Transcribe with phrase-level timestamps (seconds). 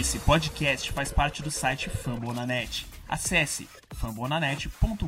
[0.00, 2.86] Esse podcast faz parte do site Fambonanet.
[3.06, 5.06] Acesse fambonanet.com.br.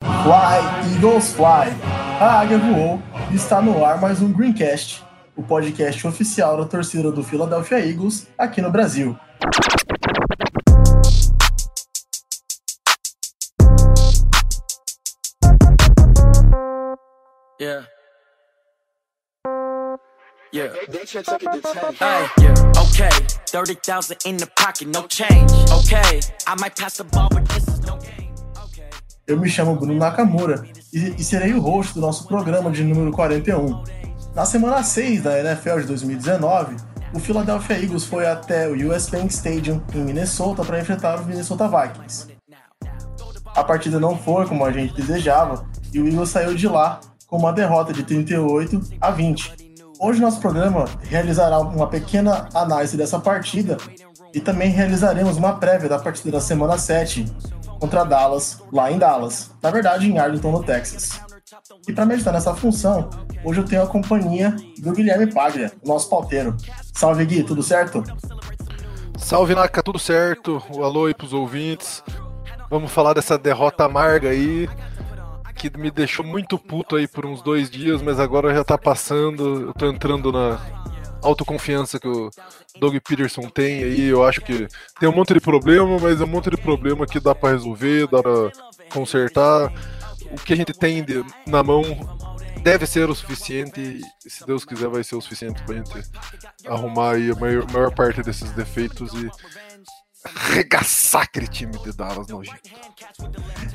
[0.00, 1.74] Fly, Eagles Fly!
[2.20, 3.02] A águia voou
[3.32, 5.02] e está no ar mais um Greencast,
[5.34, 9.18] o podcast oficial da torcida do Philadelphia Eagles aqui no Brasil.
[17.60, 17.88] Yeah.
[20.52, 20.68] Yeah.
[21.98, 22.72] Hey, yeah.
[22.76, 23.08] Okay.
[23.46, 25.50] 30,000 in the pocket, no change.
[25.72, 26.20] Okay.
[26.46, 28.34] I might pass the ball, but this is no game.
[28.66, 28.90] Okay.
[29.26, 33.10] Eu me chamo Bruno Nakamura e, e serei o host do nosso programa de número
[33.12, 33.82] 41.
[34.34, 36.76] Na semana 6 da NFL de 2019,
[37.14, 41.66] o Philadelphia Eagles foi até o US Bank Stadium em Minnesota para enfrentar os Minnesota
[41.66, 42.28] Vikings.
[43.46, 47.38] A partida não foi como a gente desejava e o Eagles saiu de lá com
[47.38, 49.61] uma derrota de 38 a 20.
[50.04, 53.76] Hoje nosso programa realizará uma pequena análise dessa partida
[54.34, 57.24] e também realizaremos uma prévia da partida da semana 7
[57.78, 61.20] contra Dallas, lá em Dallas, na verdade em Arlington, no Texas.
[61.86, 63.10] E para me ajudar nessa função,
[63.44, 66.56] hoje eu tenho a companhia do Guilherme Paglia, nosso pauteiro.
[66.92, 68.02] Salve Gui, tudo certo?
[69.16, 70.60] Salve Naka, tudo certo?
[70.68, 72.02] O alô aí pros ouvintes.
[72.68, 74.68] Vamos falar dessa derrota amarga aí,
[75.70, 79.68] que me deixou muito puto aí por uns dois dias, mas agora já tá passando.
[79.68, 80.60] Eu tô entrando na
[81.22, 82.30] autoconfiança que o
[82.80, 84.08] Doug Peterson tem aí.
[84.08, 84.66] Eu acho que
[84.98, 88.08] tem um monte de problema, mas é um monte de problema que dá para resolver,
[88.08, 88.50] dá pra
[88.92, 89.72] consertar.
[90.32, 91.82] O que a gente tem de, na mão
[92.62, 95.92] deve ser o suficiente, se Deus quiser, vai ser o suficiente pra gente
[96.66, 99.30] arrumar aí a maior, maior parte desses defeitos e
[100.24, 102.60] arregaçar aquele time de Dallas nojento.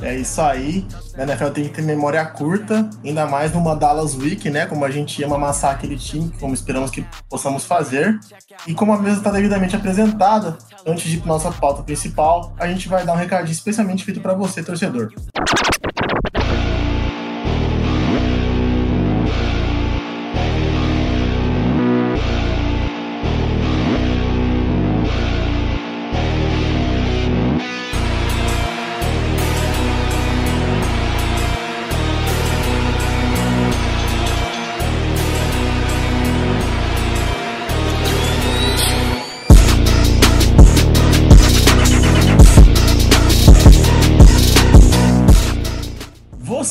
[0.02, 0.88] É isso aí.
[1.18, 4.66] A NFL tem que ter memória curta, ainda mais numa Dallas Week, né?
[4.66, 8.20] Como a gente ama amassar aquele time, como esperamos que possamos fazer.
[8.66, 12.68] E como a mesa está devidamente apresentada, antes de ir para nossa pauta principal, a
[12.68, 15.12] gente vai dar um recadinho especialmente feito para você, torcedor.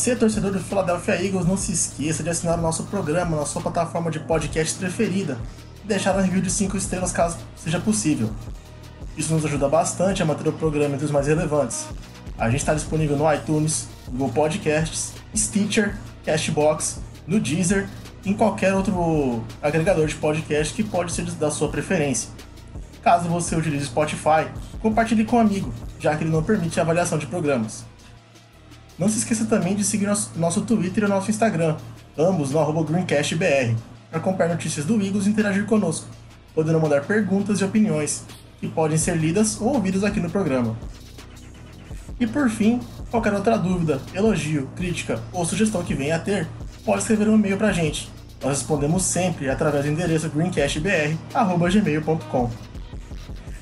[0.06, 3.60] Você, torcedor do Philadelphia Eagles, não se esqueça de assinar o nosso programa na sua
[3.60, 5.36] plataforma de podcast preferida
[5.84, 8.30] e deixar um review de 5 estrelas caso seja possível.
[9.16, 11.88] Isso nos ajuda bastante a manter o programa entre os mais relevantes.
[12.38, 17.88] A gente está disponível no iTunes, Google Podcasts, Stitcher, Castbox, no Deezer
[18.24, 22.30] em qualquer outro agregador de podcast que pode ser da sua preferência.
[23.02, 24.46] Caso você utilize Spotify,
[24.80, 27.84] compartilhe com um amigo, já que ele não permite a avaliação de programas.
[28.98, 31.76] Não se esqueça também de seguir nosso, nosso Twitter e nosso Instagram,
[32.16, 33.76] ambos no GreencastBR,
[34.10, 36.06] para acompanhar notícias do Eagles e interagir conosco,
[36.54, 38.22] podendo mandar perguntas e opiniões,
[38.58, 40.74] que podem ser lidas ou ouvidas aqui no programa.
[42.18, 42.80] E por fim,
[43.10, 46.48] qualquer outra dúvida, elogio, crítica ou sugestão que venha a ter,
[46.82, 48.10] pode escrever um e-mail para a gente.
[48.42, 52.50] Nós respondemos sempre através do endereço greencastbr.gmail.com.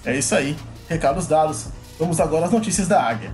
[0.05, 0.55] É isso aí,
[0.89, 1.67] recados dados.
[1.99, 3.33] Vamos agora às notícias da Águia.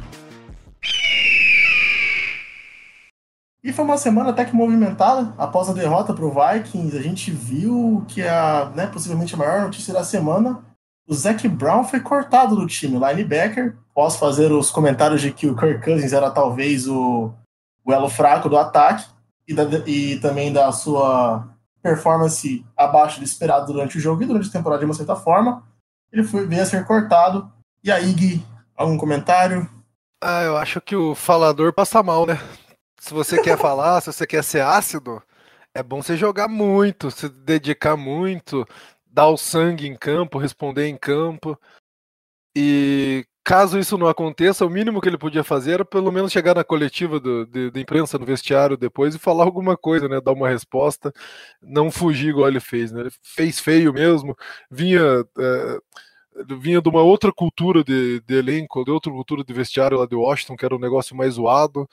[3.62, 5.34] E foi uma semana até que movimentada.
[5.36, 9.62] Após a derrota para o Vikings, a gente viu que a, né, possivelmente a maior
[9.62, 10.64] notícia da semana,
[11.06, 13.76] o Zac Brown foi cortado do time, linebacker.
[13.94, 17.32] Posso fazer os comentários de que o Kirk Cousins era talvez o,
[17.84, 19.06] o elo fraco do ataque
[19.46, 21.46] e, da, e também da sua
[21.82, 25.62] performance abaixo do esperado durante o jogo e durante a temporada de uma certa forma.
[26.12, 27.50] Ele foi, veio a ser cortado.
[27.84, 28.42] E aí, Gui,
[28.76, 29.68] algum comentário?
[30.22, 32.38] Ah, eu acho que o falador passa mal, né?
[33.00, 35.22] Se você quer falar, se você quer ser ácido,
[35.74, 38.66] é bom você jogar muito, se dedicar muito,
[39.06, 41.58] dar o sangue em campo, responder em campo.
[42.54, 46.54] E caso isso não aconteça, o mínimo que ele podia fazer era pelo menos chegar
[46.54, 50.20] na coletiva do, de, de, imprensa, no vestiário depois e falar alguma coisa, né?
[50.20, 51.10] Dar uma resposta,
[51.62, 53.00] não fugir igual ele fez, né?
[53.00, 54.36] Ele fez feio mesmo,
[54.70, 55.00] vinha.
[55.38, 55.78] É,
[56.60, 60.14] vinha de uma outra cultura de, de elenco, de outra cultura de vestiário lá de
[60.14, 61.88] Washington, que era um negócio mais zoado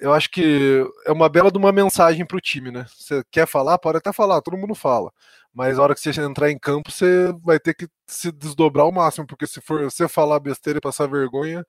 [0.00, 2.86] eu acho que é uma bela de uma mensagem para o time, né?
[2.96, 5.12] Você quer falar, pode até falar, todo mundo fala.
[5.52, 8.92] Mas a hora que você entrar em campo, você vai ter que se desdobrar ao
[8.92, 11.64] máximo, porque se for você falar besteira e passar vergonha,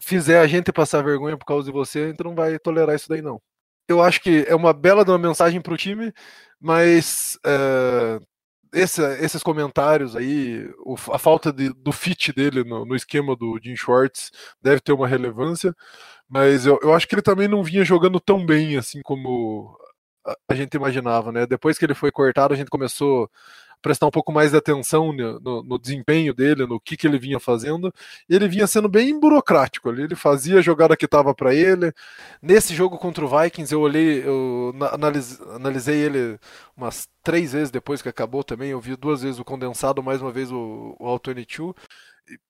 [0.00, 3.22] fizer a gente passar vergonha por causa de você, gente não vai tolerar isso daí,
[3.22, 3.40] não.
[3.88, 6.12] Eu acho que é uma bela de uma mensagem para o time,
[6.60, 8.20] mas é,
[8.72, 10.68] esse, esses comentários aí,
[11.12, 14.30] a falta de, do fit dele no, no, esquema do Jim Schwartz
[14.62, 15.74] deve ter uma relevância,
[16.30, 19.76] mas eu, eu acho que ele também não vinha jogando tão bem assim como
[20.26, 21.46] a, a gente imaginava, né?
[21.46, 23.30] Depois que ele foi cortado, a gente começou
[23.80, 27.40] prestar um pouco mais de atenção no, no desempenho dele, no que, que ele vinha
[27.40, 27.92] fazendo.
[28.28, 30.02] Ele vinha sendo bem burocrático ali.
[30.02, 31.92] Ele fazia a jogada que estava para ele.
[32.42, 34.74] Nesse jogo contra o Vikings, eu olhei, eu
[35.52, 36.38] analisei, ele
[36.76, 38.70] umas três vezes depois que acabou também.
[38.70, 41.74] Eu vi duas vezes o condensado, mais uma vez o, o All 22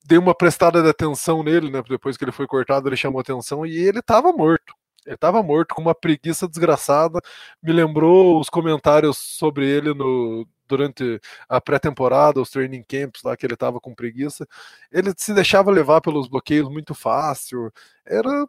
[0.05, 1.82] dei uma prestada de atenção nele, né?
[1.88, 4.75] Depois que ele foi cortado, ele chamou atenção e ele estava morto.
[5.06, 7.21] Ele estava morto com uma preguiça desgraçada.
[7.62, 13.44] Me lembrou os comentários sobre ele no, durante a pré-temporada, os training camps lá que
[13.44, 14.47] ele estava com preguiça,
[14.93, 17.73] ele se deixava levar pelos bloqueios muito fácil,
[18.06, 18.47] era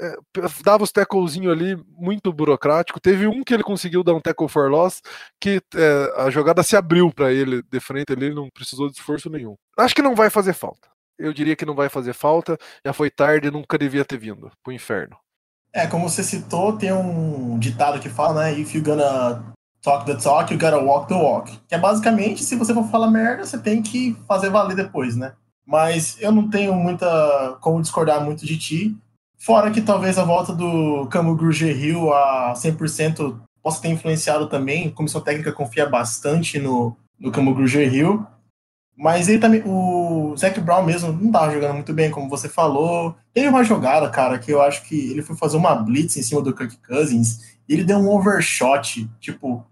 [0.00, 0.16] é,
[0.62, 3.00] dava os tacklezinho ali muito burocrático.
[3.00, 5.00] Teve um que ele conseguiu dar um tackle for loss
[5.40, 9.30] que é, a jogada se abriu para ele de frente, ele não precisou de esforço
[9.30, 9.54] nenhum.
[9.76, 10.88] Acho que não vai fazer falta.
[11.18, 12.58] Eu diria que não vai fazer falta.
[12.84, 15.16] Já foi tarde, nunca devia ter vindo pro inferno.
[15.72, 18.58] É, como você citou, tem um ditado que fala, né?
[18.58, 21.58] If you're gonna talk the talk, you gotta walk the walk.
[21.68, 25.34] Que é basicamente, se você for falar merda, você tem que fazer valer depois, né?
[25.66, 28.96] Mas eu não tenho muita como discordar muito de ti.
[29.38, 34.88] Fora que talvez a volta do Camu Gruger Hill a 100% possa ter influenciado também.
[34.88, 38.26] A comissão técnica confia bastante no, no Camu Gruger Hill.
[38.96, 43.14] Mas ele também, o Zac Brown mesmo não tava jogando muito bem, como você falou.
[43.34, 46.40] Teve uma jogada, cara, que eu acho que ele foi fazer uma blitz em cima
[46.40, 49.66] do Kirk Cousins e ele deu um overshot, tipo,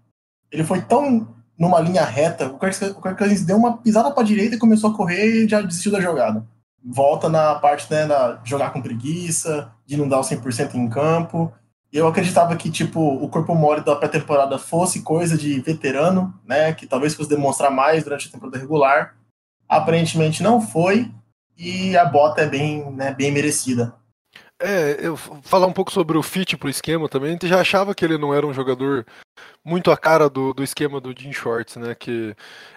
[0.51, 4.59] ele foi tão numa linha reta, o Kirk Cousins deu uma pisada para direita e
[4.59, 6.45] começou a correr e já desistiu da jogada.
[6.85, 11.51] Volta na parte né, da jogar com preguiça, de não dar o 100% em campo.
[11.91, 16.85] Eu acreditava que tipo o corpo mole da pré-temporada fosse coisa de veterano, né, que
[16.85, 19.15] talvez fosse demonstrar mais durante a temporada regular.
[19.67, 21.11] Aparentemente não foi
[21.57, 23.95] e a bota é bem, né, bem merecida.
[24.61, 27.29] É, eu falar um pouco sobre o fit pro esquema também.
[27.29, 29.05] A gente já achava que ele não era um jogador
[29.63, 31.93] muito a cara do, do esquema do Jim Shorts, né?
[31.93, 32.33] Que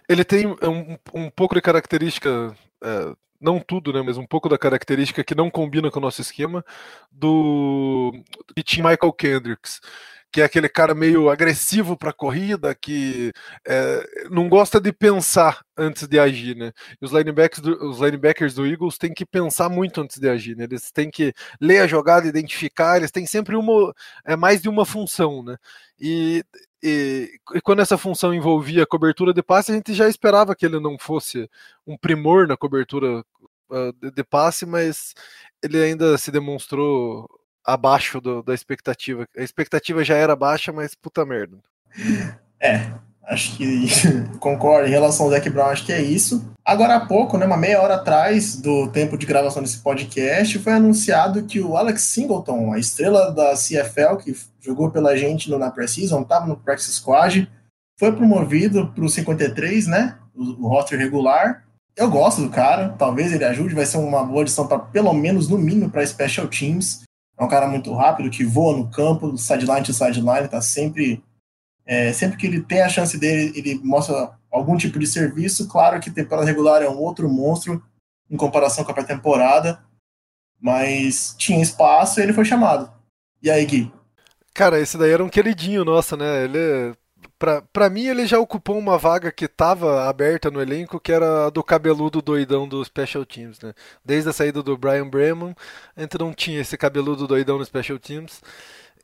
[0.08, 4.02] ele tem um, um pouco de característica, é, não tudo, né?
[4.02, 6.64] Mas um pouco da característica que não combina com o nosso esquema
[7.10, 8.12] do
[8.54, 9.80] que tinha Michael Kendricks
[10.30, 13.32] que é aquele cara meio agressivo para a corrida, que
[13.66, 16.72] é, não gosta de pensar antes de agir, né?
[17.00, 20.56] E os linebackers, do, os linebackers do Eagles têm que pensar muito antes de agir,
[20.56, 20.64] né?
[20.64, 23.94] Eles têm que ler a jogada, identificar, eles têm sempre uma,
[24.24, 25.56] é mais de uma função, né?
[25.98, 26.44] E,
[26.82, 30.78] e, e, quando essa função envolvia cobertura de passe, a gente já esperava que ele
[30.78, 31.48] não fosse
[31.86, 33.24] um primor na cobertura
[33.70, 35.14] uh, de, de, passe, mas
[35.62, 37.28] ele ainda se demonstrou
[37.68, 39.26] abaixo do, da expectativa.
[39.36, 41.58] A expectativa já era baixa, mas puta merda.
[42.58, 42.90] É,
[43.24, 43.88] acho que
[44.40, 46.50] concordo em relação ao Zac Brown, acho que é isso.
[46.64, 50.72] Agora há pouco, né, uma meia hora atrás do tempo de gravação desse podcast, foi
[50.72, 55.70] anunciado que o Alex Singleton, a estrela da CFL, que jogou pela gente no, na
[55.70, 57.50] Precision, estava no Practice Squad,
[57.98, 61.64] foi promovido para o 53, né, o, o roster regular.
[61.94, 65.48] Eu gosto do cara, talvez ele ajude, vai ser uma boa adição para pelo menos
[65.48, 67.07] no mínimo para Special Teams.
[67.38, 71.22] É um cara muito rápido, que voa no campo, sideline to sideline, tá sempre.
[71.86, 75.68] É, sempre que ele tem a chance dele, ele mostra algum tipo de serviço.
[75.68, 77.82] Claro que temporada regular é um outro monstro
[78.30, 79.82] em comparação com a pré-temporada,
[80.60, 82.92] mas tinha espaço e ele foi chamado.
[83.42, 83.92] E aí, Gui?
[84.52, 86.44] Cara, esse daí era um queridinho nosso, né?
[86.44, 86.94] Ele
[87.72, 91.50] Pra, mim, ele já ocupou uma vaga que estava aberta no elenco, que era a
[91.50, 93.72] do cabeludo doidão do Special Teams, né?
[94.04, 95.54] Desde a saída do Brian Bremen,
[95.96, 98.42] a gente não tinha esse cabeludo doidão no Special Teams.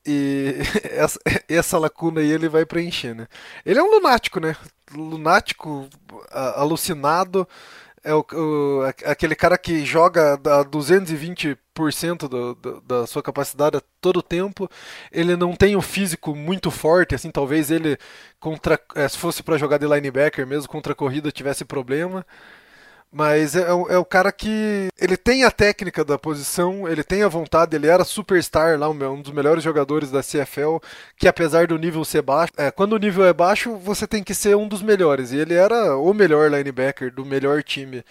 [0.05, 0.55] E
[0.91, 3.27] essa, essa lacuna aí ele vai preencher, né?
[3.65, 4.55] Ele é um lunático, né?
[4.93, 5.87] Lunático,
[6.31, 7.47] alucinado,
[8.03, 11.57] é o, o, aquele cara que joga a 220%
[12.27, 14.69] do, do, da sua capacidade a todo tempo.
[15.11, 17.97] Ele não tem o um físico muito forte, assim, talvez ele
[18.39, 22.25] contra, é, se fosse para jogar de linebacker mesmo contra a corrida tivesse problema.
[23.17, 24.89] Mas é, é, é, o cara que.
[24.99, 29.21] Ele tem a técnica da posição, ele tem a vontade, ele era superstar lá, um
[29.21, 30.79] dos melhores jogadores da CFL,
[31.17, 32.51] que apesar do nível ser baixo.
[32.57, 35.31] É, quando o nível é baixo, você tem que ser um dos melhores.
[35.31, 38.03] E ele era o melhor linebacker do melhor time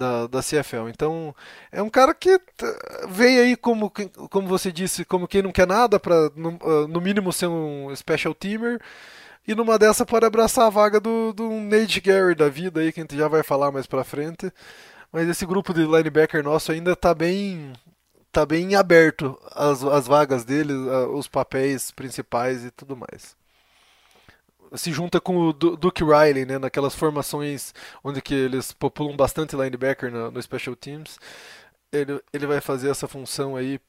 [0.00, 0.88] da, da CFL.
[0.88, 1.34] Então,
[1.70, 2.40] é um cara que
[3.10, 3.92] veio aí, como,
[4.30, 7.94] como você disse, como quem não quer nada, para no, ah, no mínimo ser um
[7.94, 8.80] special teamer.
[9.46, 13.00] E numa dessa pode abraçar a vaga do, do Nate Gary da vida aí, que
[13.00, 14.50] a gente já vai falar mais pra frente.
[15.12, 17.72] Mas esse grupo de linebacker nosso ainda tá bem
[18.32, 23.39] tá bem aberto as, as vagas dele, os papéis principais e tudo mais.
[24.74, 30.10] Se junta com o Duke Riley, né, naquelas formações onde que eles populam bastante linebacker
[30.10, 31.18] no, no Special Teams.
[31.92, 33.80] Ele, ele vai fazer essa função aí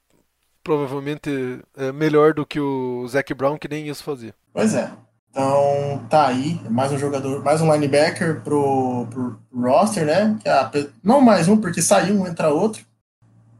[0.62, 4.34] provavelmente é, melhor do que o Zac Brown, que nem isso fazia.
[4.52, 4.90] Pois é.
[5.30, 10.38] Então tá aí, mais um jogador, mais um linebacker pro, pro roster, né?
[10.44, 12.84] É, não mais um, porque saiu um, entra outro.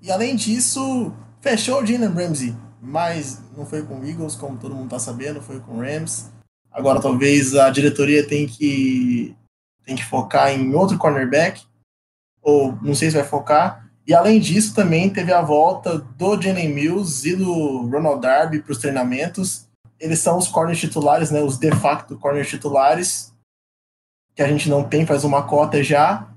[0.02, 4.74] E além disso, fechou o Jalen Ramsey, mas não foi com o Eagles, como todo
[4.74, 6.31] mundo tá sabendo, foi com o Rams.
[6.72, 9.36] Agora talvez a diretoria tem que
[9.84, 11.62] tem que focar em outro cornerback,
[12.40, 13.90] ou não sei se vai focar.
[14.06, 18.72] E além disso, também teve a volta do Jalen Mills e do Ronald Darby para
[18.72, 19.68] os treinamentos.
[19.98, 23.32] Eles são os corners titulares, né, os de facto corners titulares,
[24.34, 26.31] que a gente não tem, faz uma cota já.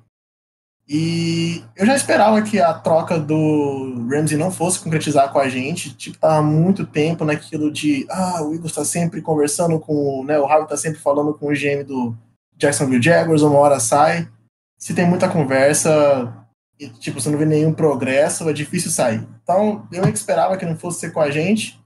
[0.87, 5.95] E eu já esperava que a troca do Ramsey não fosse concretizar com a gente.
[5.95, 10.45] Tipo, tava muito tempo naquilo de ah, o Eagles está sempre conversando com, né, o
[10.45, 12.15] Harvey está sempre falando com o GM do
[12.55, 14.29] Jacksonville Jaguars, uma hora sai.
[14.77, 16.45] Se tem muita conversa,
[16.79, 19.25] e, tipo, você não vê nenhum progresso, é difícil sair.
[19.43, 21.79] Então, eu esperava que não fosse ser com a gente.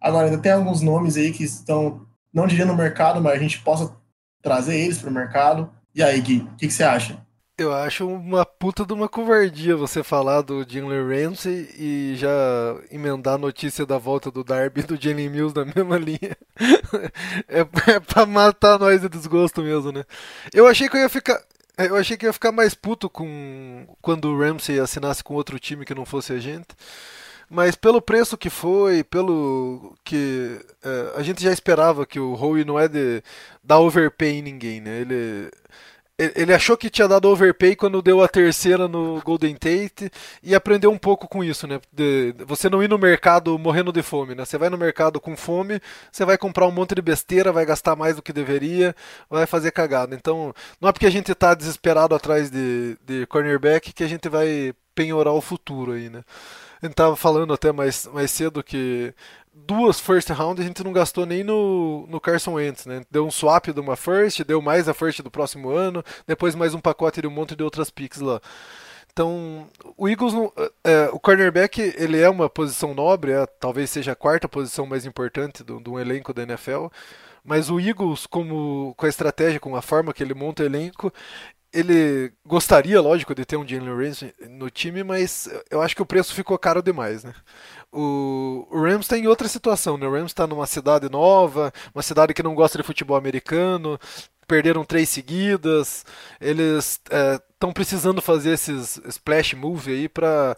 [0.00, 3.60] Agora, ainda tem alguns nomes aí que estão, não diria no mercado, mas a gente
[3.60, 3.92] possa
[4.40, 5.70] trazer eles para o mercado.
[5.94, 7.18] E aí, Gui, o que, que, você acha?
[7.58, 12.30] Eu acho uma puta de uma covardia você falar do Jalen Ramsey e já
[12.88, 16.36] emendar a notícia da volta do Darby e do Jalen Mills na mesma linha.
[17.48, 20.04] é, é pra matar nós de desgosto mesmo, né?
[20.54, 21.42] Eu achei que eu ia ficar.
[21.76, 25.84] Eu achei que ia ficar mais puto com quando o Ramsey assinasse com outro time
[25.84, 26.68] que não fosse a gente.
[27.50, 32.64] Mas pelo preço que foi, pelo que é, a gente já esperava que o Howie
[32.64, 33.20] não é de
[33.64, 35.00] dar overpay em ninguém, né?
[35.00, 35.50] Ele
[36.18, 40.10] ele achou que tinha dado overpay quando deu a terceira no Golden Tate
[40.42, 41.80] e aprendeu um pouco com isso, né?
[41.92, 44.44] De, você não ir no mercado morrendo de fome, né?
[44.44, 47.94] Você vai no mercado com fome, você vai comprar um monte de besteira, vai gastar
[47.94, 48.96] mais do que deveria,
[49.30, 50.16] vai fazer cagada.
[50.16, 54.28] Então, não é porque a gente está desesperado atrás de, de cornerback que a gente
[54.28, 56.24] vai penhorar o futuro aí, né?
[56.82, 59.14] A gente tava falando até mais, mais cedo que
[59.66, 63.02] duas first round a gente não gastou nem no, no Carson Wentz, né?
[63.10, 66.74] Deu um swap de uma first, deu mais a first do próximo ano, depois mais
[66.74, 68.40] um pacote de um monte de outras picks lá.
[69.12, 70.32] Então, o Eagles,
[70.84, 75.04] é, o cornerback, ele é uma posição nobre, é, talvez seja a quarta posição mais
[75.04, 76.86] importante do, do elenco da NFL,
[77.42, 81.12] mas o Eagles, como, com a estratégia, com a forma que ele monta o elenco,
[81.72, 86.06] ele gostaria, lógico, de ter um Jalen Ramsey no time, mas eu acho que o
[86.06, 87.34] preço ficou caro demais, né?
[88.00, 90.06] O, Rams está em outra situação, né?
[90.06, 93.98] O Rams está numa cidade nova, uma cidade que não gosta de futebol americano,
[94.46, 96.06] perderam três seguidas,
[96.40, 100.56] eles estão é, precisando fazer esses splash move aí para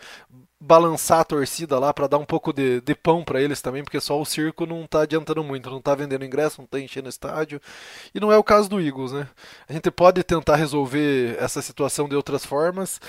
[0.60, 3.98] balançar a torcida lá para dar um pouco de, de pão para eles também, porque
[3.98, 7.58] só o circo não está adiantando muito, não está vendendo ingresso, não está enchendo estádio.
[8.14, 9.26] E não é o caso do Eagles, né?
[9.66, 13.00] A gente pode tentar resolver essa situação de outras formas,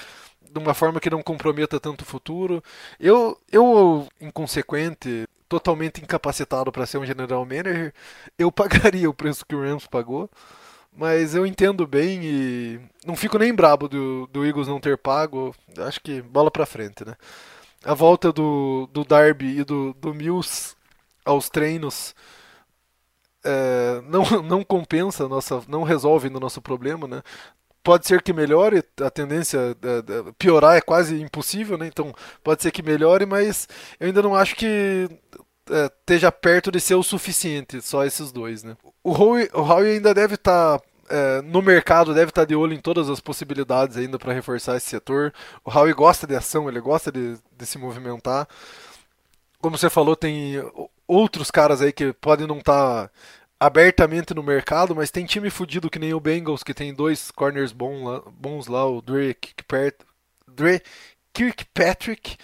[0.52, 2.64] de uma forma que não comprometa tanto o futuro.
[3.00, 7.94] Eu, eu inconsequente, totalmente incapacitado para ser um general manager,
[8.38, 10.30] eu pagaria o preço que o Rams pagou.
[10.94, 15.56] Mas eu entendo bem e não fico nem brabo do, do Eagles não ter pago.
[15.78, 17.16] Acho que bola pra frente, né?
[17.84, 20.76] A volta do, do Darby e do, do Mills
[21.26, 22.14] aos treinos
[23.44, 27.24] é, não, não compensa, nossa, não resolve no nosso problema, né?
[27.84, 29.76] Pode ser que melhore, a tendência
[30.38, 31.88] piorar é quase impossível, né?
[31.88, 33.68] Então pode ser que melhore, mas
[34.00, 35.10] eu ainda não acho que
[35.70, 38.78] é, esteja perto de ser o suficiente, só esses dois, né?
[39.04, 42.56] O Howie, o Howie ainda deve estar tá, é, no mercado, deve estar tá de
[42.56, 45.34] olho em todas as possibilidades ainda para reforçar esse setor.
[45.66, 48.48] O Howie gosta de ação, ele gosta de, de se movimentar.
[49.60, 50.56] Como você falou, tem
[51.08, 53.12] outros caras aí que podem não estar tá
[53.62, 57.72] abertamente no mercado, mas tem time fudido que nem o Bengals, que tem dois corners
[57.72, 59.38] bons lá, bons lá o Dre
[61.32, 62.38] Kirkpatrick,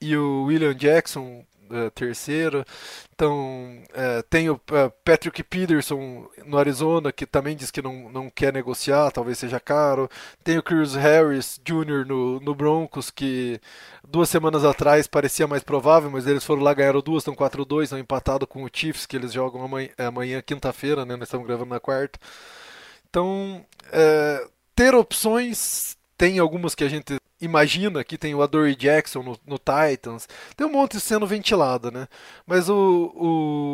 [0.00, 2.64] e o William Jackson, uh, terceiro.
[3.14, 8.30] Então, uh, tem o uh, Patrick Peterson no Arizona, que também diz que não, não
[8.30, 10.08] quer negociar, talvez seja caro.
[10.44, 12.06] Tem o Chris Harris Jr.
[12.06, 13.60] no, no Broncos, que
[14.06, 17.98] duas semanas atrás parecia mais provável, mas eles foram lá, ganharam duas, estão 4-2, estão
[17.98, 21.16] empatados com o Chiefs, que eles jogam amanhã, amanhã quinta-feira, né?
[21.16, 22.18] Nós estamos gravando na quarta.
[23.08, 23.64] Então,
[24.74, 29.58] ter opções, tem algumas que a gente imagina que tem o Adoree Jackson no, no,
[29.58, 30.26] Titans,
[30.56, 32.08] tem um monte sendo ventilado, né?
[32.46, 33.12] Mas o,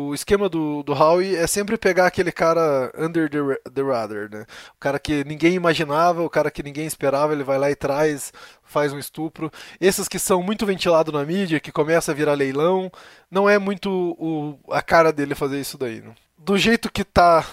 [0.09, 4.45] o esquema do, do Howie é sempre pegar aquele cara under the, the radar, né?
[4.75, 8.33] O cara que ninguém imaginava, o cara que ninguém esperava, ele vai lá e traz,
[8.63, 9.51] faz um estupro.
[9.79, 12.91] Esses que são muito ventilados na mídia, que começa a virar leilão,
[13.31, 13.89] não é muito
[14.19, 16.13] o, a cara dele fazer isso daí, né?
[16.37, 17.45] Do jeito que tá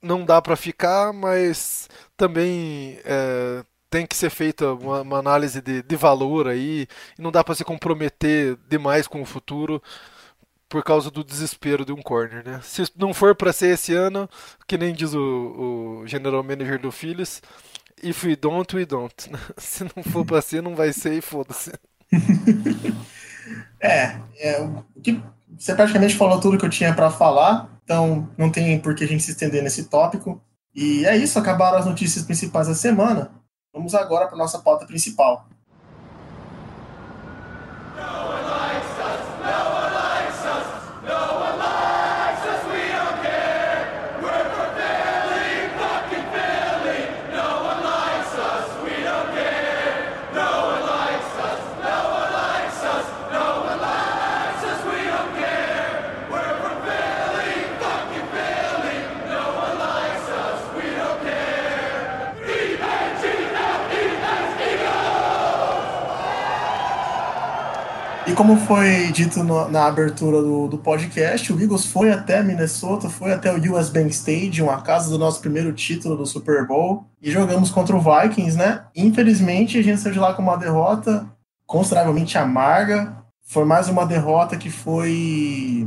[0.00, 5.82] não dá para ficar, mas também é, tem que ser feita uma, uma análise de,
[5.82, 9.82] de, valor aí, e não dá para se comprometer demais com o futuro
[10.66, 12.58] por causa do desespero de um corner, né?
[12.62, 14.26] Se não for para ser esse ano,
[14.66, 15.20] que nem diz o,
[16.00, 17.42] o general manager do Phillies,
[18.02, 19.14] if we don't, we don't.
[19.58, 21.70] Se não for para ser, não vai ser e foda-se.
[23.78, 24.68] é, é
[25.02, 25.22] que,
[25.58, 29.06] você praticamente falou tudo que eu tinha para falar, então não tem por que a
[29.06, 30.40] gente se estender nesse tópico.
[30.74, 33.41] E é isso, acabaram as notícias principais da semana.
[33.72, 35.46] Vamos agora para nossa pauta principal.
[68.32, 73.10] E como foi dito no, na abertura do, do, podcast, o Eagles foi até Minnesota,
[73.10, 77.04] foi até o US Bank Stadium, a casa do nosso primeiro título do Super Bowl,
[77.20, 78.86] e jogamos contra o Vikings, né?
[78.96, 81.28] Infelizmente, a gente saiu de lá com uma derrota
[81.66, 83.14] consideravelmente amarga.
[83.42, 85.86] Foi mais uma derrota que foi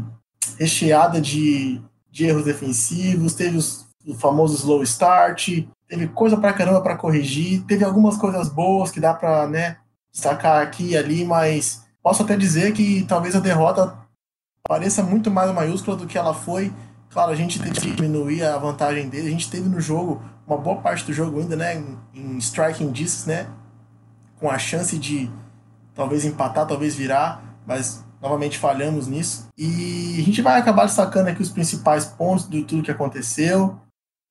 [0.60, 6.82] recheada de, de erros defensivos, teve os, o famoso slow start, teve coisa pra caramba
[6.82, 9.78] para corrigir, teve algumas coisas boas que dá pra, né,
[10.14, 13.98] destacar aqui e ali, mas Posso até dizer que talvez a derrota
[14.70, 16.72] pareça muito mais maiúscula do que ela foi.
[17.10, 19.30] Claro, a gente teve que diminuir a vantagem dele.
[19.30, 21.84] A gente teve no jogo, uma boa parte do jogo ainda, né,
[22.14, 23.48] em striking distance, né,
[24.40, 25.32] com a chance de
[25.96, 29.48] talvez empatar, talvez virar, mas novamente falhamos nisso.
[29.58, 33.80] E a gente vai acabar destacando aqui os principais pontos de tudo que aconteceu.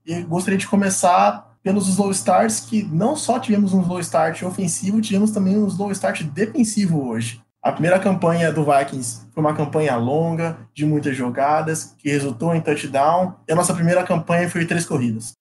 [0.06, 5.00] E gostaria de começar pelos slow starts, que não só tivemos um slow start ofensivo,
[5.00, 7.43] tivemos também um slow start defensivo hoje.
[7.64, 12.60] A primeira campanha do Vikings foi uma campanha longa, de muitas jogadas, que resultou em
[12.60, 13.36] touchdown.
[13.48, 15.32] E a nossa primeira campanha foi três corridas.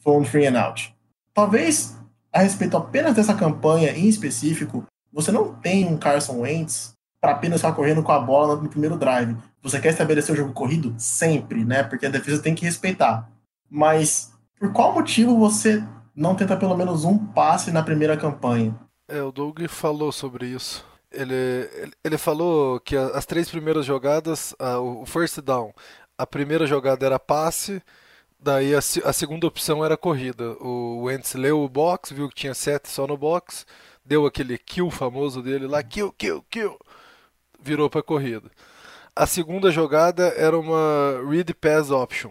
[0.00, 0.92] Foi um free and out.
[1.32, 1.96] Talvez,
[2.32, 7.60] a respeito apenas dessa campanha em específico, você não tem um Carson Wentz para apenas
[7.60, 9.36] ficar correndo com a bola no primeiro drive.
[9.62, 10.92] Você quer estabelecer o jogo corrido?
[10.98, 11.84] Sempre, né?
[11.84, 13.30] Porque a defesa tem que respeitar.
[13.70, 15.84] Mas por qual motivo você
[16.16, 18.74] não tenta pelo menos um passe na primeira campanha?
[19.06, 20.89] É, o Doug falou sobre isso.
[21.12, 25.72] Ele, ele falou que as três primeiras jogadas, o first down,
[26.16, 27.82] a primeira jogada era passe,
[28.38, 30.52] daí a, a segunda opção era corrida.
[30.60, 33.66] O Wentz leu o box, viu que tinha sete só no box,
[34.04, 36.78] deu aquele kill famoso dele lá, kill, kill, kill,
[37.60, 38.50] virou para corrida.
[39.14, 42.30] A segunda jogada era uma read pass option,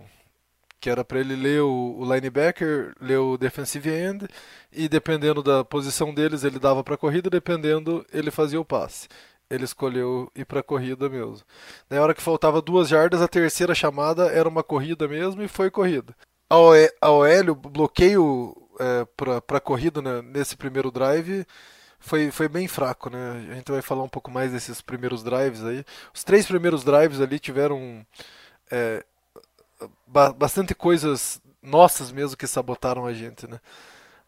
[0.79, 4.27] que era para ele ler o, linebacker, ler o defensive end
[4.71, 9.07] e dependendo da posição deles ele dava para corrida, dependendo ele fazia o passe.
[9.49, 11.41] Ele escolheu ir para corrida mesmo.
[11.89, 15.71] Na hora que faltava duas jardas, a terceira chamada era uma corrida mesmo e foi
[15.71, 16.15] corrida.
[16.49, 19.05] A OL, o bloqueio é,
[19.45, 21.45] para corrida né, nesse primeiro drive
[21.99, 23.47] foi, foi bem fraco, né?
[23.51, 25.83] A gente vai falar um pouco mais desses primeiros drives aí.
[26.13, 28.05] Os três primeiros drives ali tiveram
[28.71, 29.03] é,
[30.37, 33.59] bastante coisas nossas mesmo que sabotaram a gente, né?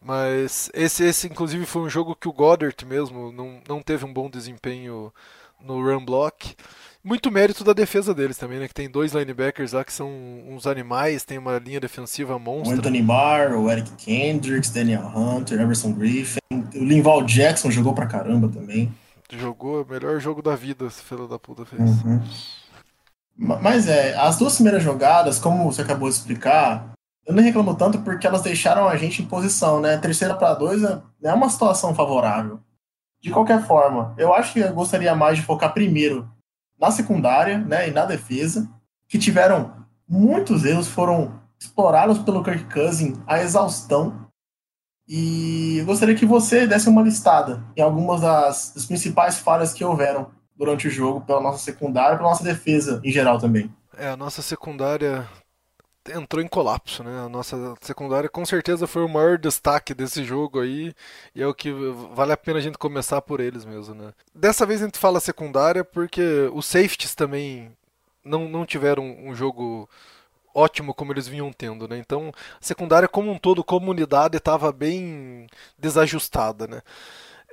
[0.04, 4.12] Mas esse, esse inclusive foi um jogo que o Goddard mesmo não, não teve um
[4.12, 5.12] bom desempenho
[5.60, 6.54] no run block.
[7.04, 8.68] Muito mérito da defesa deles também, né?
[8.68, 10.08] Que tem dois linebackers lá que são
[10.48, 12.76] uns animais, tem uma linha defensiva monstra.
[12.76, 16.38] O Anthony Barr, o Eric Kendricks, Daniel Hunter, Everson Griffin.
[16.50, 18.92] O Linval Jackson jogou pra caramba também.
[19.30, 21.80] Jogou o melhor jogo da vida, esse filho da puta fez.
[21.80, 22.22] Uhum.
[23.44, 26.92] Mas é, as duas primeiras jogadas, como você acabou de explicar,
[27.26, 29.98] eu não reclamo tanto porque elas deixaram a gente em posição, né?
[29.98, 32.60] Terceira para dois é, é uma situação favorável.
[33.20, 36.30] De qualquer forma, eu acho que eu gostaria mais de focar primeiro
[36.80, 38.68] na secundária, né, e na defesa,
[39.08, 44.26] que tiveram muitos erros, foram explorados pelo Kirk Cousin a exaustão.
[45.06, 49.84] E eu gostaria que você desse uma listada em algumas das, das principais falhas que
[49.84, 50.30] houveram
[50.62, 53.68] durante o jogo pela nossa secundária, pela nossa defesa em geral também.
[53.98, 55.28] É, a nossa secundária
[56.14, 57.24] entrou em colapso, né?
[57.26, 60.94] A nossa secundária com certeza foi o maior destaque desse jogo aí,
[61.34, 61.72] e é o que
[62.14, 64.12] vale a pena a gente começar por eles mesmo, né?
[64.32, 66.22] Dessa vez a gente fala secundária porque
[66.54, 67.72] os safeties também
[68.24, 69.88] não, não tiveram um jogo
[70.54, 71.98] ótimo como eles vinham tendo, né?
[71.98, 76.82] Então, a secundária como um todo, comunidade estava bem desajustada, né?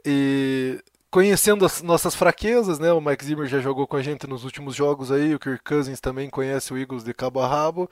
[0.05, 0.79] E
[1.11, 2.91] conhecendo as nossas fraquezas, né?
[2.93, 5.99] O Mike Zimmer já jogou com a gente nos últimos jogos aí, o Kirk Cousins
[5.99, 7.89] também conhece o Eagles de cabo a rabo.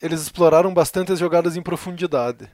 [0.00, 2.48] Eles exploraram bastante as jogadas em profundidade.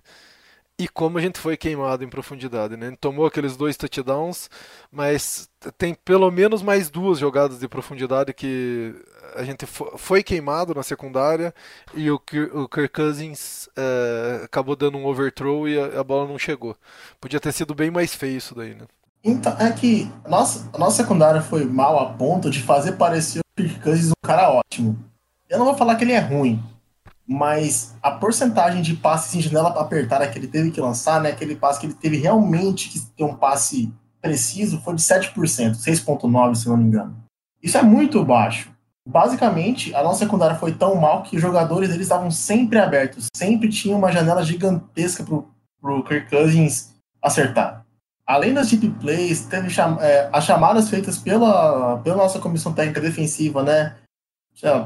[0.81, 2.87] E como a gente foi queimado em profundidade, né?
[2.87, 4.49] A gente tomou aqueles dois touchdowns,
[4.93, 8.95] mas tem pelo menos mais duas jogadas de profundidade que
[9.35, 11.53] a gente foi queimado na secundária
[11.95, 16.77] e o, Kirk Cousins é, acabou dando um overthrow e a, a, bola não chegou.
[17.21, 18.87] Podia ter sido bem mais feio isso daí, né?
[19.23, 23.41] Então, é que a nossa, a nossa secundária foi mal a ponto de fazer parecer
[23.41, 24.99] o Kirk Cousins um cara ótimo.
[25.49, 26.63] Eu não vou falar que ele é ruim,
[27.27, 31.57] mas a porcentagem de passes em janela apertada que ele teve que lançar, né, aquele
[31.57, 36.69] passe que ele teve realmente que ter um passe preciso, foi de 7%, 6,9% se
[36.69, 37.17] não me engano.
[37.63, 38.71] Isso é muito baixo.
[39.07, 43.69] Basicamente, a nossa secundária foi tão mal que os jogadores eles estavam sempre abertos, sempre
[43.69, 47.78] tinha uma janela gigantesca para o Kirk Cousins acertar.
[48.29, 53.01] Além das deep plays, teve cham é, as chamadas feitas pela, pela nossa comissão técnica
[53.01, 53.97] defensiva, né?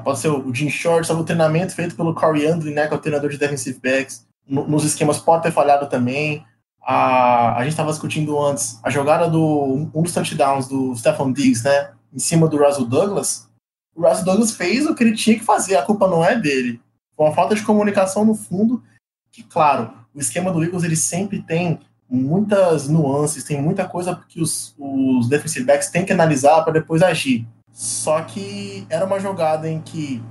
[0.04, 2.96] pode ser o Jim Short, sobre o treinamento feito pelo Corey Andrew, né, que é
[2.96, 4.24] o treinador de defensive backs.
[4.46, 6.44] No, nos esquemas pode ter falhado também.
[6.82, 11.64] A, a gente estava discutindo antes a jogada do um dos touchdowns do Stephon Diggs,
[11.64, 13.48] né, em cima do Russell Douglas.
[13.94, 16.80] O Russell Douglas fez o que ele tinha que fazer, a culpa não é dele.
[17.16, 18.82] Foi uma falta de comunicação no fundo,
[19.30, 21.80] que claro, o esquema do Eagles ele sempre tem
[22.12, 27.02] muitas nuances, tem muita coisa que os, os defensive backs têm que analisar para depois
[27.02, 27.48] agir.
[27.72, 30.22] Só que era uma jogada em que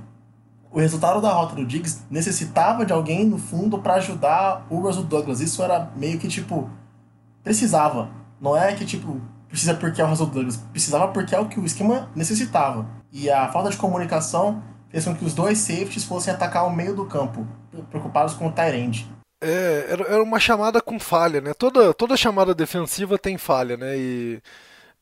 [0.70, 5.02] o resultado da rota do Diggs necessitava de alguém no fundo para ajudar o Russell
[5.02, 5.40] Douglas.
[5.40, 6.70] Isso era meio que tipo
[7.42, 8.08] precisava.
[8.40, 11.60] Não é que tipo precisa porque é o Russell Douglas, precisava porque é o que
[11.60, 12.86] o esquema necessitava.
[13.12, 16.94] E a falta de comunicação fez com que os dois safeties fossem atacar o meio
[16.94, 17.46] do campo,
[17.90, 19.06] preocupados com o Tyrande.
[19.44, 21.52] É, era uma chamada com falha, né?
[21.52, 23.98] Toda, toda chamada defensiva tem falha, né?
[23.98, 24.40] E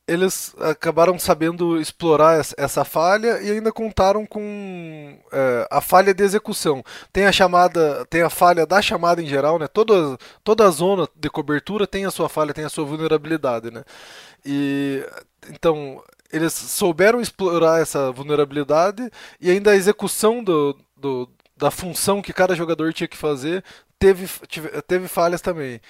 [0.08, 6.82] eles acabaram sabendo explorar essa falha e ainda contaram com é, a falha de execução.
[7.12, 9.68] Tem a chamada, tem a falha da chamada em geral, né?
[9.68, 13.84] Toda, toda a zona de cobertura tem a sua falha, tem a sua vulnerabilidade, né?
[14.44, 15.04] E
[15.50, 22.32] então eles souberam explorar essa vulnerabilidade e ainda a execução do, do da função que
[22.32, 23.62] cada jogador tinha que fazer
[24.00, 24.26] teve,
[24.88, 25.80] teve falhas também.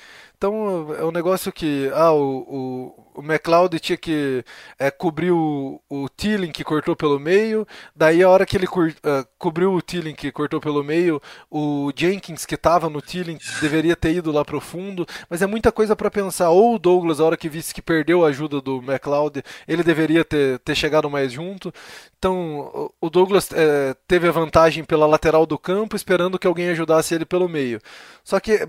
[0.40, 4.42] Então é um negócio que ah, o, o, o McLeod tinha que
[4.78, 9.28] é, cobrir o, o Tilling que cortou pelo meio, daí a hora que ele uh,
[9.38, 14.14] cobriu o Tilling que cortou pelo meio, o Jenkins que estava no Tilling deveria ter
[14.14, 16.48] ido lá pro fundo, mas é muita coisa para pensar.
[16.48, 20.24] Ou o Douglas, a hora que visse que perdeu a ajuda do McLeod, ele deveria
[20.24, 21.70] ter, ter chegado mais junto.
[22.18, 27.14] Então o Douglas é, teve a vantagem pela lateral do campo, esperando que alguém ajudasse
[27.14, 27.78] ele pelo meio.
[28.24, 28.66] Só que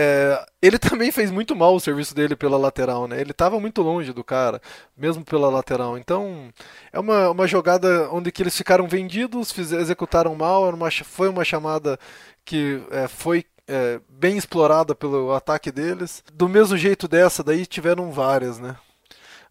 [0.00, 3.20] é, ele também fez muito mal o serviço dele pela lateral, né?
[3.20, 4.62] Ele estava muito longe do cara,
[4.96, 5.98] mesmo pela lateral.
[5.98, 6.52] Então,
[6.92, 11.44] é uma, uma jogada onde que eles ficaram vendidos, fiz, executaram mal, uma, foi uma
[11.44, 11.98] chamada
[12.44, 16.22] que é, foi é, bem explorada pelo ataque deles.
[16.32, 18.76] Do mesmo jeito dessa, daí tiveram várias, né?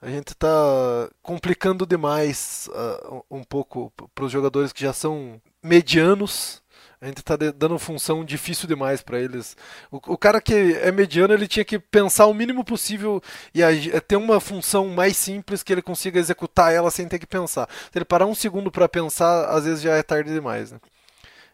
[0.02, 6.62] A gente está complicando demais uh, um pouco para os jogadores que já são medianos
[7.00, 9.56] a gente tá dando função difícil demais para eles.
[9.92, 13.22] O, o, cara que é mediano, ele tinha que pensar o mínimo possível
[13.54, 13.62] e
[14.02, 17.70] ter uma função mais simples que ele consiga executar ela sem ter que pensar.
[17.92, 20.80] Se ele parar um segundo para pensar, às vezes já é tarde demais, né?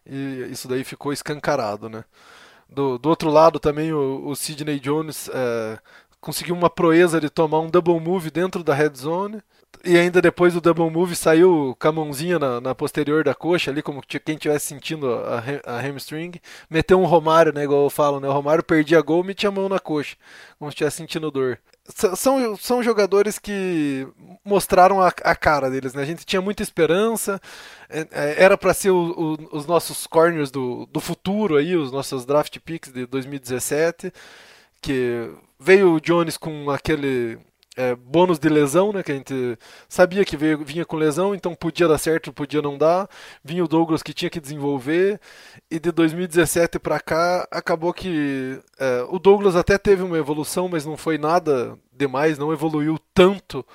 [0.05, 2.05] E isso daí ficou escancarado, né?
[2.69, 5.77] Do, do outro lado também o, o Sidney Jones é,
[6.21, 9.41] conseguiu uma proeza de tomar um double move dentro da red zone
[9.83, 13.69] e ainda depois do double move saiu com a mãozinha na, na posterior da coxa,
[13.69, 16.31] ali, como quem estivesse sentindo a, a hamstring.
[16.69, 17.63] Meteu um Romário, né?
[17.63, 18.27] Igual eu falo, né?
[18.27, 20.15] O Romário perdia gol e metia a mão na coxa,
[20.57, 21.59] como se estivesse sentindo dor.
[22.15, 24.07] São, são jogadores que
[24.45, 26.01] mostraram a, a cara deles, né?
[26.01, 27.41] A gente tinha muita esperança,
[27.89, 31.91] é, é, era para ser o, o, os nossos corners do, do futuro aí, os
[31.91, 34.13] nossos draft picks de 2017,
[34.81, 37.37] que veio o Jones com aquele
[37.75, 39.01] é, bônus de lesão, né?
[39.01, 39.57] Que a gente
[39.87, 43.09] sabia que veio, vinha com lesão, então podia dar certo, podia não dar.
[43.43, 45.19] Vinha o Douglas que tinha que desenvolver.
[45.69, 50.85] E de 2017 para cá, acabou que é, o Douglas até teve uma evolução, mas
[50.85, 53.65] não foi nada demais, não evoluiu tanto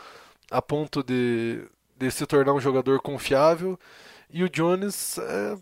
[0.51, 1.63] a ponto de,
[1.97, 3.79] de se tornar um jogador confiável.
[4.31, 5.57] E o Jones é,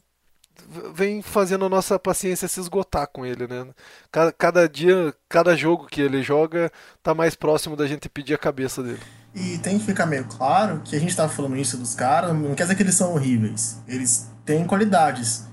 [0.94, 3.66] vem fazendo a nossa paciência se esgotar com ele, né?
[4.10, 6.70] Cada, cada, dia, cada jogo que ele joga,
[7.02, 9.00] tá mais próximo da gente pedir a cabeça dele.
[9.34, 12.54] E tem que ficar meio claro que a gente tá falando isso dos caras, não
[12.54, 13.78] quer dizer que eles são horríveis.
[13.86, 15.44] Eles têm qualidades.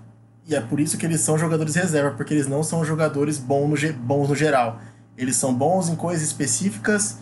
[0.48, 3.82] E é por isso que eles são jogadores reserva, porque eles não são jogadores bons
[3.82, 4.80] no, bons no geral.
[5.18, 7.18] Eles são bons em coisas específicas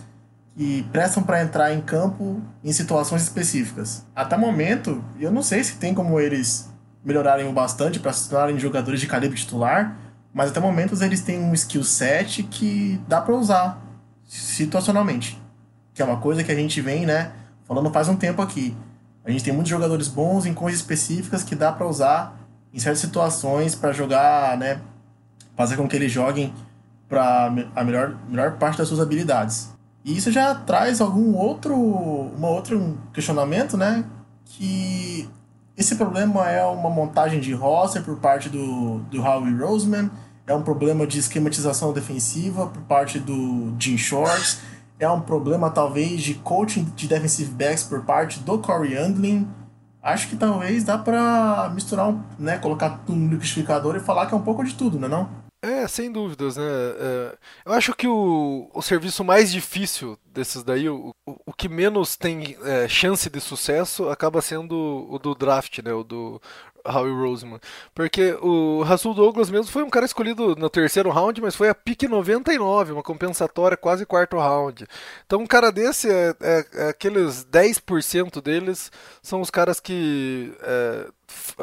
[0.56, 4.06] que prestam para entrar em campo em situações específicas.
[4.16, 6.71] Até o momento, eu não sei se tem como eles
[7.04, 9.98] melhorarem bastante para se tornarem jogadores de calibre titular,
[10.34, 13.82] mas até o momento eles têm um skill set que dá para usar
[14.26, 15.42] situacionalmente.
[15.94, 17.32] Que é uma coisa que a gente vem, né,
[17.68, 18.76] falando faz um tempo aqui.
[19.26, 22.40] A gente tem muitos jogadores bons em coisas específicas que dá para usar
[22.74, 24.80] em certas situações para jogar, né,
[25.56, 26.54] fazer com que eles joguem
[27.10, 29.70] para a melhor, melhor parte das suas habilidades.
[30.04, 34.04] E isso já traz algum outro, uma outro questionamento, né?
[34.46, 35.30] Que
[35.82, 40.10] esse problema é uma montagem de roster por parte do, do Howie Roseman,
[40.46, 44.62] é um problema de esquematização defensiva por parte do Jim Shorts,
[45.00, 49.48] é um problema talvez de coaching de defensive backs por parte do Corey Andlin.
[50.04, 54.38] Acho que talvez dá para misturar, né, colocar tudo no liquidificador e falar que é
[54.38, 55.30] um pouco de tudo, né, não?
[55.64, 56.64] É, sem dúvidas, né?
[56.64, 62.16] É, eu acho que o, o serviço mais difícil desses daí, o, o, que menos
[62.16, 65.94] tem é, chance de sucesso, acaba sendo o do draft, né?
[65.94, 66.42] O do
[66.86, 67.60] Howie Roseman.
[67.94, 71.76] Porque o Rasul Douglas mesmo foi um cara escolhido no terceiro round, mas foi a
[71.76, 74.88] pique 99, uma compensatória quase quarto round.
[75.26, 78.92] Então um cara desse, é, é, é aqueles 10% deles
[79.22, 81.08] são os caras que é,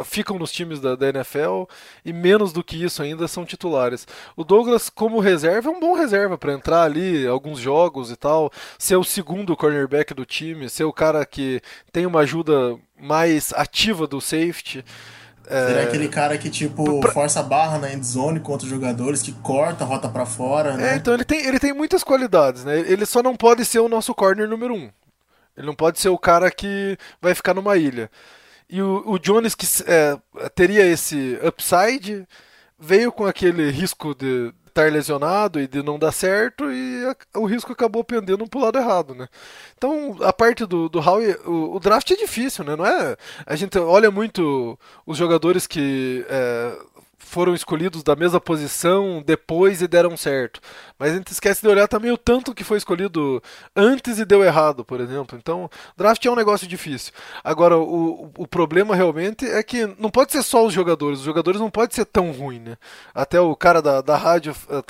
[0.04, 1.64] ficam nos times da, da, NFL
[2.04, 4.06] e menos do que isso ainda são titulares.
[4.36, 8.50] O Douglas, como reserva, é um bom reserva para entrar ali alguns jogos e tal,
[8.78, 11.60] ser o segundo cornerback do time, ser o cara que
[11.92, 14.84] tem uma ajuda mais ativa do safety.
[15.48, 15.84] Seria é...
[15.84, 17.10] aquele cara que, tipo, pra...
[17.12, 20.92] força a barra na endzone contra os jogadores, que corta a rota para fora, né?
[20.92, 22.78] É, então ele tem, ele tem muitas qualidades, né?
[22.80, 24.90] Ele só não pode ser o nosso corner número um.
[25.56, 28.10] Ele não pode ser o cara que vai ficar numa ilha.
[28.68, 30.18] E o, o Jones, que é,
[30.54, 32.26] teria esse upside,
[32.78, 37.46] veio com aquele risco de estar lesionado e de não dar certo, e a, o
[37.46, 39.26] risco acabou pendendo pro lado errado, né?
[39.76, 42.76] Então, a parte do, do Howie, o, o, draft é difícil, né?
[42.76, 46.78] Não é, a gente olha muito os jogadores que é,
[47.28, 50.60] foram escolhidos da mesma posição depois e deram certo.
[50.98, 53.42] Mas a gente esquece de olhar também o tanto que foi escolhido
[53.76, 55.38] antes e deu errado, por exemplo.
[55.38, 57.12] Então, draft é um negócio difícil.
[57.44, 61.20] Agora, o, o problema realmente é que não pode ser só os jogadores.
[61.20, 62.76] Os jogadores não podem ser tão ruins, né?
[63.14, 64.82] Até o cara da, da rádio eh,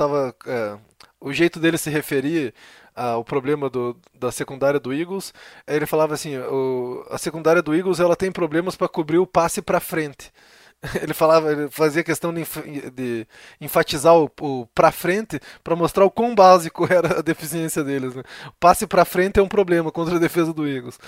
[0.47, 0.79] É,
[1.21, 2.55] o jeito dele se referir
[2.95, 5.33] ao problema do, da secundária do Eagles,
[5.67, 9.63] ele falava assim, o, a secundária do Eagles ela tem problemas para cobrir o passe
[9.63, 10.33] para frente.
[11.03, 12.45] ele falava, ele fazia questão de,
[12.93, 13.27] de
[13.61, 18.15] enfatizar o, o para frente para mostrar o quão básico era a deficiência deles.
[18.15, 18.23] Né?
[18.47, 20.99] O passe para frente é um problema contra a defesa do Eagles.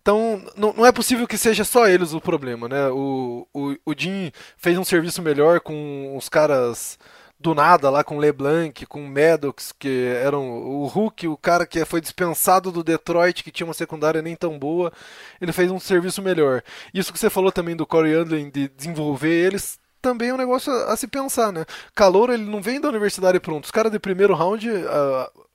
[0.00, 2.88] Então, não, é possível que seja só eles o problema, né?
[2.90, 6.96] O, o, o Jim fez um serviço melhor com os caras
[7.38, 12.00] do nada lá com LeBlanc, com Maddox, que eram o Hulk, o cara que foi
[12.00, 14.92] dispensado do Detroit, que tinha uma secundária nem tão boa,
[15.40, 16.62] ele fez um serviço melhor.
[16.94, 20.72] Isso que você falou também do Corey Andlin de desenvolver eles também é um negócio
[20.72, 21.64] a, se pensar, né?
[21.94, 23.64] Calor, ele não vem da universidade pronto.
[23.64, 25.46] Os caras de primeiro round, uh,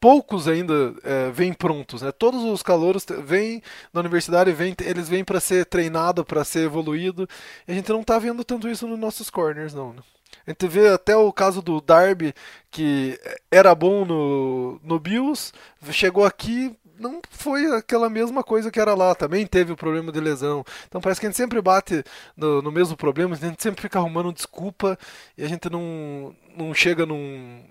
[0.00, 2.12] poucos ainda uh, vêm prontos, né?
[2.12, 3.60] Todos os calouros vêm
[3.92, 7.28] da universidade, vêm, eles vêm para ser treinado, para ser evoluído.
[7.66, 10.02] A gente não tá vendo tanto isso nos nossos corners, não, né?
[10.46, 12.32] A gente vê até o caso do Darby,
[12.70, 13.18] que
[13.50, 15.52] era bom no, no Bills,
[15.90, 20.20] chegou aqui, não foi aquela mesma coisa que era lá, também teve o problema de
[20.20, 20.64] lesão.
[20.86, 22.04] Então parece que a gente sempre bate
[22.36, 24.96] no, no mesmo problema, a gente sempre fica arrumando desculpa
[25.36, 27.64] e a gente não, não chega num,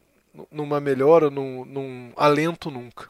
[0.51, 3.07] numa melhora, num, num alento nunca.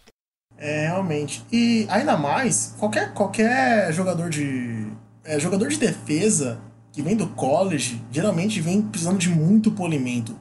[0.57, 1.43] É, realmente.
[1.51, 4.87] E ainda mais, qualquer, qualquer jogador de.
[5.23, 6.61] É, jogador de defesa
[6.95, 10.33] que vem do college geralmente vem precisando de muito polimento.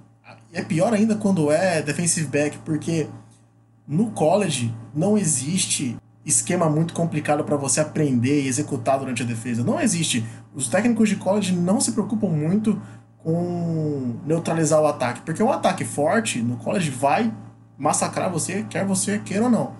[0.52, 3.08] E é pior ainda quando é defensive back, porque
[3.88, 9.64] no college não existe esquema muito complicado para você aprender e executar durante a defesa.
[9.64, 10.24] Não existe.
[10.54, 12.80] Os técnicos de college não se preocupam muito
[13.18, 17.34] com neutralizar o ataque, porque um ataque forte no college vai
[17.76, 19.72] massacrar você, quer você queira ou não.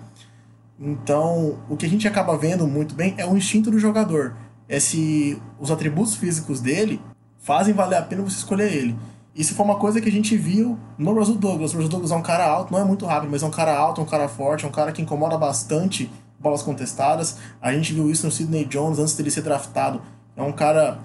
[0.80, 4.34] Então, o que a gente acaba vendo muito bem é o instinto do jogador
[4.68, 7.00] é se os atributos físicos dele
[7.38, 8.96] fazem valer a pena você escolher ele.
[9.34, 11.72] Isso foi uma coisa que a gente viu no Russell Douglas.
[11.72, 13.76] O Russell Douglas é um cara alto, não é muito rápido, mas é um cara
[13.76, 17.38] alto, um cara forte, é um cara que incomoda bastante bolas contestadas.
[17.60, 20.00] A gente viu isso no Sidney Jones antes dele ser draftado.
[20.36, 20.98] É um cara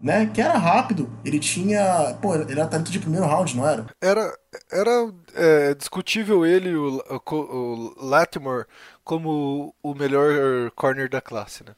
[0.00, 1.10] né, que era rápido.
[1.24, 2.16] Ele tinha.
[2.20, 3.86] Pô, ele era talento de primeiro round, não era?
[4.00, 4.36] Era,
[4.72, 8.66] era é, discutível ele, o, o, o Latimore,
[9.04, 11.72] como o melhor corner da classe, né?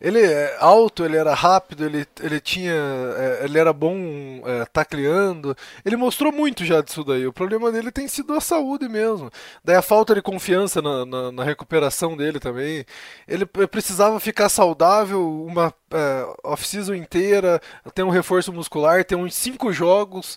[0.00, 2.72] Ele é alto, ele era rápido, ele, ele tinha.
[2.72, 3.96] É, ele era bom
[4.44, 5.56] é, tacleando.
[5.84, 7.26] Ele mostrou muito já disso daí.
[7.26, 9.30] O problema dele tem sido a saúde mesmo.
[9.64, 12.84] Daí a falta de confiança na, na, na recuperação dele também.
[13.26, 17.60] Ele precisava ficar saudável uma é, off-season inteira,
[17.94, 20.36] ter um reforço muscular, ter uns cinco jogos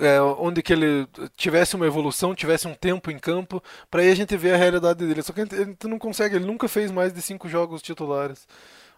[0.00, 4.14] é, onde que ele tivesse uma evolução, tivesse um tempo em campo, para aí a
[4.14, 5.22] gente ver a realidade dele.
[5.22, 8.48] Só que a gente não consegue, ele nunca fez mais de cinco jogos titulares.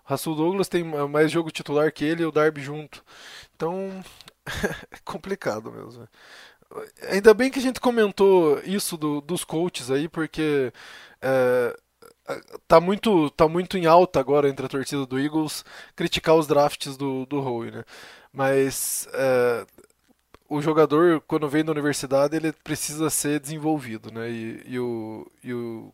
[0.04, 3.04] Russell Douglas tem mais jogo titular que ele e o Darby junto.
[3.54, 4.02] Então,
[4.90, 6.08] é complicado mesmo.
[7.10, 10.72] Ainda bem que a gente comentou isso do, dos coaches aí, porque
[11.20, 11.76] é,
[12.66, 16.96] tá muito tá muito em alta agora entre a torcida do Eagles criticar os drafts
[16.96, 17.84] do, do Howe, né?
[18.32, 19.66] Mas é,
[20.52, 24.30] o jogador, quando vem da universidade, ele precisa ser desenvolvido, né?
[24.30, 25.92] E, e, o, e o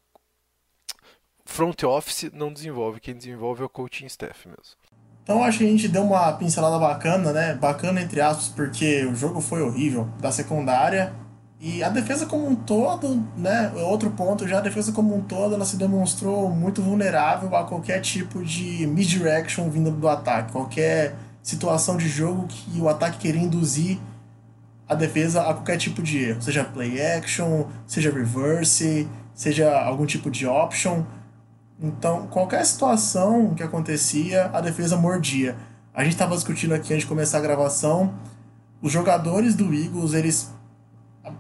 [1.45, 4.75] front office não desenvolve, quem desenvolve é o coaching staff mesmo.
[5.23, 7.55] Então acho que a gente deu uma pincelada bacana, né?
[7.55, 11.13] Bacana entre aspas, porque o jogo foi horrível da secundária
[11.61, 13.71] e a defesa como um todo, né?
[13.77, 18.01] Outro ponto, já a defesa como um todo, ela se demonstrou muito vulnerável a qualquer
[18.01, 24.01] tipo de misdirection vindo do ataque, qualquer situação de jogo que o ataque queria induzir
[24.89, 30.31] a defesa a qualquer tipo de erro, seja play action, seja reverse, seja algum tipo
[30.31, 31.05] de option.
[31.81, 35.57] Então, qualquer situação que acontecia, a defesa mordia.
[35.95, 38.15] A gente estava discutindo aqui antes de começar a gravação,
[38.81, 40.53] os jogadores do Eagles, eles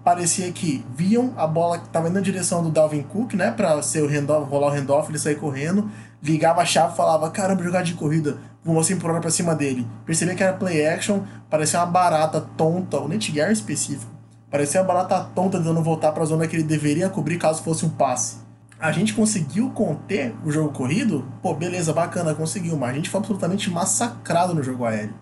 [0.04, 3.80] parecia que viam a bola que estava indo na direção do Dalvin Cook, né, para
[3.82, 5.90] ser o handoff, rolar o handoff, ele sair correndo,
[6.22, 8.38] ligava a chave falava: "Caramba, jogar de corrida,
[8.80, 9.86] assim por hora pra cima dele.
[10.04, 14.10] Percebia que era play action, parecia uma barata tonta, o Nate Gary específico.
[14.50, 17.86] Parecia uma barata tonta tentando voltar para a zona que ele deveria cobrir caso fosse
[17.86, 18.38] um passe.
[18.80, 21.24] A gente conseguiu conter o jogo corrido?
[21.42, 25.14] Pô, beleza, bacana, conseguiu, mas a gente foi absolutamente massacrado no jogo aéreo.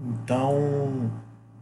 [0.00, 1.10] Então,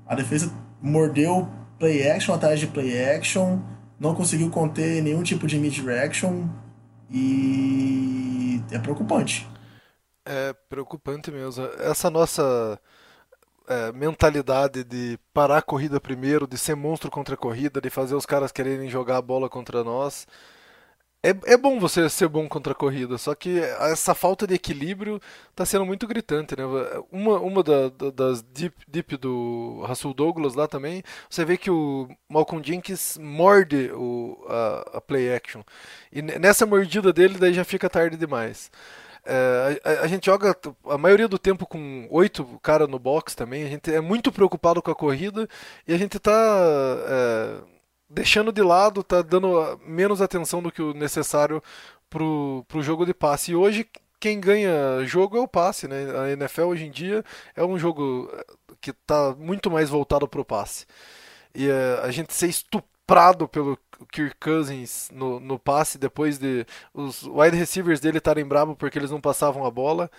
[0.06, 3.58] a defesa mordeu play action atrás de play action,
[3.98, 6.44] não conseguiu conter nenhum tipo de mid-direction
[7.10, 9.48] e é preocupante.
[10.30, 11.64] É preocupante mesmo.
[11.78, 12.78] Essa nossa
[13.66, 18.14] é, mentalidade de parar a corrida primeiro, de ser monstro contra a corrida, de fazer
[18.14, 20.26] os caras quererem jogar a bola contra nós.
[21.22, 25.20] É, é bom você ser bom contra a corrida, só que essa falta de equilíbrio
[25.50, 26.62] está sendo muito gritante, né?
[27.10, 31.70] Uma, uma da, da, das deep, deep do Russell Douglas lá também, você vê que
[31.70, 35.62] o Malcolm Jenkins morde o, a, a play action.
[36.12, 38.70] E nessa mordida dele daí já fica tarde demais.
[39.30, 43.62] É, a, a, gente joga a maioria do tempo com oito caras no box também.
[43.62, 45.46] A gente é muito preocupado com a corrida
[45.86, 46.32] e a gente está
[47.06, 47.60] é,
[48.08, 51.62] deixando de lado, está dando menos atenção do que o necessário
[52.08, 53.52] pro, pro jogo de passe.
[53.52, 53.86] E hoje
[54.18, 56.06] quem ganha jogo é o passe, né?
[56.18, 57.22] A NFL hoje em dia
[57.54, 58.32] é um jogo
[58.80, 60.86] que está muito mais voltado pro passe.
[61.54, 66.66] E é, a gente ser estuprado pelo o Kirk Cousins no, no passe depois de
[66.94, 70.10] os wide receivers dele estarem bravos porque eles não passavam a bola.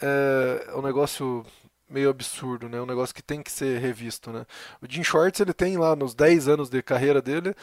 [0.00, 1.44] É, um negócio
[1.88, 2.80] meio absurdo, né?
[2.80, 4.46] Um negócio que tem que ser revisto, né?
[4.82, 7.54] O Jim Shorts, ele tem lá nos 10 anos de carreira dele,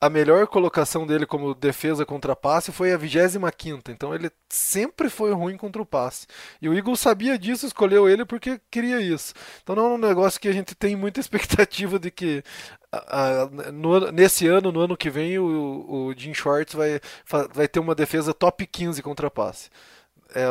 [0.00, 5.32] a melhor colocação dele como defesa contra passe foi a 25 então ele sempre foi
[5.32, 6.26] ruim contra o passe.
[6.60, 9.34] E o Eagles sabia disso, escolheu ele porque queria isso.
[9.62, 12.42] Então não é um negócio que a gente tem muita expectativa de que
[12.90, 17.00] a, a, no, nesse ano, no ano que vem, o, o Jim Schwartz vai,
[17.52, 19.68] vai ter uma defesa top 15 contra passe.
[20.34, 20.44] É,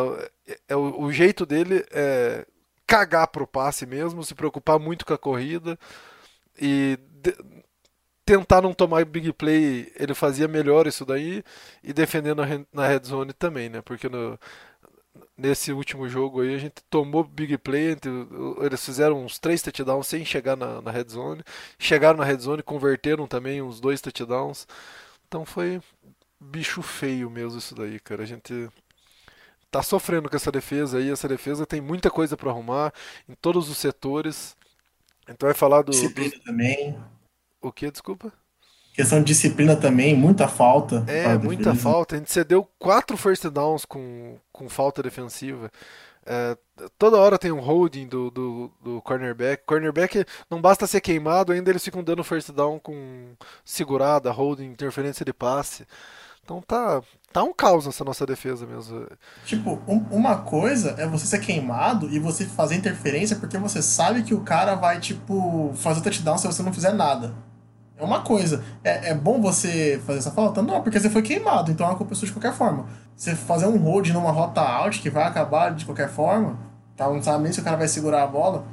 [0.47, 2.45] é, é o, o, jeito dele é
[2.85, 5.77] cagar pro passe mesmo, se preocupar muito com a corrida
[6.59, 7.35] e de,
[8.27, 11.41] tentar não tomar big play, ele fazia melhor isso daí
[11.81, 12.41] e defendendo
[12.73, 13.81] na red zone também, né?
[13.81, 14.37] Porque no,
[15.37, 17.95] nesse último jogo aí a gente tomou big play,
[18.61, 21.41] eles fizeram uns três touchdowns sem chegar na, na red zone,
[21.79, 24.67] chegaram na red zone, converteram também uns dois touchdowns.
[25.25, 25.81] Então foi
[26.37, 28.23] bicho feio mesmo isso daí, cara.
[28.23, 28.67] A gente
[29.71, 32.93] tá sofrendo com essa defesa aí, essa defesa tem muita coisa para arrumar
[33.27, 34.57] em todos os setores.
[35.29, 36.43] Então vai falar do disciplina do...
[36.43, 36.97] também.
[37.61, 38.31] O que, desculpa?
[38.93, 41.03] Questão de disciplina também, muita falta.
[41.07, 42.15] É, muita falta.
[42.15, 45.71] A gente cedeu quatro first downs com, com falta defensiva.
[46.25, 46.57] É,
[46.97, 49.63] toda hora tem um holding do, do, do, cornerback.
[49.65, 55.23] Cornerback não basta ser queimado, ainda eles ficam dando first down com segurada, holding, interferência
[55.23, 55.85] de passe.
[56.43, 59.07] Então tá, tá um caos nessa nossa defesa mesmo.
[59.45, 64.23] Tipo, um, uma coisa é você ser queimado e você fazer interferência porque você sabe
[64.23, 67.35] que o cara vai, tipo, fazer touchdown se você não fizer nada.
[67.97, 68.63] É uma coisa.
[68.83, 70.61] É, é bom você fazer essa falta?
[70.61, 72.85] Não, porque você foi queimado, então é uma culpa sua de qualquer forma.
[73.15, 76.59] Você fazer um hold numa rota out que vai acabar de qualquer forma,
[76.95, 77.09] tá?
[77.09, 78.65] não sabe nem se o cara vai segurar a bola,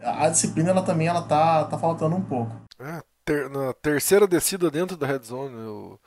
[0.00, 2.54] a disciplina ela também ela tá, tá faltando um pouco.
[2.78, 5.98] É, ter, na terceira descida dentro da red zone, o,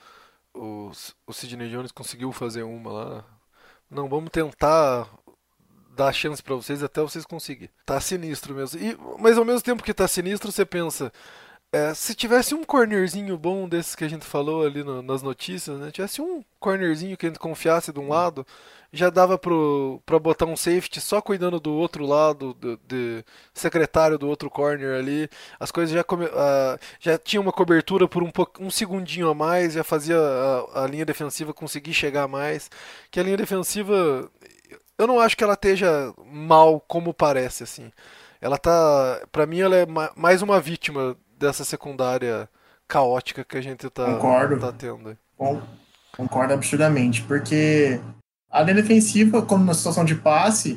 [0.55, 0.91] o,
[1.28, 3.26] o Sidney Jones conseguiu fazer uma lá.
[3.89, 5.07] Não, vamos tentar
[5.95, 7.69] dar chance para vocês até vocês conseguirem.
[7.86, 8.80] Tá sinistro mesmo.
[8.82, 11.11] E, mas ao mesmo tempo que tá sinistro, você pensa,
[11.72, 15.80] é, se tivesse um cornerzinho bom desses que a gente falou ali no, nas notícias,
[15.80, 15.89] né?
[15.89, 18.45] Tivesse um cornerzinho que a gente confiasse de um lado,
[18.91, 24.17] já dava pro, pra botar um safety só cuidando do outro lado, do, de secretário
[24.17, 25.30] do outro corner ali.
[25.59, 29.74] As coisas já, come, uh, já tinha uma cobertura por um, um segundinho a mais,
[29.74, 32.69] já fazia a, a linha defensiva conseguir chegar mais.
[33.09, 34.30] Que a linha defensiva,
[34.97, 37.91] eu não acho que ela esteja mal como parece, assim.
[38.41, 42.48] Ela tá, para mim ela é mais uma vítima dessa secundária
[42.88, 44.60] caótica que a gente tá, Concordo.
[44.60, 45.18] tá tendo.
[46.16, 48.00] concordo absurdamente, porque
[48.50, 50.76] a linha defensiva, quando na situação de passe,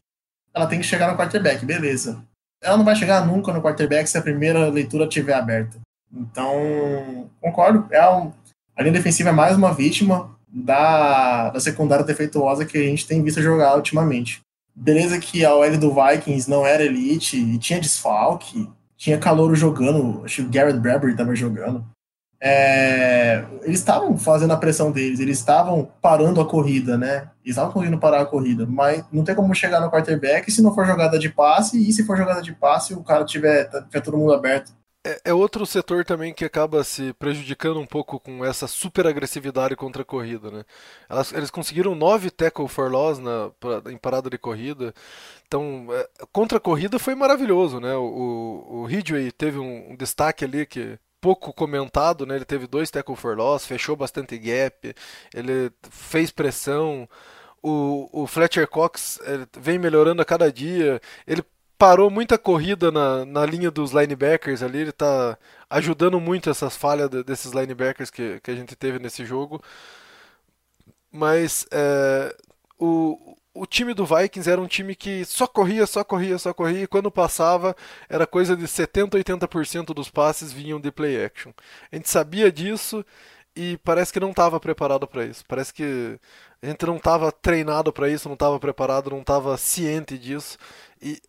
[0.55, 2.25] ela tem que chegar no quarterback, beleza.
[2.63, 5.79] Ela não vai chegar nunca no quarterback se a primeira leitura estiver aberta.
[6.11, 7.87] Então, concordo.
[7.91, 8.33] É um,
[8.75, 13.23] a linha defensiva é mais uma vítima da, da secundária defeituosa que a gente tem
[13.23, 14.41] visto jogar ultimamente.
[14.75, 18.69] Beleza que a OL do Vikings não era elite e tinha desfalque,
[19.05, 21.85] tinha calouro jogando, acho que o Garrett Bradbury estava jogando.
[22.41, 27.29] É, eles estavam fazendo a pressão deles, eles estavam parando a corrida, né?
[27.45, 30.75] Eles estavam conseguindo parar a corrida, mas não tem como chegar no quarterback se não
[30.75, 34.17] for jogada de passe, e se for jogada de passe, o cara tiver, tiver todo
[34.17, 34.73] mundo aberto.
[35.07, 39.77] É, é, outro setor também que acaba se prejudicando um pouco com essa super agressividade
[39.77, 40.65] contra a corrida, né?
[41.11, 43.51] Elas, eles conseguiram nove tackle for loss na,
[43.91, 44.95] em parada de corrida,
[45.47, 47.95] então é, contra a corrida foi maravilhoso, né?
[47.95, 52.37] O, o, Ridgway teve um, um destaque ali que pouco comentado, né?
[52.37, 54.95] Ele teve dois tackle for loss, fechou bastante gap,
[55.35, 57.09] ele fez pressão.
[57.63, 59.19] O, o Fletcher Cox
[59.59, 61.01] vem melhorando a cada dia.
[61.27, 61.43] Ele
[61.79, 64.81] parou muita corrida na, na linha dos linebackers ali.
[64.81, 65.39] Ele está
[65.71, 69.63] ajudando muito essas falhas de, desses linebackers que, que a gente teve nesse jogo.
[71.11, 72.37] Mas é,
[72.79, 76.83] o, o time do Vikings era um time que só corria, só corria, só corria,
[76.83, 77.77] e quando passava
[78.09, 81.53] era coisa de 70, 80% dos passes vinham de play action.
[81.91, 83.07] A gente sabia disso
[83.55, 85.45] e parece que não estava preparado para isso.
[85.47, 86.19] Parece que
[86.65, 90.57] a gente não estava treinado para isso, não estava preparado, não estava ciente disso.
[91.03, 91.21] E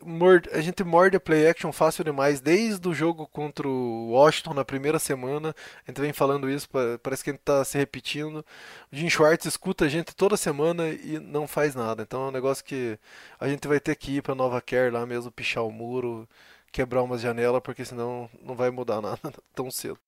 [0.54, 2.40] a gente morde a play action fácil demais.
[2.40, 5.54] Desde o jogo contra o Washington na primeira semana,
[5.86, 6.70] a gente vem falando isso,
[7.04, 8.46] parece que a gente está se repetindo.
[8.90, 12.04] O Jim Schwartz escuta a gente toda semana e não faz nada.
[12.04, 12.98] Então é um negócio que
[13.38, 16.26] a gente vai ter que ir para Nova Care lá mesmo, pichar o muro,
[16.72, 20.00] quebrar umas janelas, porque senão não vai mudar nada tão cedo.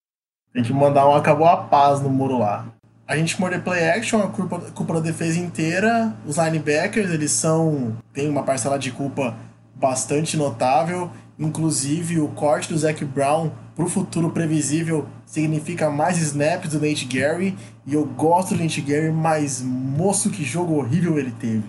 [0.54, 2.74] Tem que mandar um acabou a paz no muro lá.
[3.08, 6.14] A gente morde play action, a culpa, culpa da defesa inteira.
[6.26, 7.96] Os linebackers, eles são.
[8.14, 9.34] tem uma parcela de culpa
[9.74, 11.10] bastante notável.
[11.40, 17.06] Inclusive, o corte do Zac Brown para o futuro previsível significa mais snaps do Nate
[17.06, 17.58] Gary.
[17.86, 21.64] E eu gosto do Nate Gary, mas moço, que jogo horrível ele teve.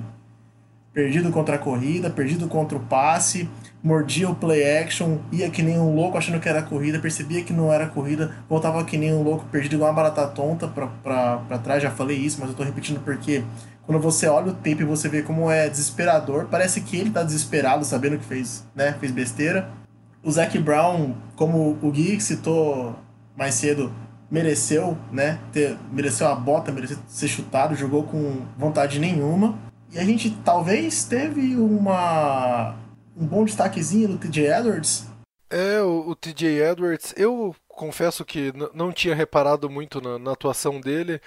[0.92, 3.48] Perdido contra a corrida, perdido contra o passe,
[3.82, 7.52] mordia o play action, ia que nem um louco achando que era corrida, percebia que
[7.52, 11.82] não era corrida, voltava que nem um louco, perdido igual uma barata tonta para trás.
[11.82, 13.44] Já falei isso, mas eu estou repetindo porque
[13.86, 16.46] quando você olha o tape você vê como é desesperador.
[16.50, 19.70] Parece que ele tá desesperado, sabendo que fez, né, fez besteira.
[20.22, 22.96] O Zac Brown, como o Gui citou
[23.36, 23.92] mais cedo,
[24.30, 29.56] mereceu, né, ter, mereceu a bota, mereceu ser chutado, jogou com vontade nenhuma.
[29.92, 32.74] E a gente talvez teve uma
[33.18, 35.06] um bom destaquezinho do TJ Edwards.
[35.50, 40.80] É, o, o TJ Edwards, eu confesso que não tinha reparado muito na, na atuação
[40.80, 41.20] dele.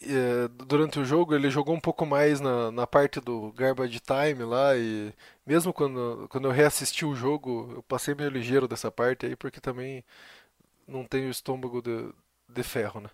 [0.00, 4.44] É, durante o jogo ele jogou um pouco mais na, na parte do garbage time
[4.44, 5.12] lá e
[5.44, 9.60] mesmo quando, quando eu reassisti o jogo eu passei meio ligeiro dessa parte aí porque
[9.60, 10.04] também
[10.86, 12.12] não tenho estômago de,
[12.48, 13.10] de ferro, né?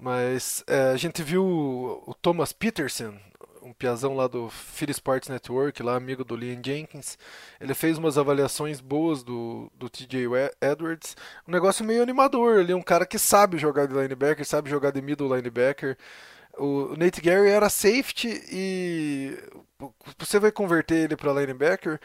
[0.00, 1.44] Mas é, a gente viu
[2.06, 3.18] o Thomas Peterson,
[3.68, 7.18] um piazão lá do Philly Sports Network, lá amigo do Liam Jenkins.
[7.60, 10.26] Ele fez umas avaliações boas do, do TJ
[10.60, 11.14] Edwards.
[11.46, 15.02] Um negócio meio animador ali, um cara que sabe jogar de linebacker, sabe jogar de
[15.02, 15.98] middle linebacker.
[16.56, 19.38] O Nate Gary era safety e
[20.18, 22.00] você vai converter ele para linebacker.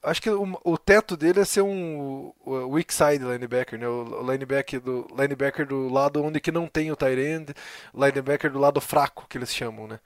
[0.00, 3.88] Acho que o, o, teto dele é ser um weak side linebacker, né?
[3.88, 7.52] O linebacker do, linebacker do lado onde que não tem o tight end,
[7.92, 9.98] linebacker do lado fraco que eles chamam, né?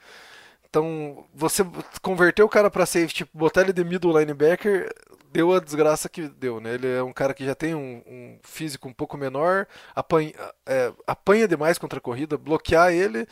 [0.73, 1.63] Então, você
[2.01, 4.91] converter o cara para safety, botar ele de middle linebacker,
[5.31, 6.73] deu a desgraça que deu, né?
[6.73, 10.33] Ele é um cara que já tem um, um físico um pouco menor, apanha,
[10.65, 13.29] é, apanha demais contra a corrida, bloquear ele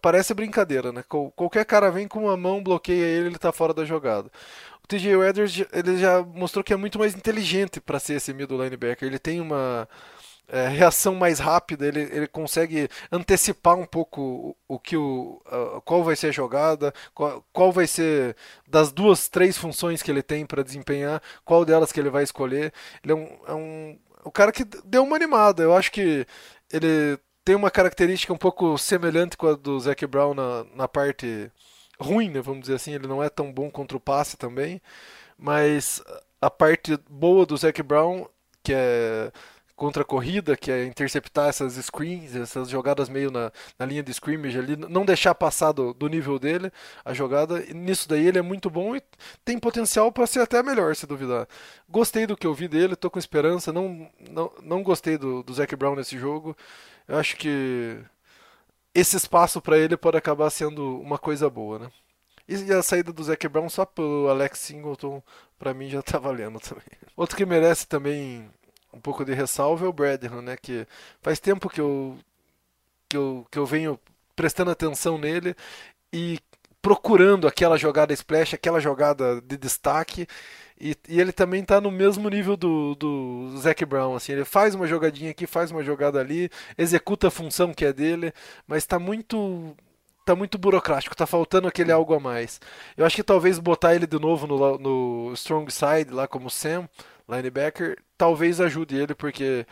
[0.00, 1.04] parece brincadeira, né?
[1.36, 4.30] Qualquer cara vem com uma mão, bloqueia ele, ele tá fora da jogada.
[4.82, 8.62] O TJ Edwards, ele já mostrou que é muito mais inteligente para ser esse middle
[8.62, 9.06] linebacker.
[9.06, 9.86] Ele tem uma
[10.52, 14.20] é, reação mais rápida, ele, ele consegue antecipar um pouco
[14.68, 18.36] o, o que o uh, qual vai ser a jogada, qual, qual vai ser
[18.68, 22.72] das duas, três funções que ele tem para desempenhar, qual delas que ele vai escolher.
[23.02, 25.62] Ele é um, é um o cara que deu uma animada.
[25.62, 26.26] Eu acho que
[26.72, 31.50] ele tem uma característica um pouco semelhante com a do Zac Brown na, na parte
[32.00, 32.92] ruim, né, vamos dizer assim.
[32.94, 34.80] Ele não é tão bom contra o passe também,
[35.38, 36.02] mas
[36.40, 38.26] a parte boa do Zac Brown,
[38.62, 39.32] que é
[39.80, 44.10] contra a corrida, que é interceptar essas screens, essas jogadas meio na, na linha de
[44.10, 46.70] scrimmage ali, não deixar passar do, do nível dele
[47.02, 47.64] a jogada.
[47.64, 49.02] E nisso daí ele é muito bom e
[49.42, 51.48] tem potencial para ser até melhor, se duvidar.
[51.88, 53.72] Gostei do que eu vi dele, tô com esperança.
[53.72, 56.54] Não, não, não gostei do, do Zac Brown nesse jogo.
[57.08, 57.96] Eu acho que
[58.94, 61.90] esse espaço para ele pode acabar sendo uma coisa boa, né?
[62.46, 65.22] E a saída do Zac Brown só pelo Alex Singleton,
[65.58, 66.84] para mim já tá valendo também.
[67.16, 68.50] Outro que merece também
[68.92, 70.56] um pouco de ressalva é o Bradham, né?
[70.56, 70.86] Que
[71.22, 72.16] faz tempo que eu,
[73.08, 73.98] que eu, que eu venho
[74.34, 75.54] prestando atenção nele
[76.12, 76.38] e
[76.82, 80.26] procurando aquela jogada splash, aquela jogada de destaque.
[80.80, 84.14] E, e ele também está no mesmo nível do, do Zac Brown.
[84.14, 87.92] Assim, ele faz uma jogadinha aqui, faz uma jogada ali, executa a função que é
[87.92, 88.32] dele,
[88.66, 89.76] mas está muito
[90.24, 92.60] tá muito burocrático, tá faltando aquele algo a mais.
[92.96, 96.88] Eu acho que talvez botar ele de novo no, no strong side, lá como Sam,
[97.30, 99.66] linebacker, talvez ajude ele, porque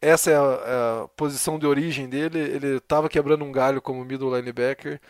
[0.00, 2.38] essa é a, é a, posição de origem dele.
[2.38, 5.00] Ele estava quebrando um galho como middle linebacker,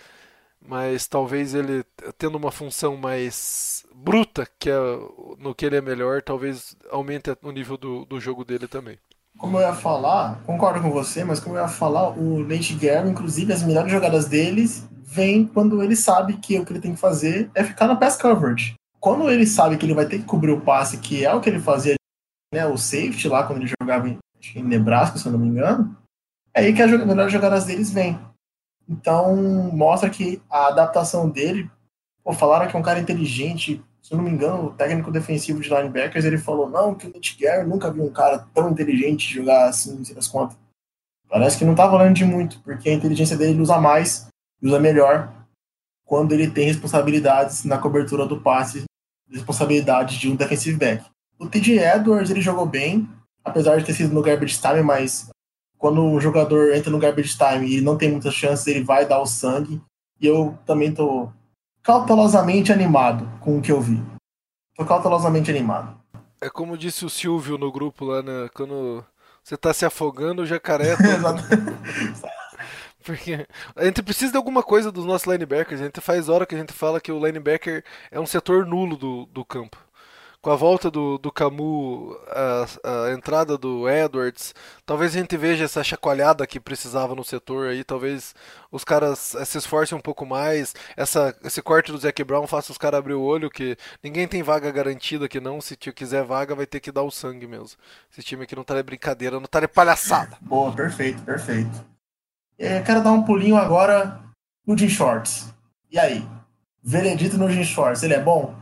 [0.61, 1.85] mas talvez ele
[2.19, 4.79] tendo uma função mais bruta, que é
[5.39, 8.99] no que ele é melhor, talvez aumente o nível do, do jogo dele também.
[9.39, 13.09] Como eu ia falar, concordo com você, mas como eu ia falar, o Nate Guerra,
[13.09, 17.01] inclusive, as melhores jogadas deles vêm quando ele sabe que o que ele tem que
[17.01, 18.75] fazer é ficar na pass coverage.
[19.03, 21.51] Quando ele sabe que ele vai ter que cobrir o passe, que é o que
[21.51, 21.97] ele fazia
[22.55, 24.17] né, o safety lá quando ele jogava em,
[24.55, 25.97] em Nebraska, se eu não me engano,
[26.55, 28.17] é aí que as melhores jogadas deles vêm.
[28.89, 29.35] Então,
[29.73, 31.69] mostra que a adaptação dele,
[32.23, 35.61] pô, falaram que é um cara inteligente, se eu não me engano, o técnico defensivo
[35.61, 37.37] de linebackers, ele falou, não, que o Nate
[37.67, 40.57] nunca viu um cara tão inteligente jogar assim, não sei das contas.
[41.29, 44.29] Parece que não tá valendo de muito, porque a inteligência dele ele usa mais,
[44.63, 45.33] usa melhor,
[46.05, 48.85] quando ele tem responsabilidades na cobertura do passe,
[49.33, 51.05] responsabilidades de um defensive back.
[51.39, 53.09] O TJ Edwards, ele jogou bem,
[53.45, 55.29] apesar de ter sido no garbage time, mas
[55.79, 59.21] quando o jogador entra no garbage time e não tem muitas chances, ele vai dar
[59.21, 59.81] o sangue.
[60.21, 61.29] E eu também tô
[61.83, 64.01] cautelosamente animado com o que eu vi.
[64.77, 66.01] Tô cautelosamente animado.
[66.41, 68.49] É como disse o Silvio no grupo lá, né?
[68.55, 69.05] Quando
[69.43, 70.97] você tá se afogando, o jacaré.
[72.21, 72.42] Tá...
[73.03, 73.47] Porque
[73.77, 75.81] a gente precisa de alguma coisa dos nossos linebackers.
[75.81, 78.97] A gente faz hora que a gente fala que o linebacker é um setor nulo
[78.97, 79.77] do, do campo
[80.43, 82.67] com a volta do, do Camus, a,
[83.07, 84.53] a, entrada do Edwards,
[84.85, 88.35] talvez a gente veja essa chacoalhada que precisava no setor aí, talvez
[88.71, 92.73] os caras eh, se esforcem um pouco mais, essa, esse corte do Zac Brown faça
[92.73, 96.57] os caras abrir o olho, que ninguém tem vaga garantida aqui não, se quiser vaga
[96.57, 97.79] vai ter que dar o sangue mesmo.
[98.11, 100.37] Esse time aqui não tá de brincadeira, não tá de palhaçada.
[100.41, 101.92] Boa, perfeito, perfeito.
[102.63, 104.21] É, quero dar um pulinho agora
[104.65, 105.53] no Jim Shorts.
[105.91, 106.25] E aí?
[106.81, 108.55] Veredito no Jim Shorts, ele é bom?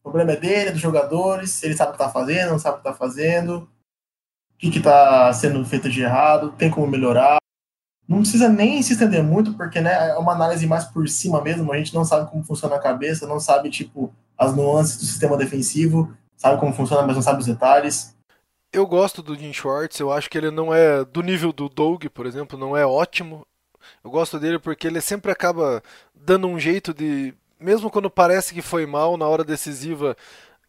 [0.00, 2.78] O problema é dele, é dos jogadores, ele sabe o que está fazendo, não sabe
[2.78, 3.68] o que está fazendo,
[4.52, 7.36] o que está sendo feito de errado, tem como melhorar.
[8.08, 11.72] Não precisa nem se estender muito, porque né, é uma análise mais por cima mesmo,
[11.72, 15.36] a gente não sabe como funciona a cabeça, não sabe tipo as nuances do sistema
[15.36, 18.15] defensivo, sabe como funciona, mas não sabe os detalhes.
[18.76, 22.04] Eu gosto do Jim Schwartz, eu acho que ele não é do nível do Doug,
[22.12, 23.46] por exemplo, não é ótimo.
[24.04, 25.82] Eu gosto dele porque ele sempre acaba
[26.14, 30.14] dando um jeito de mesmo quando parece que foi mal, na hora decisiva,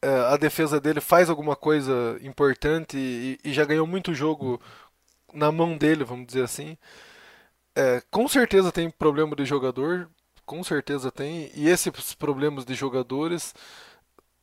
[0.01, 4.61] é, a defesa dele faz alguma coisa importante e, e já ganhou muito jogo
[5.33, 6.77] na mão dele, vamos dizer assim.
[7.75, 10.09] É, com certeza tem problema de jogador,
[10.45, 13.53] com certeza tem, e esses problemas de jogadores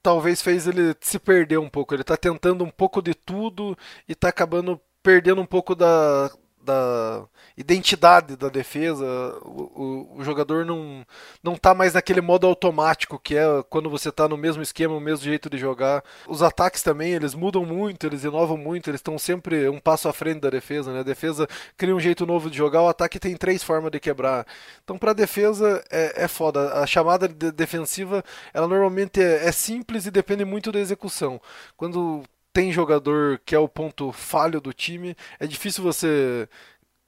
[0.04, 1.94] talvez fez ele se perder um pouco.
[1.94, 3.76] Ele está tentando um pouco de tudo
[4.06, 6.30] e está acabando perdendo um pouco da,
[6.64, 7.24] da
[7.56, 9.04] identidade da defesa.
[9.42, 11.04] O, o, o, jogador não,
[11.42, 15.00] não tá mais naquele modo automático que é quando você tá no mesmo esquema, no
[15.00, 16.02] mesmo jeito de jogar.
[16.26, 20.12] Os ataques também, eles mudam muito, eles inovam muito, eles estão sempre um passo à
[20.12, 21.00] frente da defesa, né?
[21.00, 21.46] A defesa
[21.76, 24.46] cria um jeito novo de jogar, o ataque tem três formas de quebrar.
[24.82, 26.74] Então, para defesa é, é foda.
[26.74, 31.40] A chamada de defensiva, ela normalmente é, é simples e depende muito da execução.
[31.76, 32.24] Quando
[32.54, 36.48] tem jogador que é o ponto falho do time, é difícil você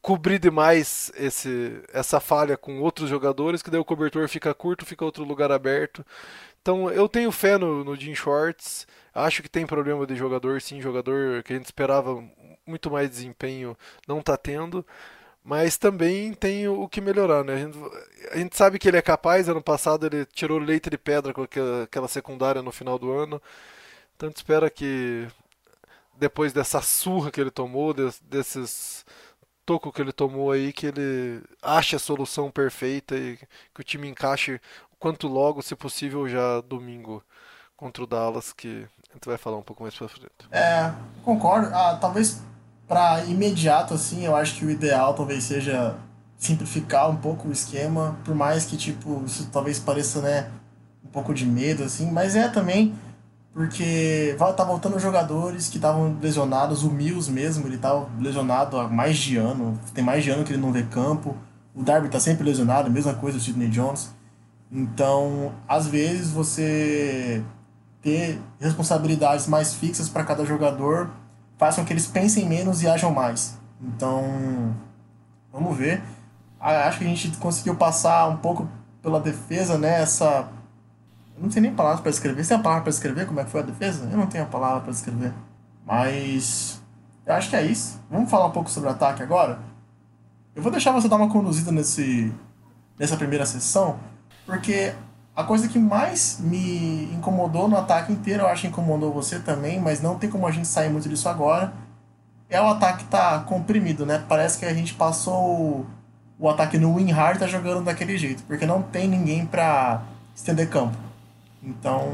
[0.03, 5.05] cobrir demais esse, essa falha com outros jogadores, que daí o cobertor fica curto, fica
[5.05, 6.05] outro lugar aberto.
[6.61, 10.81] Então eu tenho fé no, no Jim Schwartz, acho que tem problema de jogador, sim,
[10.81, 12.23] jogador que a gente esperava
[12.67, 13.77] muito mais desempenho
[14.07, 14.85] não está tendo,
[15.45, 17.55] mas também tem o que melhorar, né?
[17.55, 17.79] A gente,
[18.33, 21.43] a gente, sabe que ele é capaz, ano passado ele tirou leite de pedra com
[21.43, 23.41] aquela, aquela secundária no final do ano,
[24.25, 25.29] gente espera que
[26.19, 29.05] depois dessa surra que ele tomou, desses
[29.67, 33.37] toco que ele tomou aí, que ele ache a solução perfeita e
[33.75, 34.61] que o time encaixe
[34.99, 37.23] quanto logo, se possível, já domingo
[37.77, 40.31] contra o Dallas, que a gente vai falar um pouco mais pra frente.
[40.51, 40.93] É,
[41.25, 41.69] concordo.
[41.75, 42.41] Ah, talvez
[42.87, 45.97] para imediato, assim, eu acho que o ideal talvez seja
[46.39, 50.51] simplificar um pouco o esquema, por mais que, tipo, isso talvez pareça, né,
[51.05, 52.95] um pouco de medo, assim, mas é também
[53.57, 59.17] porque tá voltando jogadores que estavam lesionados, o Mills mesmo, ele tava lesionado há mais
[59.17, 61.35] de ano, tem mais de ano que ele não vê campo,
[61.75, 64.15] o Darby tá sempre lesionado, mesma coisa o Sidney Jones.
[64.71, 67.43] Então, às vezes você
[68.03, 71.09] ter responsabilidades mais fixas para cada jogador
[71.57, 73.57] faz com que eles pensem menos e ajam mais.
[73.81, 74.77] Então,
[75.51, 76.03] vamos ver.
[76.61, 78.69] Acho que a gente conseguiu passar um pouco
[79.01, 80.03] pela defesa, né?
[80.03, 80.47] Essa
[81.39, 82.45] não tenho nem palavras para escrever.
[82.45, 84.09] Você tem a palavra para escrever como é que foi a defesa?
[84.11, 85.33] Eu não tenho a palavra para escrever.
[85.85, 86.81] Mas
[87.25, 88.01] eu acho que é isso.
[88.11, 89.59] Vamos falar um pouco sobre o ataque agora?
[90.55, 92.33] Eu vou deixar você dar uma conduzida nesse,
[92.99, 93.99] nessa primeira sessão,
[94.47, 94.95] porque
[95.35, 99.79] a coisa que mais me incomodou no ataque inteiro, eu acho que incomodou você também,
[99.79, 101.75] mas não tem como a gente sair muito disso agora,
[102.49, 104.25] é o ataque tá comprimido, né?
[104.27, 105.87] Parece que a gente passou o,
[106.39, 110.03] o ataque no win hard tá jogando daquele jeito, porque não tem ninguém para
[110.35, 110.97] estender campo.
[111.63, 112.09] Então,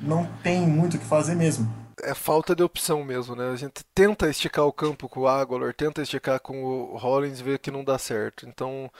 [0.00, 1.70] não tem muito o que fazer mesmo.
[2.02, 3.50] É falta de opção mesmo, né?
[3.50, 7.42] A gente tenta esticar o campo com o Aguilar, tenta esticar com o Rollins e
[7.42, 8.46] vê que não dá certo.
[8.46, 8.90] Então,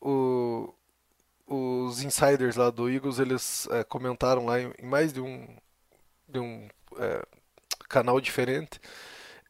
[0.00, 0.72] o,
[1.46, 5.46] os insiders lá do Eagles, eles é, comentaram lá em, mais de um,
[6.28, 6.66] de um
[6.98, 7.22] é,
[7.88, 8.80] canal diferente.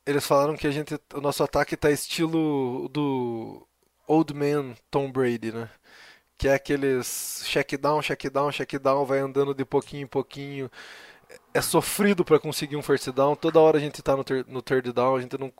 [0.04, 3.66] Eles falaram que a gente, o nosso ataque está estilo do
[4.06, 5.70] Old Man Tom Brady, né?
[6.38, 10.70] Que é aqueles check down, check down, check down, vai andando de pouquinho em pouquinho.
[11.52, 13.34] É sofrido para conseguir um first down.
[13.34, 15.52] Toda hora a gente está no, no third down, a gente não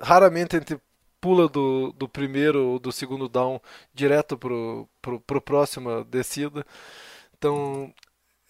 [0.00, 0.80] raramente a gente
[1.20, 3.60] pula do, do primeiro ou do segundo down
[3.94, 6.64] direto pro, pro, pro próxima descida.
[7.36, 7.92] Então,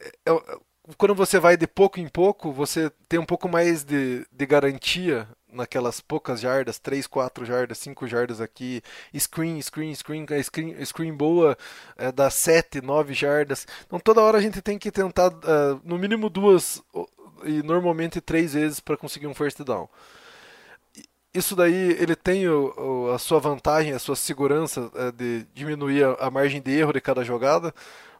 [0.00, 0.58] é, é,
[0.96, 5.28] quando você vai de pouco em pouco, você tem um pouco mais de, de garantia
[5.56, 8.82] naquelas poucas jardas, 3, 4 jardas, 5 jardas aqui,
[9.18, 11.56] screen, screen, screen, screen, screen boa,
[11.96, 13.66] é, dá 7, 9 jardas.
[13.86, 16.82] Então toda hora a gente tem que tentar, uh, no mínimo duas
[17.44, 19.88] e normalmente três vezes para conseguir um first down.
[21.34, 26.02] Isso daí ele tem o, o, a sua vantagem, a sua segurança é, de diminuir
[26.04, 27.74] a, a margem de erro de cada jogada,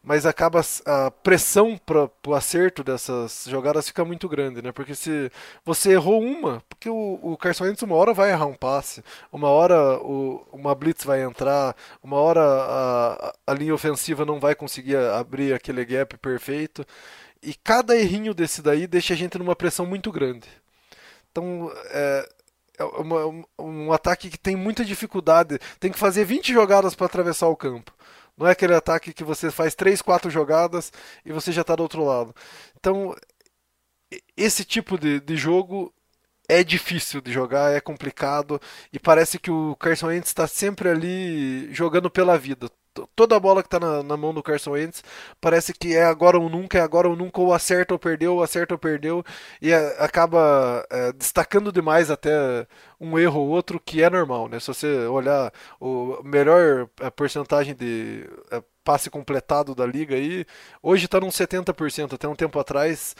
[0.06, 4.70] mas acaba a pressão para o acerto dessas jogadas fica muito grande, né?
[4.70, 5.32] Porque se
[5.64, 9.02] você errou uma, porque o, o Carson Wentz uma hora vai errar um passe,
[9.32, 14.54] uma hora o, uma blitz vai entrar, uma hora a, a linha ofensiva não vai
[14.54, 16.86] conseguir abrir aquele gap perfeito,
[17.42, 20.46] e cada errinho desse daí deixa a gente numa pressão muito grande.
[21.32, 22.28] Então, é,
[22.78, 27.48] é uma, um ataque que tem muita dificuldade, tem que fazer 20 jogadas para atravessar
[27.48, 27.92] o campo.
[28.36, 30.92] Não é aquele ataque que você faz 3, 4 jogadas
[31.24, 32.34] e você já está do outro lado.
[32.78, 33.14] Então,
[34.36, 35.92] esse tipo de, de jogo
[36.48, 38.60] é difícil de jogar, é complicado
[38.92, 42.70] e parece que o Carson Wentz está sempre ali jogando pela vida
[43.14, 45.02] toda a bola que tá na, na, mão do Carson Wentz
[45.40, 48.42] parece que é agora ou nunca, é agora ou nunca, ou acerta ou perdeu, ou
[48.42, 49.24] acerta ou perdeu,
[49.60, 52.66] e é, acaba é, destacando demais até
[53.00, 54.58] um erro ou outro, que é normal, né?
[54.60, 60.46] Se você olhar o melhor a porcentagem de é, passe completado da liga aí,
[60.82, 63.14] hoje está num 70%, até um tempo atrás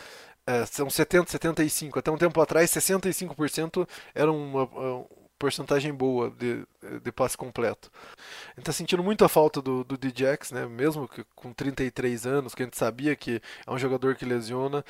[0.47, 4.69] é, são 70, 75, até um tempo atrás 65% era uma,
[5.39, 6.67] porcentagem boa de,
[7.03, 7.91] de passe completo.
[7.95, 10.67] A gente está sentindo muita falta do, do Djax, né?
[10.67, 14.85] mesmo que com 33 anos, que a gente sabia que é um jogador que lesiona.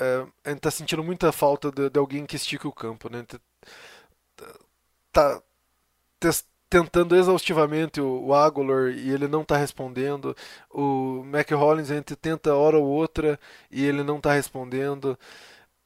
[0.00, 3.08] É, a gente está sentindo muita falta de, de, alguém que estique o campo.
[3.10, 3.24] Né?
[5.12, 5.42] Tá,
[6.72, 10.34] tentando exaustivamente o, o Aguilar e ele não está respondendo.
[10.70, 13.38] O Mac Hollins a gente tenta hora ou outra
[13.70, 15.18] e ele não está respondendo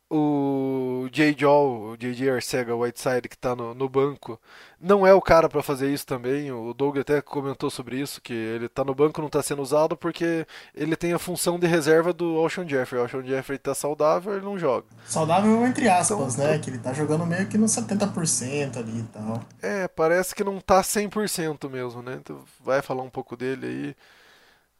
[0.09, 1.35] o J.
[1.37, 2.31] Joel, o J.J.
[2.31, 4.41] Arcega Whiteside, que está no, no, banco,
[4.81, 6.53] não é o cara para fazer isso também.
[6.53, 9.97] O Doug até comentou sobre isso, que ele está no banco não está sendo usado
[9.97, 13.01] porque ele tem a função de reserva do Ocean Jeffrey.
[13.01, 14.87] O Ocean Jeffrey está saudável, ele não joga.
[15.07, 16.59] Saudável entre aspas, então, né?
[16.59, 19.43] Que ele está jogando meio que no 70% ali e tal.
[19.61, 22.19] É, parece que não está 100% mesmo, né?
[22.21, 23.97] Então vai falar um pouco dele aí.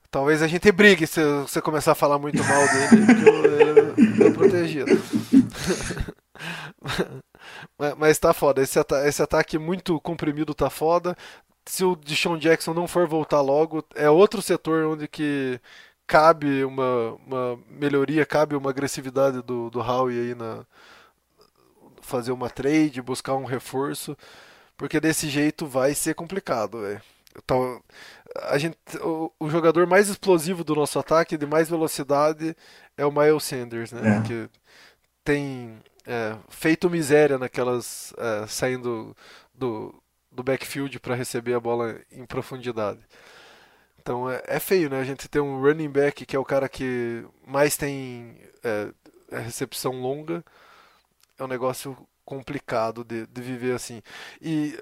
[0.09, 4.26] Talvez a gente brigue se você começar a falar muito mal dele, porque eu, eu,
[4.26, 4.91] eu protegido.
[7.79, 8.63] mas, mas tá foda.
[8.63, 11.17] Esse, ata esse ataque muito comprimido tá foda.
[11.67, 15.61] Se o Deshaun Jackson não for voltar logo, é outro setor onde que
[16.07, 20.65] cabe uma, uma melhoria, cabe uma agressividade do, do Howie aí na
[22.01, 24.17] fazer uma trade, buscar um reforço,
[24.77, 26.79] porque desse jeito vai ser complicado.
[27.37, 27.83] Então,
[28.45, 32.57] a gente, o, o, jogador mais explosivo do nosso ataque, de mais velocidade,
[32.97, 34.19] é o Miles Sanders, né?
[34.19, 34.23] É.
[34.23, 34.49] Que
[35.25, 39.17] tem é, feito miséria naquelas é, saindo
[39.55, 39.95] do,
[40.31, 43.01] do backfield para receber a bola em profundidade.
[44.01, 45.01] Então é, é, feio, né?
[45.01, 48.91] A gente tem um running back que é o cara que mais tem é,
[49.43, 50.45] recepção longa.
[51.39, 54.03] É um negócio complicado de, de viver assim.
[54.41, 54.79] E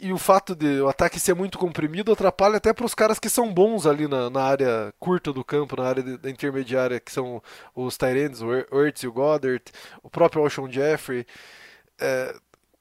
[0.00, 3.28] e o fato de o ataque ser muito comprimido atrapalha até para os caras que
[3.28, 7.42] são bons ali na, na área curta do campo, na área da intermediária, que são
[7.74, 9.64] os Tyrands, o Ertz e o Goddard,
[10.02, 11.26] o próprio Alshon Jeffrey.
[12.00, 12.34] É,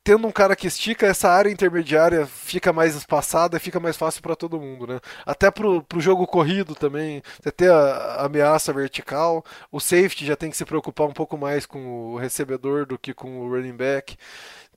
[0.08, 4.38] tendo um cara que estica, essa área intermediária fica mais espaçada fica mais fácil para
[4.38, 5.02] todo mundo, né?
[5.26, 10.38] Até pro, pro jogo corrido também, você ter a, a, ameaça vertical, o safety já
[10.38, 13.76] tem que se preocupar um pouco mais com o recebedor do que com o running
[13.76, 14.16] back.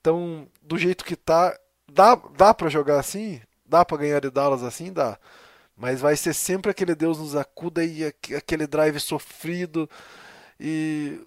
[0.01, 1.57] Então, do jeito que tá,
[1.93, 3.41] Dá, dá para jogar assim?
[3.67, 4.93] Dá para ganhar de Dallas assim?
[4.93, 5.19] Dá.
[5.77, 9.89] Mas vai ser sempre aquele Deus nos acuda e aquele drive sofrido.
[10.59, 11.21] E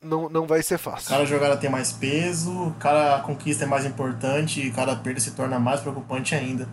[0.00, 1.08] não, não vai ser fácil.
[1.08, 5.58] Cada jogada tem mais peso, cada conquista é mais importante e cada perda se torna
[5.58, 6.68] mais preocupante ainda.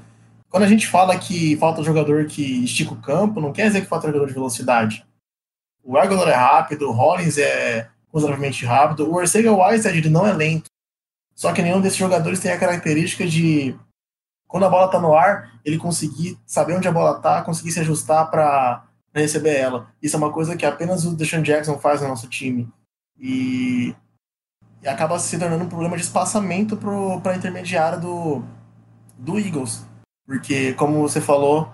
[0.49, 3.87] Quando a gente fala que falta jogador que estica o campo, não quer dizer que
[3.87, 5.05] falta jogador de velocidade.
[5.83, 10.66] O Aguilar é rápido, o Hollins é consideravelmente rápido, o Ortega Whiteside não é lento.
[11.37, 13.77] Só que nenhum desses jogadores tem a característica de,
[14.47, 17.79] quando a bola está no ar, ele conseguir saber onde a bola está, conseguir se
[17.79, 19.93] ajustar para receber ela.
[20.01, 22.67] Isso é uma coisa que apenas o Deshaun Jackson faz no nosso time.
[23.19, 23.95] E,
[24.81, 28.43] e acaba se tornando um problema de espaçamento para a intermediária do,
[29.15, 29.85] do Eagles.
[30.25, 31.71] Porque, como você falou,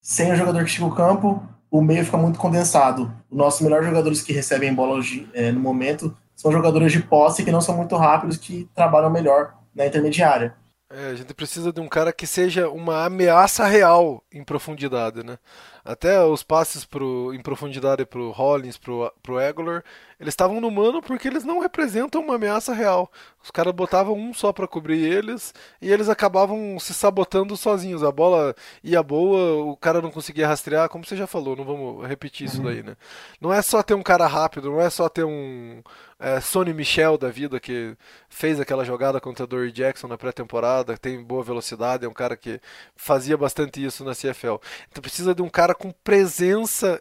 [0.00, 3.14] sem o jogador que chega o campo, o meio fica muito condensado.
[3.30, 7.44] Os nossos melhores jogadores que recebem bola hoje, é, no momento são jogadores de posse
[7.44, 10.56] que não são muito rápidos, que trabalham melhor na intermediária.
[10.90, 15.38] É, a gente precisa de um cara que seja uma ameaça real em profundidade, né?
[15.84, 19.82] Até os passes pro, em profundidade pro Hollins, pro, pro Aguilar,
[20.20, 23.10] eles estavam no mano porque eles não representam uma ameaça real.
[23.42, 28.04] Os caras botavam um só para cobrir eles e eles acabavam se sabotando sozinhos.
[28.04, 28.54] A bola
[28.84, 32.62] ia boa, o cara não conseguia rastrear, como você já falou, não vamos repetir isso
[32.62, 32.96] daí, né?
[33.40, 35.82] Não é só ter um cara rápido, não é só ter um,
[36.22, 37.96] é, Sonny Michel da vida, que
[38.28, 42.60] fez aquela jogada contra Dory Jackson na pré-temporada, tem boa velocidade, é um cara que
[42.94, 44.62] fazia bastante isso na CFL.
[44.88, 47.00] Então precisa de um cara com presença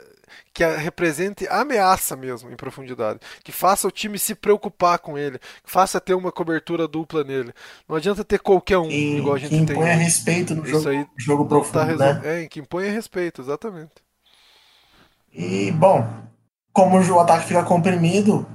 [0.54, 5.72] que represente ameaça mesmo em profundidade, que faça o time se preocupar com ele, que
[5.72, 7.54] faça ter uma cobertura dupla nele.
[7.88, 9.66] Não adianta ter qualquer um, igual a gente que tem.
[9.66, 12.44] Que imponha respeito no jogo, aí jogo tá profundo, tá né?
[12.44, 13.94] É, que imponha respeito, exatamente.
[15.34, 16.06] E, bom,
[16.74, 18.46] como o ataque fica comprimido,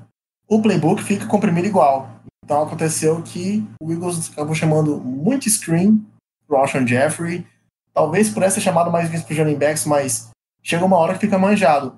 [0.49, 2.11] o playbook fica comprimido igual.
[2.45, 6.07] Então aconteceu que o Eagles acabou chamando muito screen
[6.47, 7.47] pro Alshon Jeffrey.
[7.97, 10.28] Talvez por essa chamada mais vezes pro running backs, mas
[10.62, 11.97] chega uma hora que fica manjado.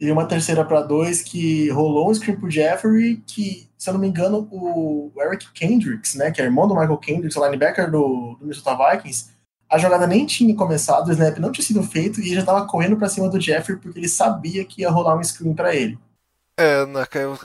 [0.00, 4.00] E uma terceira para dois que rolou um screen pro Jeffrey, que, se eu não
[4.00, 8.34] me engano, o Eric Kendricks, né, que é irmão do Michael Kendricks, o linebacker do,
[8.34, 9.30] do Minnesota Vikings,
[9.70, 12.96] a jogada nem tinha começado, o snap não tinha sido feito e já estava correndo
[12.96, 15.96] para cima do Jeffrey porque ele sabia que ia rolar um screen para ele.
[16.58, 16.82] É,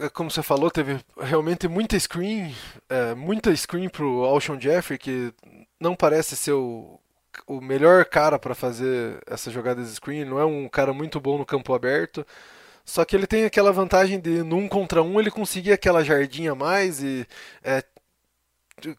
[0.06, 2.56] é, como você falou, teve realmente muita screen,
[2.90, 5.34] é, muita screen pro Alshon Jeffrey, que
[5.80, 7.01] não parece ser o,
[7.58, 11.38] o melhor cara para fazer essas jogadas de screen, não é um cara muito bom
[11.38, 12.26] no campo aberto,
[12.86, 16.54] só que ele tem aquela vantagem de no um contra um ele conseguir aquela jardinha
[16.54, 17.28] a mais e
[17.64, 17.84] é,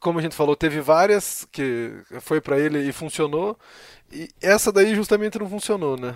[0.01, 3.59] como a gente falou, teve várias que foi para ele e funcionou.
[4.13, 6.15] E essa daí justamente não funcionou, né?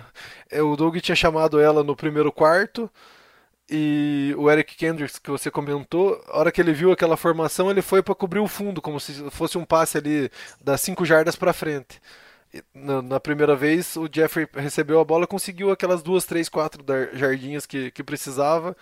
[0.49, 2.89] É, o Doug tinha chamado ela no primeiro quarto,
[3.69, 7.81] E o Eric Kendricks, que você comentou, a hora que ele viu aquela formação, ele
[7.81, 10.31] foi para cobrir o fundo, como se fosse um passe ali
[10.61, 12.01] das 5 jardas para frente.
[12.73, 16.83] Na, na, primeira vez, o Jeffrey recebeu a bola, conseguiu aquelas duas, três, quatro
[17.13, 18.75] jardinhas que, que precisava,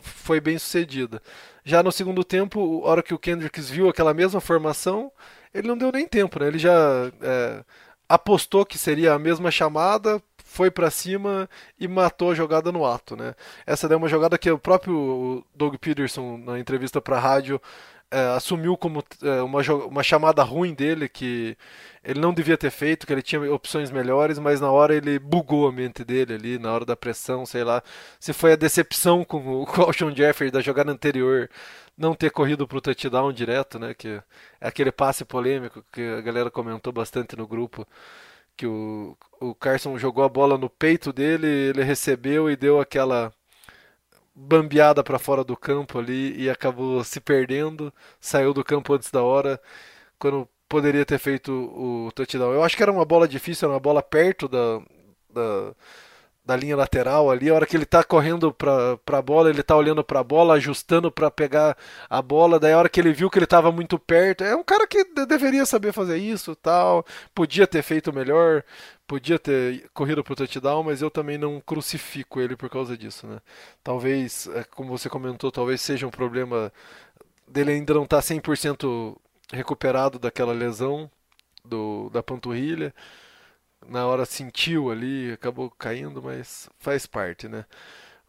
[0.00, 1.22] foi bem sucedida.
[1.64, 5.12] Já no segundo tempo, a hora que o Kendricks viu aquela mesma formação,
[5.54, 6.48] ele não deu nem tempo, né?
[6.48, 6.72] Ele já
[7.20, 7.64] é,
[8.08, 10.22] apostou que seria a mesma chamada,
[10.52, 11.48] foi para cima
[11.80, 13.34] e matou a jogada no ato, né?
[13.66, 17.60] Essa é uma jogada que o próprio Doug Peterson na entrevista para a rádio
[18.12, 21.56] é, assumiu como é, uma, uma chamada ruim dele que
[22.04, 25.66] ele não devia ter feito, que ele tinha opções melhores, mas na hora ele bugou
[25.66, 27.82] a mente dele ali, na hora da pressão, sei lá.
[28.20, 31.48] Se foi a decepção com o, o Alshon Jeffrey da jogada anterior
[31.96, 33.94] não ter corrido pro touchdown direto, né?
[33.94, 34.20] Que
[34.60, 37.86] é aquele passe polêmico que a galera comentou bastante no grupo
[38.56, 43.32] que o, o Carson jogou a bola no peito dele, ele recebeu e deu aquela
[44.34, 49.22] bambeada para fora do campo ali e acabou se perdendo, saiu do campo antes da
[49.22, 49.60] hora,
[50.18, 52.52] quando poderia ter feito o touchdown.
[52.52, 54.80] Eu acho que era uma bola difícil, era uma bola perto da,
[55.30, 55.74] da
[56.44, 59.76] da linha lateral ali, a hora que ele tá correndo pra, pra bola, ele tá
[59.76, 61.76] olhando pra bola, ajustando para pegar
[62.10, 64.64] a bola, daí a hora que ele viu que ele tava muito perto, é um
[64.64, 68.64] cara que deveria saber fazer isso, tal, podia ter feito melhor,
[69.06, 73.38] podia ter corrido pro touchdown, mas eu também não crucifico ele por causa disso, né?
[73.84, 76.72] Talvez, é, como você comentou, talvez seja um problema
[77.46, 79.16] dele ainda não tá 100%
[79.52, 81.10] recuperado daquela lesão
[81.64, 82.94] do, da panturrilha,
[83.88, 87.64] na hora sentiu ali, acabou caindo, mas faz parte, né?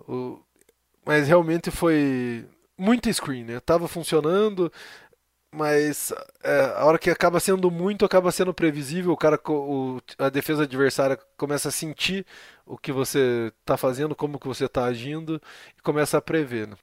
[0.07, 0.39] O,
[1.05, 2.47] mas realmente foi
[2.77, 3.59] muito screen, né?
[3.59, 4.71] Tava funcionando,
[5.53, 6.11] mas
[6.43, 9.11] é, a hora que acaba sendo muito, acaba sendo previsível.
[9.11, 12.25] O cara, o, a defesa adversária começa a sentir
[12.65, 15.41] o que você está fazendo, como que você está agindo
[15.77, 16.67] e começa a prever.
[16.67, 16.75] Né?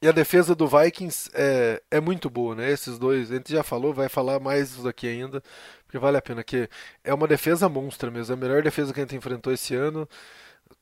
[0.00, 2.70] E a defesa do Vikings é, é muito boa, né?
[2.70, 5.42] Esses dois, a gente já falou, vai falar mais isso aqui ainda,
[5.94, 6.68] porque vale a pena, que
[7.04, 10.08] é uma defesa monstra mesmo, é a melhor defesa que a gente enfrentou esse ano,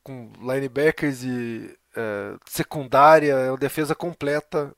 [0.02, 4.74] com linebackers e é, secundária, é uma defesa completa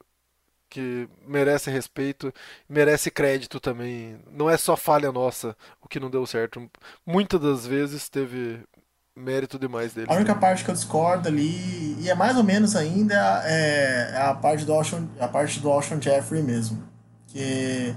[0.69, 2.35] que merece respeito,
[2.69, 4.19] merece crédito também.
[4.33, 6.69] Não é só falha nossa o que não deu certo.
[7.07, 8.61] Muitas das vezes teve
[9.15, 10.09] mérito demais dele.
[10.11, 13.15] A única parte que eu discordo ali, e é mais ou menos ainda,
[13.45, 16.83] é, a parte do Ocean, a parte do Ocean Jeffrey mesmo.
[17.29, 17.95] Que.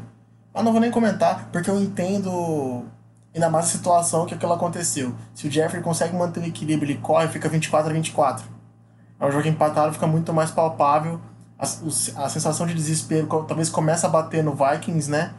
[0.58, 2.86] Eu não vou nem comentar, porque eu entendo
[3.34, 5.14] ainda mais a situação que aquilo aconteceu.
[5.34, 8.46] Se o Jeffrey consegue manter o equilíbrio, ele corre, fica 24 a 24.
[9.20, 11.22] É um jogo empatado, fica muito mais palpável.
[11.58, 15.34] A, a sensação de desespero talvez começa a bater no Vikings, né?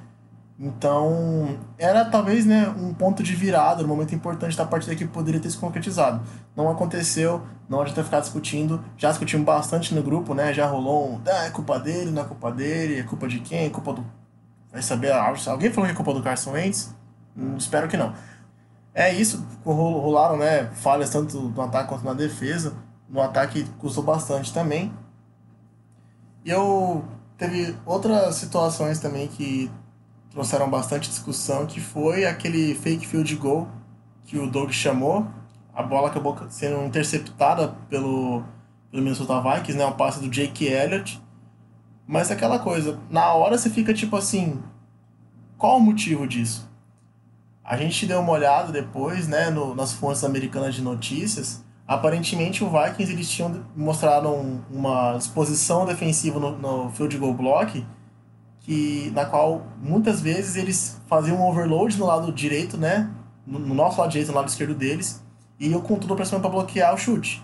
[0.61, 5.41] Então, era talvez né, um ponto de virada, um momento importante da partida que poderia
[5.41, 6.21] ter se concretizado.
[6.57, 8.85] Não aconteceu, não adianta ficar discutindo.
[8.97, 10.53] Já discutimos bastante no grupo, né?
[10.53, 11.21] Já rolou um.
[11.25, 13.67] Ah, é culpa dele, não é culpa dele, é culpa de quem?
[13.67, 14.05] É culpa do.
[14.73, 15.13] Vai saber.
[15.13, 16.95] Alguém falou que é culpa do Carson Wentz?
[17.37, 18.13] Hum, espero que não.
[18.95, 22.75] É isso, rolaram né, falhas tanto no ataque quanto na defesa.
[23.09, 24.93] No ataque custou bastante também.
[26.45, 27.05] E eu.
[27.37, 29.71] Teve outras situações também que
[30.33, 33.69] trouxeram bastante discussão, que foi aquele fake field goal
[34.25, 35.27] que o Doug chamou.
[35.73, 38.43] A bola acabou sendo interceptada pelo,
[38.91, 39.87] pelo Minnesota Vikings, né?
[39.87, 41.23] O passe do Jake Elliott.
[42.09, 44.59] Mas aquela coisa, na hora você fica tipo assim,
[45.59, 46.67] qual o motivo disso?
[47.63, 51.63] A gente deu uma olhada depois, né, no, nas fontes americanas de notícias.
[51.87, 54.31] Aparentemente o Vikings eles tinham mostrado
[54.71, 57.85] uma disposição defensiva no, no field goal block
[58.61, 63.11] que, na qual muitas vezes eles faziam um overload no lado direito, né?
[63.47, 65.23] No, no nosso lado direito, no lado esquerdo deles,
[65.61, 67.43] e eu com tudo pra cima pra bloquear o chute.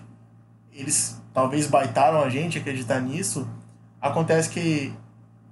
[0.73, 3.47] Eles talvez baitaram a gente acreditar nisso.
[4.05, 4.93] Acontece que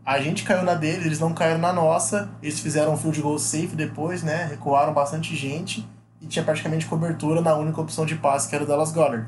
[0.05, 2.29] a gente caiu na deles, eles não caíram na nossa.
[2.39, 4.45] Eles fizeram um field goal safe depois, né?
[4.45, 5.89] Recuaram bastante gente
[6.21, 9.27] e tinha praticamente cobertura na única opção de passe, que era o Dallas Goddard.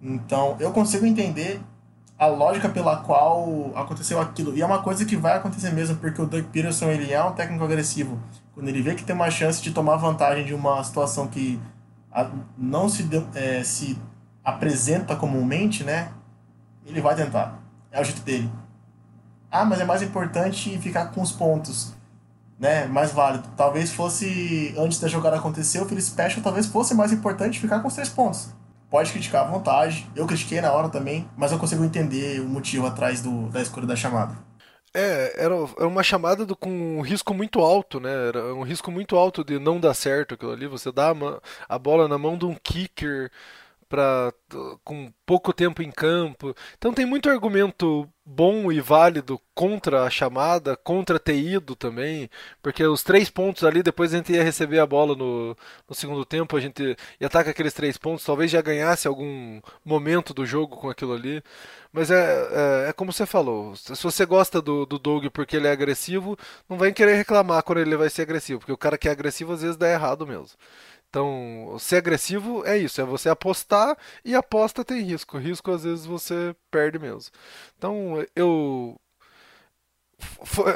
[0.00, 1.60] Então, eu consigo entender
[2.18, 4.56] a lógica pela qual aconteceu aquilo.
[4.56, 7.32] E é uma coisa que vai acontecer mesmo, porque o Doug Peterson ele é um
[7.32, 8.18] técnico agressivo.
[8.54, 11.60] Quando ele vê que tem uma chance de tomar vantagem de uma situação que
[12.56, 13.98] não se, é, se
[14.42, 16.10] apresenta comumente, né?
[16.86, 17.59] Ele vai tentar.
[17.90, 18.50] É o jeito dele.
[19.50, 21.94] Ah, mas é mais importante ficar com os pontos.
[22.58, 23.48] Né, mais válido.
[23.56, 27.88] Talvez fosse, antes da jogada acontecer, o Philly Special talvez fosse mais importante ficar com
[27.88, 28.50] os três pontos
[28.90, 30.10] pode criticar à vontade.
[30.14, 33.86] Eu critiquei na hora também, mas eu consigo entender o motivo atrás do, da escolha
[33.86, 34.36] da chamada.
[34.92, 38.28] É, era, era uma chamada do, com um risco muito alto, né?
[38.28, 40.66] Era um risco muito alto de não dar certo aquilo ali.
[40.66, 41.14] Você dá a,
[41.68, 43.30] a bola na mão de um kicker
[43.90, 44.32] para
[44.84, 46.54] com pouco tempo em campo.
[46.78, 52.30] Então tem muito argumento bom e válido contra a chamada, contra ter ido também,
[52.62, 55.56] porque os três pontos ali, depois a gente ia receber a bola no,
[55.88, 59.60] no segundo tempo, a gente ia estar com aqueles três pontos, talvez já ganhasse algum
[59.84, 61.42] momento do jogo com aquilo ali.
[61.92, 65.66] Mas é, é, é como você falou, se você gosta do, do Doug porque ele
[65.66, 66.38] é agressivo,
[66.68, 69.52] não vai querer reclamar quando ele vai ser agressivo, porque o cara que é agressivo
[69.52, 70.56] às vezes dá errado mesmo.
[71.10, 75.38] Então, ser agressivo é isso, é você apostar e aposta tem risco.
[75.38, 77.32] Risco às vezes você perde mesmo.
[77.76, 78.96] Então, eu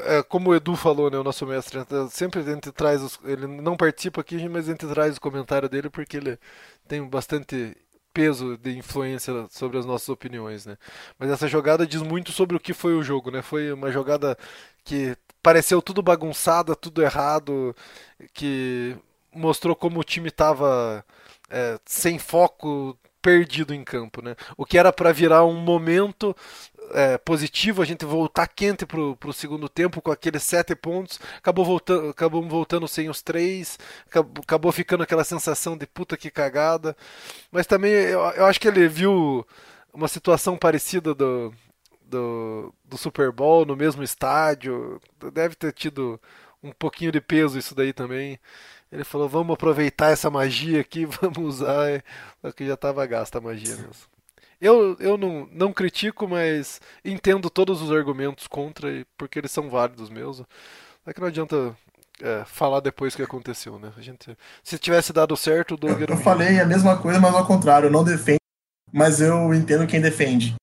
[0.09, 1.78] é, como o Edu falou, né, o nosso mestre,
[2.11, 5.68] sempre a gente traz os, ele não participa aqui, mas a gente traz o comentário
[5.68, 6.39] dele porque ele
[6.89, 7.76] tem bastante
[8.12, 10.78] peso de influência sobre as nossas opiniões, né?
[11.18, 13.43] Mas essa jogada diz muito sobre o que foi o jogo, né?
[13.43, 14.39] Foi uma jogada
[14.85, 17.74] que pareceu tudo bagunçada, tudo errado,
[18.32, 18.97] que
[19.35, 21.05] mostrou como o time estava
[21.51, 24.37] é, sem foco, perdido em campo, né?
[24.55, 26.37] O que era para virar um momento
[26.93, 31.64] é, positivo, a gente voltar quente pro, pro segundo tempo com aqueles sete pontos, acabou
[31.64, 36.95] voltando, acabou voltando sem os três, acabou, acabou ficando aquela sensação de puta que cagada.
[37.51, 39.47] Mas também eu, eu acho que ele viu
[39.93, 41.51] uma situação parecida do,
[42.03, 45.01] do, do Super Bowl no mesmo estádio,
[45.32, 46.20] deve ter tido
[46.62, 48.39] um pouquinho de peso isso daí também.
[48.91, 51.91] Ele falou, vamos aproveitar essa magia aqui, vamos usar.
[51.91, 52.03] É,
[52.41, 54.14] só que já estava gasta a magia mesmo.
[54.61, 60.09] Eu, eu não, não critico, mas entendo todos os argumentos contra, porque eles são válidos
[60.09, 60.47] mesmo.
[61.05, 61.76] É que não adianta
[62.22, 63.93] é, falar depois o que aconteceu, né?
[63.97, 67.35] A gente, se tivesse dado certo, o Doug Eu, eu falei a mesma coisa, mas
[67.35, 68.39] ao contrário, eu não defendo,
[68.93, 70.55] mas eu entendo quem defende.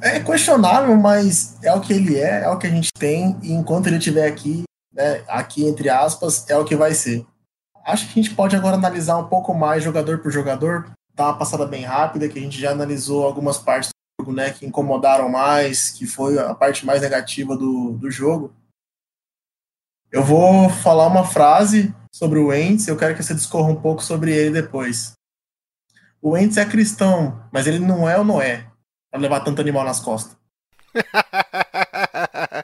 [0.00, 3.52] É questionável, mas é o que ele é, é o que a gente tem, e
[3.52, 4.62] enquanto ele estiver aqui,
[4.92, 7.24] né, aqui entre aspas, é o que vai ser.
[7.84, 11.38] Acho que a gente pode agora analisar um pouco mais jogador por jogador, dar uma
[11.38, 15.28] passada bem rápida, que a gente já analisou algumas partes do jogo né, que incomodaram
[15.28, 18.54] mais, que foi a parte mais negativa do, do jogo.
[20.12, 24.02] Eu vou falar uma frase sobre o Wentz, eu quero que você discorra um pouco
[24.02, 25.12] sobre ele depois.
[26.20, 28.66] O Wentz é cristão, mas ele não é ou não é,
[29.10, 30.36] para levar tanto animal nas costas.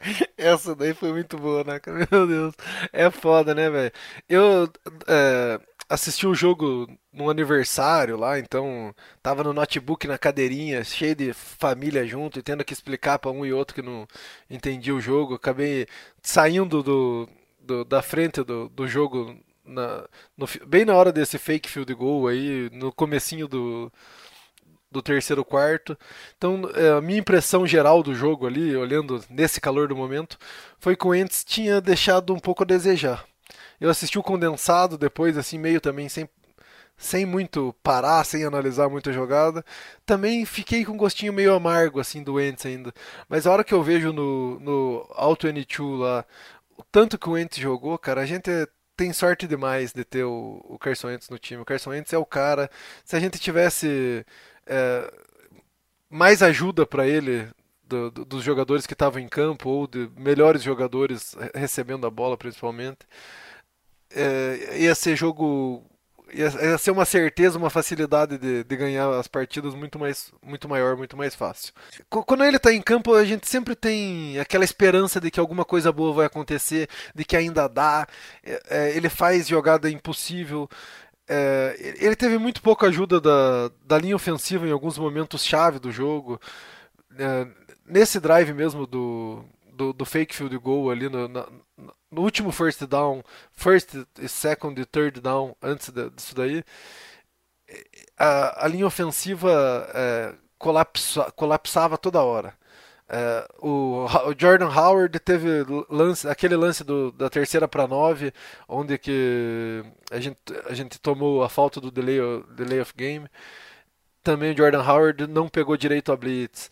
[0.36, 1.80] Essa daí foi muito boa, né?
[2.11, 2.54] Meu Deus.
[2.92, 3.92] É foda, né, velho?
[4.28, 4.70] Eu
[5.07, 11.32] é, assisti o jogo no aniversário lá, então tava no notebook na cadeirinha, cheio de
[11.32, 14.07] família junto, e tendo que explicar para um e outro que não
[14.50, 15.34] entendia o jogo.
[15.34, 15.86] Acabei
[16.22, 17.28] saindo do,
[17.61, 22.28] do da frente do, do jogo na, no, bem na hora desse fake field goal
[22.28, 23.92] aí, no comecinho do
[24.91, 25.97] do terceiro quarto.
[26.37, 30.39] Então, é, a minha impressão geral do jogo ali, olhando nesse calor do momento,
[30.78, 33.24] foi que o Ents tinha deixado um pouco a desejar.
[33.80, 36.28] Eu assisti o condensado depois, assim, meio também sem,
[36.97, 39.64] sem muito parar, sem analisar muito a jogada.
[40.05, 42.93] Também fiquei com um gostinho meio amargo, assim, do Ents ainda.
[43.28, 46.24] Mas a hora que eu vejo no, no Auto N2 lá,
[46.78, 48.51] o tanto que o Ents jogou, cara, a gente
[48.97, 51.61] tem sorte demais de ter o, o Carson Wentz no time.
[51.61, 52.70] O Carson Wentz é o cara.
[53.05, 54.24] Se a gente tivesse
[54.66, 55.12] é,
[56.10, 57.48] mais ajuda para ele
[57.86, 62.36] do, do, dos jogadores que estavam em campo ou de melhores jogadores recebendo a bola
[62.36, 62.98] principalmente.
[64.10, 65.84] É, ia ser jogo
[66.32, 70.68] ia, ia, ser uma certeza uma facilidade de, de, ganhar as partidas muito mais muito
[70.68, 71.72] maior muito mais fácil.
[72.08, 75.92] Quando ele está em campo a gente sempre tem aquela esperança de que alguma coisa
[75.92, 78.06] boa vai acontecer de que ainda dá.
[78.44, 80.68] É, é ele faz jogada impossível
[81.29, 85.91] é, ele teve muito pouca ajuda da, da linha ofensiva em alguns momentos chave do
[85.91, 86.41] jogo.
[87.18, 87.47] É,
[87.85, 91.47] nesse drive mesmo do, do, do, fake field goal ali no, na,
[92.11, 93.22] no último first down,
[93.53, 93.91] first,
[94.29, 96.64] second e third down antes de, disso daí,
[98.16, 102.55] a, a linha ofensiva é, colapsa, colapsava toda hora.
[103.09, 108.32] É, o, o, Jordan Howard teve lance, aquele lance do, da terceira para nove,
[108.68, 110.38] onde que a gente,
[110.68, 112.18] a gente tomou a falta do delay,
[112.57, 113.28] delay of game.
[114.24, 116.68] Também o Jordan Howard não pegou direito a blitz.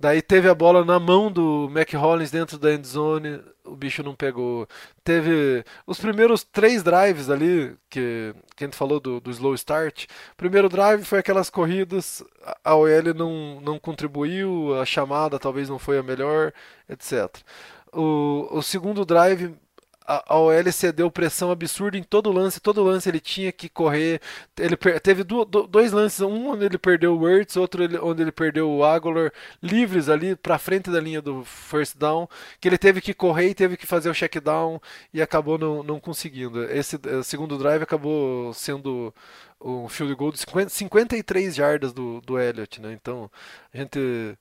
[0.00, 4.02] Daí teve a bola na mão do Mac Hollins dentro da end zone, o bicho
[4.02, 4.68] não pegou.
[5.02, 10.06] Teve os primeiros três drives ali, que, que a gente falou do, do slow start.
[10.36, 12.22] primeiro drive foi aquelas corridas,
[12.64, 16.52] a OL não, não contribuiu, a chamada talvez não foi a melhor,
[16.88, 17.36] etc.
[17.92, 19.54] O, o segundo drive,
[20.08, 24.22] a, a OL cedeu pressão absurda em todo lance, todo lance ele tinha que correr.
[24.56, 28.22] Ele teve do, do, dois lances, um onde ele perdeu o Wirtz, outro ele, onde
[28.22, 29.30] ele perdeu o Aguilar,
[29.62, 32.26] livres ali para frente da linha do first down,
[32.58, 34.80] que ele teve que correr e teve que fazer o check down
[35.12, 36.64] e acabou não, não conseguindo.
[36.64, 39.14] Esse uh, segundo drive acabou sendo
[39.60, 42.92] um field goal de 50, 53 jardas do, do Elliott, né?
[42.92, 43.30] Então,
[43.74, 44.38] a gente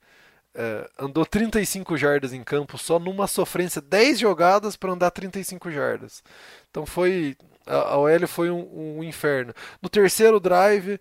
[0.60, 6.24] é, andou 35 jardas em campo só numa sofrência, 10 jogadas para andar 35 jardas.
[6.72, 7.38] Então foi.
[7.64, 9.54] A, a OL foi um, um, inferno.
[9.80, 11.00] No terceiro drive,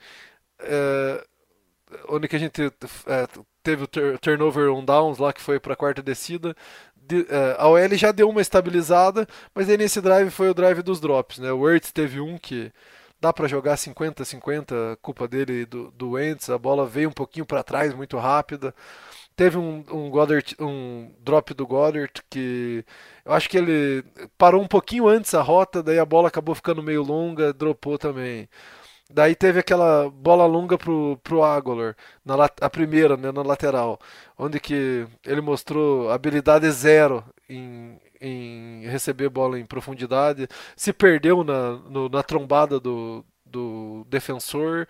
[0.60, 1.24] é,
[2.06, 2.70] onde que a gente é,
[3.62, 6.54] teve o turnover on downs lá, que foi para a quarta descida.
[6.94, 7.26] De,
[7.56, 11.38] a OL já deu uma estabilizada, mas aí nesse drive foi o drive dos drops.
[11.38, 11.50] Né?
[11.50, 12.70] O Wurtz teve um que
[13.18, 17.62] dá para jogar 50-50, culpa dele do, do Wentz, a bola veio um pouquinho para
[17.62, 18.74] trás, muito rápida.
[19.36, 22.84] Teve um, um, Goddard, um drop do Goddard que
[23.24, 24.02] eu acho que ele
[24.38, 28.48] parou um pouquinho antes a rota, daí a bola acabou ficando meio longa, dropou também.
[29.10, 34.00] Daí teve aquela bola longa pro, pro Aguilar, na, a primeira, né, na lateral,
[34.38, 41.72] onde que ele mostrou habilidade zero em, em receber bola em profundidade, se perdeu na,
[41.88, 44.86] no, na trombada do, do defensor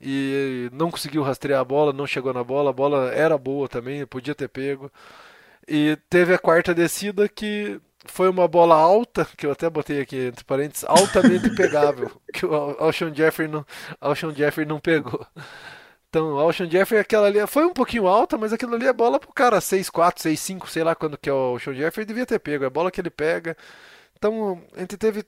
[0.00, 4.04] e não conseguiu rastrear a bola, não chegou na bola, a bola era boa também,
[4.06, 4.90] podia ter pego.
[5.68, 10.16] E teve a quarta descida que foi uma bola alta, que eu até botei aqui
[10.26, 13.64] entre parênteses, altamente pegável, que o Alshon Jeffrey não,
[14.00, 15.26] Alshon Jeffrey não pegou.
[16.08, 19.20] Então, o Alshon Jeffrey, aquela ali, foi um pouquinho alta, mas aquilo ali é bola
[19.20, 22.64] pro cara 6-4, 6-5, sei lá quando que é o Alshon Jeffrey, devia ter pego,
[22.64, 23.56] é bola que ele pega.
[24.16, 25.24] Então, a gente teve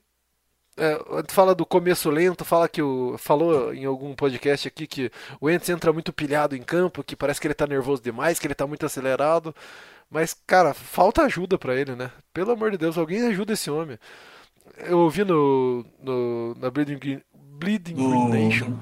[0.83, 5.49] é, fala do começo lento, fala que o falou em algum podcast aqui que o
[5.49, 8.55] Ents entra muito pilhado em campo, que parece que ele tá nervoso demais, que ele
[8.55, 9.55] tá muito acelerado.
[10.11, 12.11] Mas, cara, falta ajuda para ele, né?
[12.35, 13.97] Pelo amor de Deus, alguém ajuda esse homem.
[14.78, 18.76] Eu ouvi no, no na Bleeding, Bleeding do, Green Nation.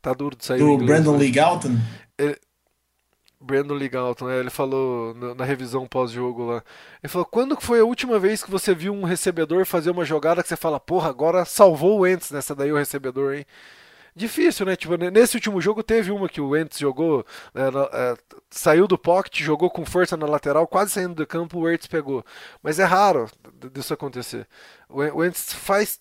[0.00, 0.60] Tá duro de sair.
[0.60, 1.76] Do Brandon Lee Galton?
[2.16, 2.38] Ele,
[3.42, 4.38] Brandon Ligalton, né?
[4.38, 6.64] ele falou na, revisão pós-jogo lá.
[7.02, 10.42] Ele falou: quando foi a última vez que você viu um recebedor fazer uma jogada
[10.42, 13.46] que você fala, porra, agora salvou o Ents nessa daí o recebedor, hein?
[14.14, 14.76] Difícil, né?
[14.76, 17.24] Tipo, nesse último jogo teve uma que o Ents jogou,
[17.54, 17.62] né,
[17.92, 18.14] é,
[18.50, 22.24] saiu do pocket, jogou com força na lateral, quase saindo do campo, o Ents pegou.
[22.62, 23.28] Mas é raro
[23.72, 24.46] disso acontecer.
[24.88, 25.98] O Ents faz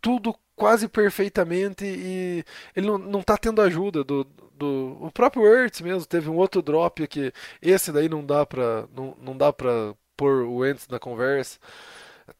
[0.00, 2.44] tudo quase perfeitamente e
[2.76, 4.24] ele não, não tá tendo ajuda do,
[4.62, 8.86] do o próprio Ertz mesmo teve um outro drop que esse daí não dá para
[8.94, 11.58] não, não dá para pôr o Ertz na conversa.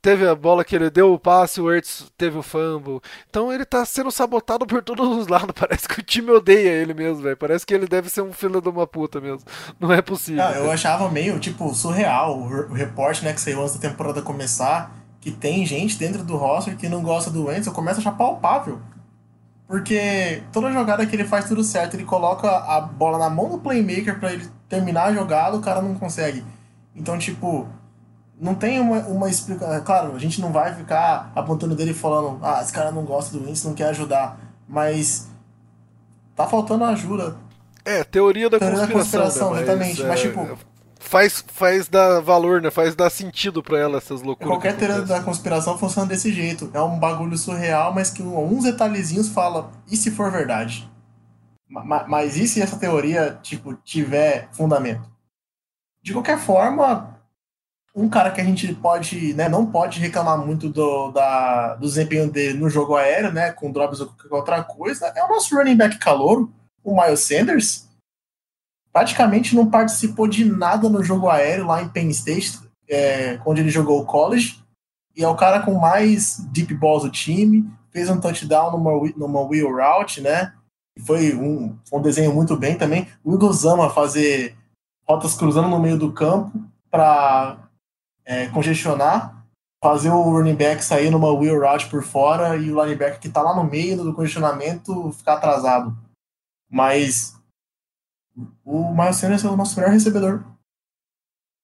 [0.01, 3.01] Teve a bola que ele deu o passe o Ertz teve o fumble.
[3.29, 6.95] Então ele tá sendo sabotado por todos os lados parece que o time odeia ele
[6.95, 7.37] mesmo velho.
[7.37, 9.45] Parece que ele deve ser um filho de uma puta mesmo.
[9.81, 10.45] Não é possível.
[10.45, 15.31] Eu achava meio tipo surreal o, reporte né que saiu antes da temporada começar que
[15.31, 18.81] tem gente dentro do roster que não gosta do Wentz, eu começo a achar palpável.
[19.73, 23.57] Porque toda jogada que ele faz tudo certo, ele coloca a bola na mão do
[23.57, 26.45] playmaker para ele terminar a jogada, o cara não consegue.
[26.95, 27.67] Então, tipo,
[28.39, 29.75] não tem uma, uma explicação.
[29.75, 33.35] É claro, a gente não vai ficar apontando dele falando, ah, esse cara não gosta
[33.35, 34.39] do Wentz, não quer ajudar.
[34.69, 35.31] Mas
[36.37, 37.37] tá faltando ajuda.
[37.83, 39.55] É, teoria da teoria conspiração.
[39.55, 39.63] Da conspiração né?
[39.63, 40.03] exatamente.
[40.03, 40.59] Mas, é, tipo,
[41.03, 42.71] faz, faz dar valor, né?
[42.71, 44.53] Faz dar sentido para ela essas loucuras.
[44.53, 46.71] Qualquer teoria da conspiração funciona desse jeito.
[46.73, 50.91] É um bagulho surreal, mas que uns detalhezinhos fala e se for verdade?
[51.69, 55.11] Mas e se essa teoria, tipo, tiver fundamento?
[56.03, 57.19] De qualquer forma,
[57.95, 62.31] um cara que a gente pode, né, não pode reclamar muito do, da, do desempenho
[62.31, 65.77] dele no jogo aéreo, né, com drops ou qualquer outra coisa, é o nosso running
[65.77, 66.53] back calouro,
[66.85, 67.89] o Miles Sanders,
[68.93, 73.71] praticamente não participou de nada no jogo aéreo lá em Penn State, é, onde ele
[73.71, 74.63] jogou o college.
[75.17, 77.69] E é o cara com mais deep balls do time.
[77.91, 80.53] Fez um touchdown numa, numa wheel route, né?
[81.07, 83.09] Foi um, um desenho muito bem também.
[83.25, 84.57] O Eagles ama fazer
[85.09, 86.53] rotas cruzando no meio do campo
[86.91, 87.59] para
[88.25, 89.45] é, congestionar,
[89.83, 93.43] fazer o running back sair numa wheel route por fora e o linebacker que está
[93.43, 95.97] lá no meio do congestionamento ficar atrasado.
[96.71, 97.35] Mas
[98.65, 100.45] o Miles Sanders é o nosso melhor recebedor.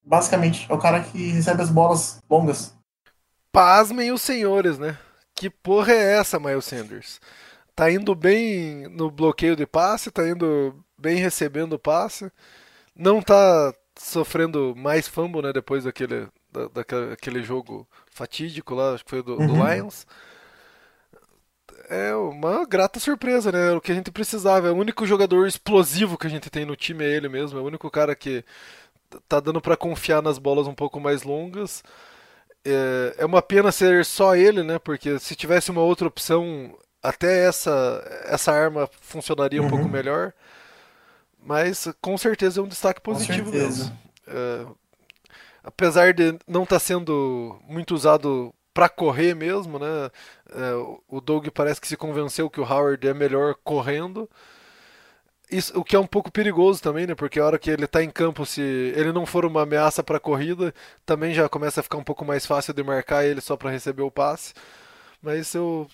[0.05, 2.75] Basicamente, é o cara que recebe as bolas longas.
[3.53, 4.99] Pasmem os senhores, né?
[5.35, 7.21] Que porra é essa, Miles Sanders?
[7.75, 12.31] Tá indo bem no bloqueio de passe, tá indo bem recebendo passe,
[12.95, 15.53] não tá sofrendo mais fumble, né?
[15.53, 19.47] Depois daquele, da, daquele jogo fatídico lá, acho que foi do, uhum.
[19.47, 20.07] do Lions
[21.89, 23.73] é uma grata surpresa, né?
[23.73, 24.69] O que a gente precisava.
[24.69, 27.59] É o único jogador explosivo que a gente tem no time é ele mesmo.
[27.59, 28.45] É o único cara que
[29.29, 31.83] tá dando para confiar nas bolas um pouco mais longas.
[32.65, 34.79] É, é uma pena ser só ele, né?
[34.79, 39.71] Porque se tivesse uma outra opção, até essa, essa arma funcionaria um Uhum.
[39.71, 40.33] pouco melhor.
[41.43, 43.97] Mas com certeza é um destaque positivo mesmo.
[44.27, 44.67] É,
[45.63, 49.87] apesar de não estar sendo muito usado para correr mesmo, né?
[50.51, 50.73] É,
[51.09, 54.31] o- Doug parece que se convenceu que o Howard é melhor correndo.
[55.51, 57.15] Isso, o que é um pouco perigoso também, né?
[57.15, 60.21] Porque a hora que ele tá em campo, se ele não for uma ameaça para
[60.21, 60.75] corrida,
[61.07, 64.03] também já começa a ficar um pouco mais fácil de marcar ele só para receber
[64.03, 64.53] o passe.
[65.23, 65.89] Mas eu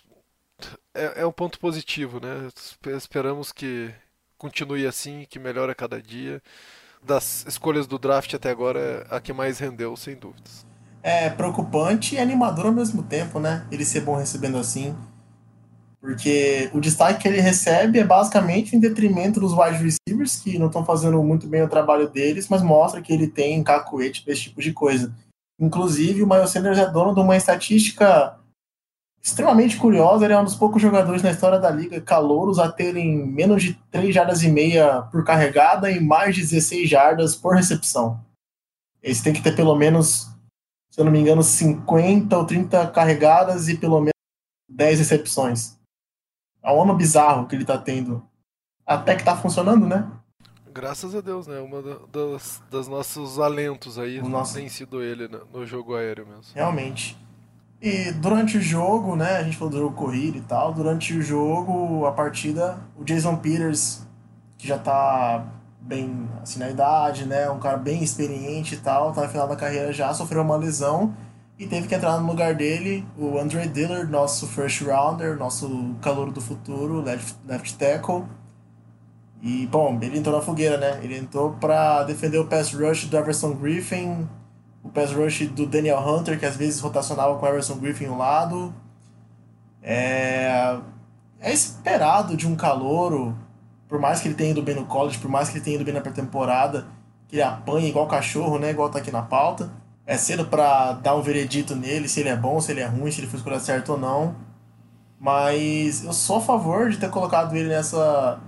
[0.95, 2.49] é, é um ponto positivo, né?
[2.57, 3.93] Espe- Esperamos que
[4.39, 6.43] continue assim, que melhore a cada dia.
[7.03, 10.67] Das escolhas do draft até agora, é a que mais rendeu, sem dúvidas.
[11.07, 13.67] É preocupante e animador ao mesmo tempo, né?
[13.71, 14.97] Ele ser bom recebendo assim.
[16.01, 20.69] Porque o destaque que ele recebe é basicamente em detrimento dos wide receivers, que não
[20.69, 24.45] estão fazendo muito bem o trabalho deles, mas mostra que ele tem cacuete para esse
[24.45, 25.15] tipo de coisa.
[25.61, 28.39] Inclusive, o Miles Sanders é dono de uma estatística
[29.23, 30.25] extremamente curiosa.
[30.25, 33.75] Ele é um dos poucos jogadores na história da liga calouros a terem menos de
[33.91, 38.21] 3 jardas e meia por carregada e mais de 16 jardas por recepção.
[39.03, 40.34] Eles têm que ter pelo menos
[40.95, 44.13] se eu não me engano, 50 ou 30 carregadas e pelo menos
[44.69, 45.77] 10 recepções.
[46.63, 48.23] É um ano bizarro que ele tá tendo.
[48.87, 50.09] Até que tá funcionando, né?
[50.73, 51.59] Graças a Deus, né?
[51.59, 55.97] Uma da- das, das nossos alentos aí O nosso- tem sido ele no, no jogo
[55.97, 56.45] aéreo mesmo.
[56.55, 57.19] Realmente.
[57.83, 59.39] E durante o jogo, né?
[59.39, 60.73] A gente falou do jogo corrido e tal.
[60.73, 64.07] Durante o jogo, a partida, o Jason Peters,
[64.57, 65.45] que já tá
[65.87, 67.51] bem assim na idade, né?
[67.51, 71.15] Um cara bem experiente e tal, tá no final da carreira já, sofreu uma lesão
[71.59, 76.33] e teve que entrar no lugar dele o Andre Dillard, nosso first rounder, nosso calouro
[76.33, 78.25] do futuro, left, left tackle.
[79.41, 81.01] E, bom, ele entrou na fogueira, né?
[81.03, 84.29] Ele entrou pra defender o pass rush do Everson Griffin,
[84.83, 88.17] o pass rush do Daniel Hunter, que às vezes rotacionava com o Everson Griffin ao
[88.17, 88.75] lado.
[89.83, 90.77] É,
[91.39, 93.37] é esperado de um calouro,
[93.89, 95.85] por mais que ele tenha ido bem no college, por mais que ele tenha ido
[95.85, 96.87] bem na pré-temporada,
[97.29, 98.71] que ele apanhe igual cachorro, né?
[98.71, 99.71] Igual tá aqui na pauta.
[100.07, 103.11] É cedo pra dar um veredito nele, se ele é bom, se ele é ruim,
[103.11, 104.37] se ele foi escolha certo ou não.
[105.19, 108.39] Mas eu sou a favor de ter colocado ele nessa,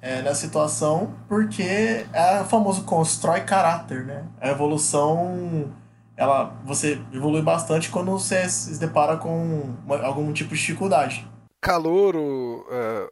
[0.00, 4.24] é, nessa situação, porque é o famoso constrói caráter, né?
[4.40, 5.70] A evolução,
[6.16, 11.28] ela, você evolui bastante quando você se depara com uma- algum tipo de dificuldade.
[11.60, 13.08] Calouro, é,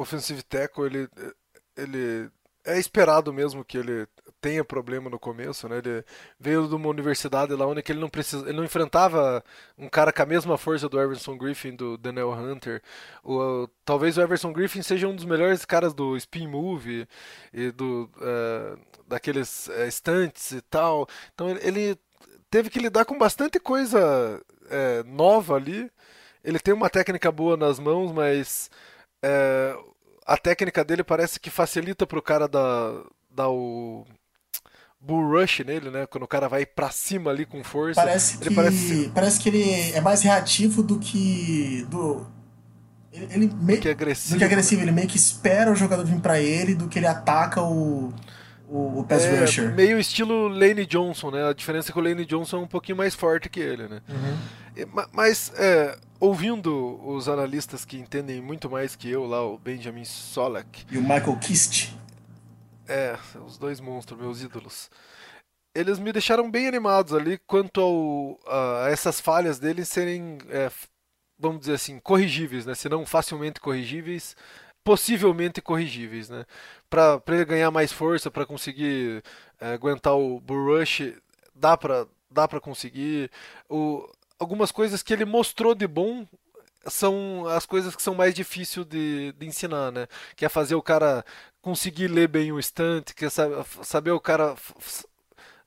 [0.00, 1.08] offensive tackle, ele,
[1.76, 2.30] ele
[2.64, 4.06] é esperado mesmo que ele
[4.40, 5.78] tenha problema no começo, né?
[5.78, 6.04] Ele
[6.38, 9.42] veio de uma universidade lá onde ele não precisa, ele não enfrentava
[9.76, 12.82] um cara com a mesma força do Everson Griffin, do Daniel Hunter.
[13.24, 17.08] O, talvez o Everson Griffin seja um dos melhores caras do spin move
[17.52, 21.08] e do é, daqueles é, stunts e tal.
[21.34, 21.98] Então ele,
[22.50, 25.90] teve que lidar com bastante coisa é, nova ali.
[26.42, 28.70] Ele tem uma técnica boa nas mãos, mas
[29.22, 29.76] é,
[30.26, 34.04] a técnica dele parece que facilita pro cara dar, dar o
[35.00, 36.06] bull rush nele, né?
[36.06, 38.00] Quando o cara vai pra cima ali com força.
[38.00, 41.86] Parece que, parece parece que ele é mais reativo do que.
[41.88, 42.26] Do,
[43.12, 44.34] ele, ele meio, que agressivo.
[44.34, 44.82] do que agressivo.
[44.82, 48.12] Ele meio que espera o jogador vir pra ele do que ele ataca o,
[48.68, 49.74] o, o pass É, rusher.
[49.74, 51.48] meio estilo Lane Johnson, né?
[51.48, 54.00] A diferença é que o Lane Johnson é um pouquinho mais forte que ele, né?
[54.08, 54.86] Uhum.
[54.92, 60.04] Ma- Mas, é, ouvindo os analistas que entendem muito mais que eu lá, o Benjamin
[60.04, 61.92] Solak, E o Michael Kist.
[62.86, 64.90] É, os dois monstros, meus ídolos.
[65.74, 68.40] Eles me deixaram bem animados ali quanto ao,
[68.84, 70.70] a essas falhas dele serem, é,
[71.38, 72.74] vamos dizer assim, corrigíveis, né?
[72.74, 74.34] Se não facilmente corrigíveis,
[74.88, 76.46] possivelmente corrigíveis, né?
[76.88, 79.22] Para ele ganhar mais força, para conseguir
[79.60, 81.12] é, aguentar o bull rush,
[81.54, 83.30] dá para dá para conseguir.
[83.68, 84.08] O,
[84.38, 86.26] algumas coisas que ele mostrou de bom
[86.86, 90.06] são as coisas que são mais difíceis de, de ensinar, né?
[90.36, 91.22] Que é fazer o cara
[91.60, 94.56] conseguir ler bem o estante, que é sa- saber o cara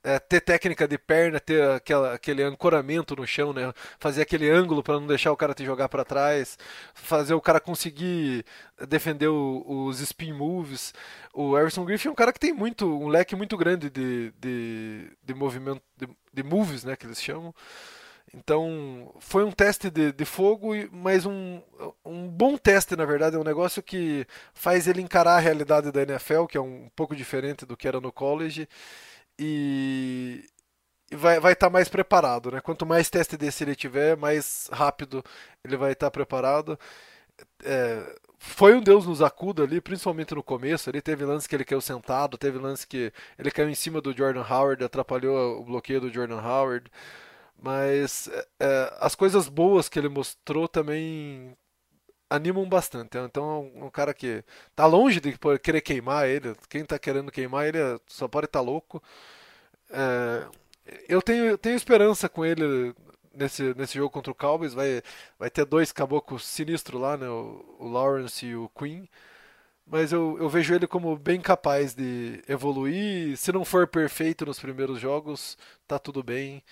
[0.04, 3.72] é, ter técnica de perna, ter aquela, aquele ancoramento no chão, né?
[3.98, 6.58] Fazer aquele ângulo para não deixar o cara te jogar para trás,
[6.94, 8.44] fazer o cara conseguir
[8.88, 10.92] defender o- os spin moves.
[11.32, 15.10] O Everson Griffin é um cara que tem muito, um leque muito grande de, de,
[15.22, 16.96] de movimento, de, de moves, né?
[16.96, 17.54] Que eles chamam.
[18.34, 21.60] Então, foi um teste de, de fogo, mas um,
[22.04, 23.36] um bom teste, na verdade.
[23.36, 27.14] É um negócio que faz ele encarar a realidade da NFL, que é um pouco
[27.14, 28.66] diferente do que era no college,
[29.38, 30.44] e,
[31.12, 32.60] vai vai estar mais preparado, né?
[32.60, 35.24] Quanto mais teste desse ele tiver, mais rápido
[35.64, 36.78] ele vai estar preparado.
[37.64, 40.90] É, foi um Deus nos acuda ali, principalmente no começo.
[40.90, 44.16] Ali teve lance que ele caiu sentado, teve lance que ele caiu em cima do
[44.16, 46.90] Jordan Howard, atrapalhou o bloqueio do Jordan Howard.
[47.62, 51.56] Mas é, é, as coisas boas que ele mostrou também
[52.32, 53.18] animam bastante.
[53.18, 54.42] Então é um, cara que
[54.74, 56.54] tá longe de querer queimar ele.
[56.68, 59.02] Quem tá querendo queimar ele só pode estar tá louco.
[59.90, 60.46] É,
[61.08, 62.94] eu tenho, tenho esperança com ele
[63.34, 64.74] nesse, nesse jogo contra o Cowboys.
[64.74, 65.02] Vai,
[65.38, 67.28] vai ter dois caboclos sinistros lá, né?
[67.28, 69.08] O, o Lawrence e o Queen.
[69.86, 73.36] Mas eu, eu vejo ele como bem capaz de evoluir.
[73.36, 76.62] Se não for perfeito nos primeiros jogos, tá tudo bem.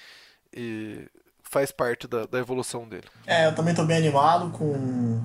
[0.53, 1.07] E
[1.43, 3.07] faz parte da, da evolução dele.
[3.27, 5.23] É, eu também tô bem animado com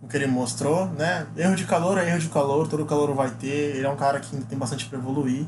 [0.00, 1.26] o que ele mostrou, né?
[1.36, 3.76] Erro de calor é erro de calor, todo calor vai ter.
[3.76, 5.46] Ele é um cara que tem bastante para evoluir.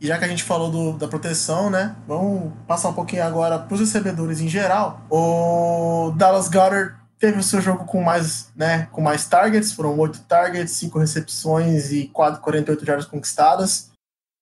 [0.00, 1.96] E já que a gente falou do, da proteção, né?
[2.06, 5.00] Vamos passar um pouquinho agora para os recebedores em geral.
[5.10, 10.20] O Dallas Goddard teve o seu jogo com mais, né, com mais targets, foram oito
[10.20, 13.90] targets, cinco recepções e 48 jardas conquistadas.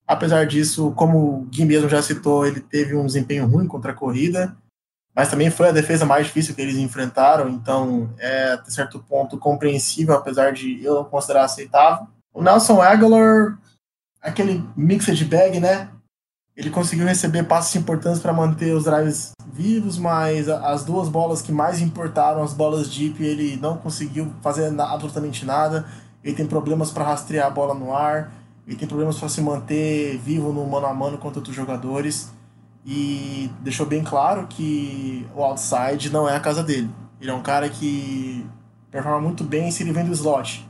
[0.06, 3.94] Apesar disso, como o Gui mesmo já citou, ele teve um desempenho ruim contra a
[3.94, 4.56] corrida,
[5.16, 9.38] mas também foi a defesa mais difícil que eles enfrentaram, então é até certo ponto
[9.38, 12.06] compreensível, apesar de eu considerar aceitável.
[12.34, 13.56] O Nelson Aguilar
[14.20, 15.88] aquele mixed bag, né?
[16.56, 21.52] Ele conseguiu receber passos importantes para manter os drives vivos, mas as duas bolas que
[21.52, 25.86] mais importaram, as bolas deep, ele não conseguiu fazer absolutamente nada.
[26.24, 28.32] Ele tem problemas para rastrear a bola no ar,
[28.66, 32.32] ele tem problemas para se manter vivo no mano a mano contra outros jogadores.
[32.86, 36.88] E deixou bem claro que o outside não é a casa dele.
[37.20, 38.46] Ele é um cara que
[38.90, 40.66] performa muito bem se ele vem do slot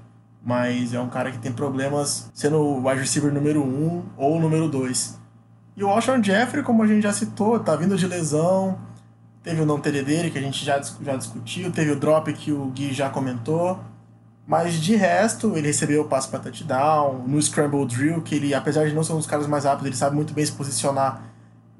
[0.47, 4.39] mas é um cara que tem problemas sendo o wide receiver número 1 um ou
[4.39, 5.19] número 2.
[5.77, 8.79] E o Alshon Jeffrey, como a gente já citou, tá vindo de lesão,
[9.43, 12.53] teve o não TD dele, que a gente já, já discutiu, teve o drop que
[12.53, 13.81] o Gui já comentou,
[14.47, 18.87] mas de resto, ele recebeu o passe para touchdown, no Scramble Drill, que ele, apesar
[18.87, 21.25] de não ser um dos caras mais rápidos, ele sabe muito bem se posicionar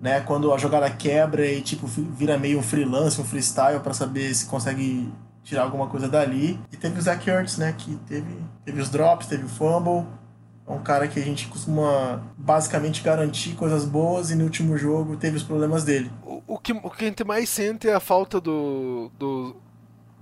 [0.01, 4.35] né, quando a jogada quebra e tipo vira meio um freelance, um freestyle para saber
[4.35, 5.13] se consegue
[5.43, 6.61] tirar alguma coisa dali.
[6.73, 10.07] E teve o Zach Ertz, né, que teve, teve os drops, teve o fumble.
[10.67, 15.17] É um cara que a gente costuma basicamente garantir coisas boas e no último jogo
[15.17, 16.11] teve os problemas dele.
[16.25, 19.57] O, o que, o que a gente mais sente é a falta do, do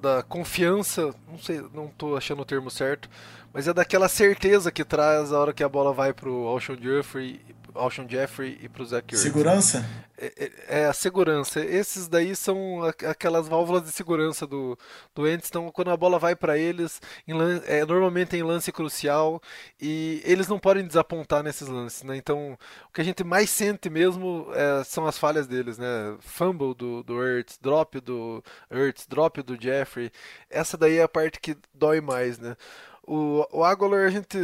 [0.03, 3.09] da confiança, não sei, não tô achando o termo certo,
[3.55, 7.41] mas é daquela certeza que traz a hora que a bola vai pro Alshon Jeffrey
[7.75, 9.23] Alshon Jeffrey e pro Zach Ertz.
[9.23, 9.85] Segurança?
[10.17, 11.61] É, é, é, a segurança.
[11.61, 14.79] Esses daí são aquelas válvulas de segurança do,
[15.15, 15.49] do Ents.
[15.49, 17.35] Então, quando a bola vai para eles, em,
[17.67, 19.43] é, normalmente em lance crucial,
[19.81, 22.03] e eles não podem desapontar nesses lances.
[22.05, 22.17] Né?
[22.17, 22.57] Então,
[22.89, 25.77] o que a gente mais sente mesmo é, são as falhas deles.
[25.77, 26.17] Né?
[26.21, 30.13] Fumble do, do Ertz, drop do Ertz, drop do Jeffrey.
[30.49, 32.39] Essa daí é a parte que dói mais.
[32.39, 32.57] Né?
[33.03, 34.39] O, o Aguilar, a gente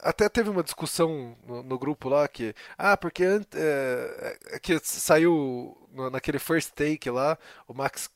[0.00, 5.76] até teve uma discussão no, no, grupo lá que ah porque é, é, que saiu
[6.12, 8.10] naquele first take lá o Max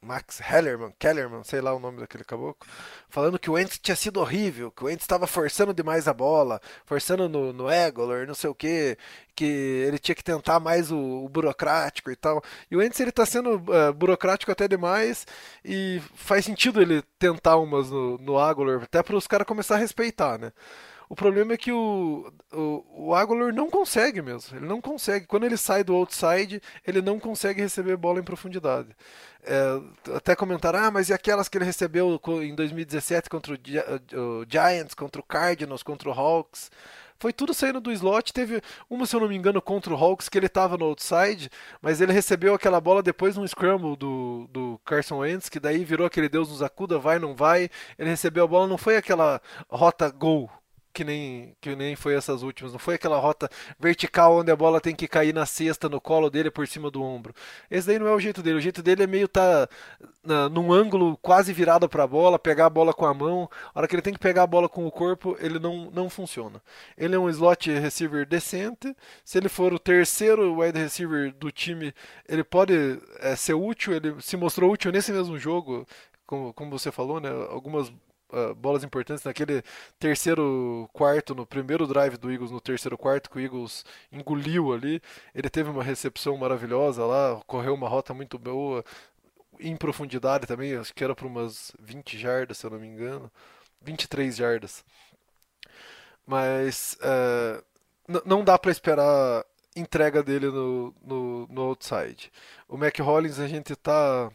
[0.00, 2.66] Max Hellerman, Kellerman, sei lá o nome daquele caboclo,
[3.08, 6.60] falando que o Ents tinha sido horrível, que o Ents estava forçando demais a bola,
[6.84, 8.96] forçando no, no Egolor, não sei o que,
[9.34, 12.40] que ele tinha que tentar mais o, o burocrático e tal.
[12.70, 15.26] E o Ents ele tá sendo uh, burocrático até demais
[15.64, 19.78] e faz sentido ele tentar umas no, no Agolor, até para os caras começar a
[19.78, 20.52] respeitar, né?
[21.08, 24.56] O problema é que o, o, o Aguilar não consegue mesmo.
[24.56, 25.26] Ele não consegue.
[25.26, 28.88] Quando ele sai do outside, ele não consegue receber bola em profundidade.
[29.42, 34.46] É, até comentaram, ah, mas e aquelas que ele recebeu em 2017 contra o, o
[34.48, 36.70] Giants, contra o Cardinals, contra o Hawks?
[37.18, 38.32] foi tudo saindo do slot.
[38.32, 41.50] Teve uma, se eu não me engano, contra o Hawks, que ele estava no outside,
[41.82, 46.06] mas ele recebeu aquela bola depois num scramble do, do Carson Wentz, que daí virou
[46.06, 47.68] aquele Deus nos acuda, vai, não vai.
[47.98, 50.50] Ele recebeu a bola, não foi aquela rota gol
[50.98, 52.72] que nem, que nem foi essas últimas.
[52.72, 53.48] Não foi aquela rota
[53.78, 57.00] vertical onde a bola tem que cair na cesta, no colo dele, por cima do
[57.00, 57.32] ombro.
[57.70, 58.58] Esse daí não é o jeito dele.
[58.58, 59.68] O jeito dele é meio tá
[60.24, 63.48] na, num ângulo quase virado para a bola, pegar a bola com a mão.
[63.72, 66.10] A hora que ele tem que pegar a bola com o corpo, ele não, não
[66.10, 66.60] funciona.
[66.96, 68.92] Ele é um slot receiver decente.
[69.24, 71.94] Se ele for o terceiro wide receiver do time,
[72.28, 72.74] ele pode
[73.20, 73.92] é, ser útil.
[73.94, 75.86] Ele se mostrou útil nesse mesmo jogo,
[76.26, 77.30] como, como você falou, né?
[77.50, 77.92] Algumas
[78.32, 79.62] uh, bolas importantes naquele
[79.98, 85.00] terceiro quarto, no primeiro drive do Eagles, no terceiro quarto que o Eagles engoliu ali.
[85.34, 88.84] Ele teve uma recepção maravilhosa lá, correu uma rota muito boa,
[89.60, 93.30] em profundidade também, acho que era para umas 20 jardas, se eu não me engano.
[93.82, 94.84] 23 jardas.
[96.26, 97.62] Mas uh,
[98.24, 99.44] não dá para esperar
[99.74, 102.32] entrega dele no, no, no outside.
[102.68, 104.30] O Mac Hollins a gente tá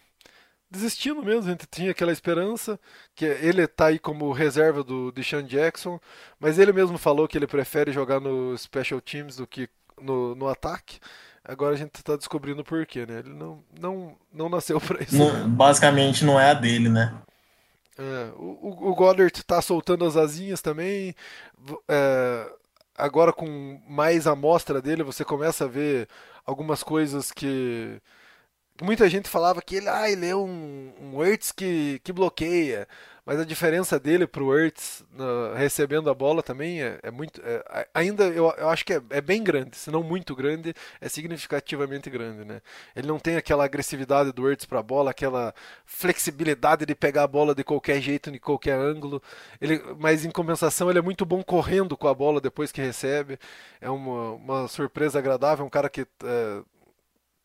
[0.74, 1.48] desistindo mesmo.
[1.48, 2.80] A gente tinha aquela esperança
[3.16, 6.00] que ele tá aí como reserva do Deshaun Jackson,
[6.40, 9.70] mas ele mesmo falou que ele prefere jogar no Special Teams do que
[10.02, 11.00] no, no ataque.
[11.45, 13.20] Agora a gente tá descobrindo por quê, né?
[13.20, 15.18] Ele não, não, não nasceu pra isso.
[15.18, 17.14] Não- basicamente não é a dele, né?
[17.98, 21.14] É, o, o- o Goddard tá soltando as asinhas também.
[21.88, 22.52] É,
[22.98, 26.08] agora com mais amostra dele, você começa a ver
[26.45, 28.02] algumas coisas que
[28.82, 32.88] muita gente falava que ele, ah, ele é um, um Ertz que, que bloqueia.
[33.26, 37.40] Mas a diferença dele pro Ertz na- recebendo a bola também é, é muito.
[37.45, 40.74] é, a- ainda eu, eu acho que é, é bem grande, se não muito grande,
[41.00, 42.62] é significativamente grande, né?
[42.94, 45.54] Ele não tem aquela agressividade do Ertz pra bola, aquela
[45.86, 49.22] flexibilidade de pegar a bola de qualquer jeito, de qualquer ângulo.
[49.62, 53.40] Ele, mas em compensação, ele é muito bom correndo com a bola depois que recebe.
[53.80, 56.62] É uma, uma surpresa agradável, um cara que é,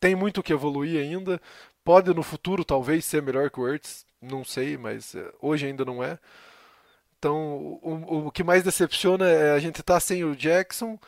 [0.01, 1.41] tem muito que evoluir ainda.
[1.85, 5.85] Pode no futuro talvez ser melhor que o Ertz, não sei, mas é, hoje ainda
[5.85, 6.19] não é.
[7.19, 10.99] Então, o, o que mais decepciona é a gente tá sem o Jackson,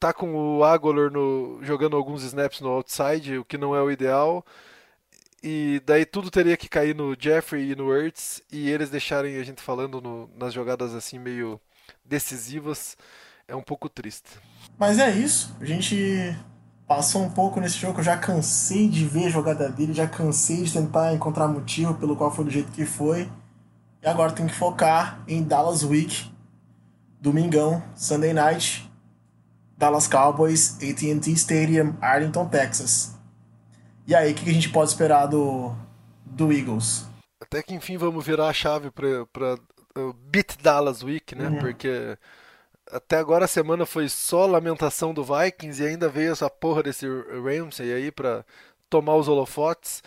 [0.00, 3.90] tá com o Agolor no, jogando alguns snaps no outside, o que não é o
[3.90, 4.44] ideal.
[5.42, 9.44] E daí tudo teria que cair no Jeffrey e no Ertz, e eles deixarem a
[9.44, 11.60] gente falando no- nas jogadas assim meio
[12.04, 12.96] decisivas
[13.46, 14.28] é um pouco triste.
[14.78, 15.56] Mas é isso.
[15.60, 16.36] A gente
[16.88, 18.00] passou um pouco nesse jogo.
[18.00, 22.16] Eu já cansei de ver a jogada dele, já cansei de tentar encontrar motivo pelo
[22.16, 23.30] qual foi do jeito que foi.
[24.02, 26.32] E agora tem que focar em Dallas Week,
[27.20, 28.90] domingão, Sunday Night,
[29.76, 33.14] Dallas Cowboys, AT&T Stadium, Arlington, Texas.
[34.06, 35.74] E aí, o que a gente pode esperar do,
[36.24, 37.06] do Eagles?
[37.40, 39.58] Até que enfim vamos virar a chave para para
[40.30, 41.48] Beat Dallas Week, né?
[41.48, 41.58] Uhum.
[41.58, 42.16] Porque
[42.90, 47.06] até agora a semana foi só lamentação do Vikings e ainda veio essa porra desse
[47.06, 48.44] Ramsey aí pra
[48.88, 50.02] tomar os holofotes.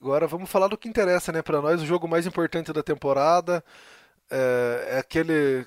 [0.00, 1.42] Agora vamos falar do que interessa, né?
[1.42, 3.64] Pra nós o jogo mais importante da temporada
[4.30, 5.66] é, é aquele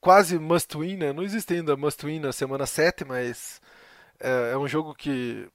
[0.00, 1.12] quase must win, né?
[1.12, 3.60] Não existe ainda must win na semana 7, mas
[4.20, 5.48] é, é um jogo que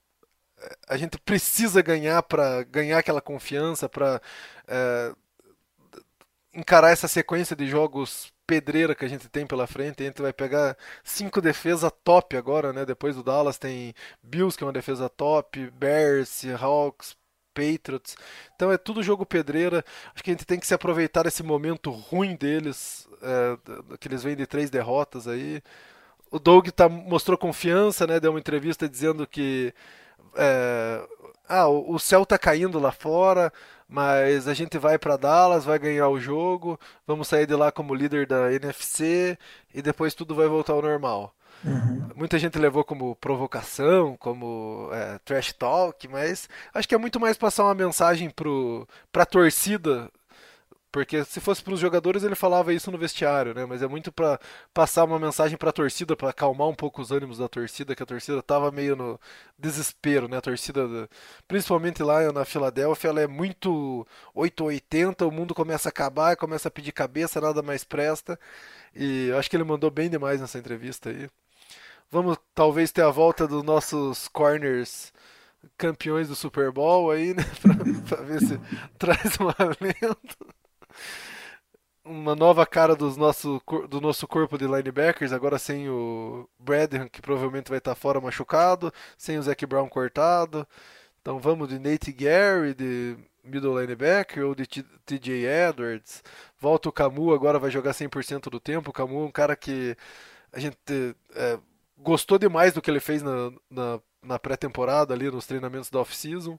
[0.87, 4.21] a gente precisa ganhar para ganhar aquela confiança, para
[6.53, 10.03] encarar essa sequência de jogos pedreira que a gente tem pela frente.
[10.03, 10.75] A gente vai pegar
[11.05, 12.85] cinco defesas top agora, né?
[12.85, 17.15] Depois do Dallas tem Bills, que é uma defesa top, Bears, Seahawks,
[17.53, 18.17] Patriots.
[18.53, 19.85] Então é tudo jogo pedreira.
[20.13, 23.57] Acho que a gente tem que se aproveitar desse momento ruim deles, é,
[23.97, 25.61] que eles vêm de três derrotas aí.
[26.29, 28.19] O Doug tá, mostrou confiança, né?
[28.19, 29.73] Deu uma entrevista dizendo que
[30.35, 31.07] é,
[31.47, 33.51] ah, o o céu tá caindo lá fora,
[33.91, 37.93] mas a gente vai para Dallas, vai ganhar o jogo, vamos sair de lá como
[37.93, 39.37] líder da NFC
[39.73, 41.35] e depois tudo vai voltar ao normal.
[42.15, 47.37] Muita gente levou como provocação, como é, trash talk, mas acho que é muito mais
[47.37, 50.09] passar uma mensagem pro, pra torcida,
[50.91, 53.65] porque se fosse para os jogadores ele falava isso no vestiário, né?
[53.65, 54.39] Mas é muito para
[54.73, 58.03] passar uma mensagem para a torcida, para acalmar um pouco os ânimos da torcida, que
[58.03, 59.19] a torcida tava meio no
[59.57, 60.37] desespero, né?
[60.37, 61.07] A torcida, da-
[61.47, 66.71] principalmente lá na Filadélfia, ela é muito 880, o mundo começa a acabar, começa a
[66.71, 68.39] pedir cabeça, nada mais presta.
[68.95, 71.29] E eu acho que ele mandou bem demais nessa entrevista aí.
[72.11, 75.13] Vamos talvez ter a volta dos nossos corners
[75.77, 77.43] campeões do Super Bowl aí, né?
[78.07, 78.59] Pra ver se
[78.99, 80.55] traz um alento.
[82.03, 87.21] Uma nova cara dos nosso, do nosso corpo de linebackers, agora sem o Bradham, que
[87.21, 90.67] provavelmente vai estar fora machucado, sem o Zac Brown cortado.
[91.21, 96.23] Então vamos de Nate Gary, de middle linebacker, ou de TJ Edwards.
[96.59, 98.89] Volta o Camu, agora vai jogar 100% do tempo.
[98.89, 99.95] O Camu é um cara que
[100.51, 100.77] a gente
[101.35, 101.59] é,
[101.97, 106.57] gostou demais do que ele fez na, na, na pré-temporada ali, nos treinamentos da off-season.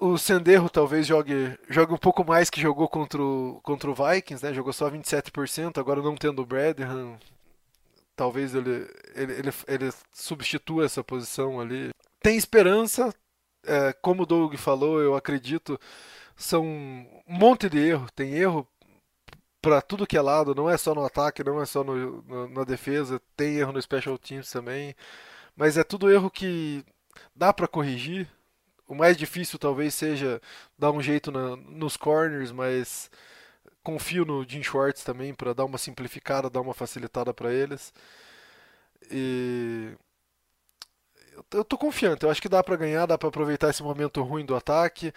[0.00, 4.44] O Senderro talvez jogue, jogue um pouco mais que jogou contra o, contra o Vikings,
[4.44, 4.52] né?
[4.52, 7.16] Jogou só 27%, agora não tendo o Bradham,
[8.16, 11.90] talvez ele, ele, ele, ele substitua essa posição ali.
[12.20, 13.14] Tem esperança,
[13.64, 15.78] é, como o Doug falou, eu acredito,
[16.36, 18.66] são um monte de erro, tem erro
[19.62, 22.48] para tudo que é lado, não é só no ataque, não é só no, no-
[22.48, 24.94] na defesa, tem erro no special teams também,
[25.56, 26.84] mas é tudo erro que
[27.36, 28.28] dá para corrigir.
[28.90, 30.42] O mais difícil talvez seja
[30.78, 33.10] dar um jeito na- nos corners, mas
[33.84, 37.92] confio no Jim Schwartz também para dar uma simplificada, dar uma facilitada para eles.
[39.10, 39.96] E
[41.52, 44.44] eu tô confiante, eu acho que dá pra ganhar, dá pra aproveitar esse momento ruim
[44.44, 45.12] do ataque,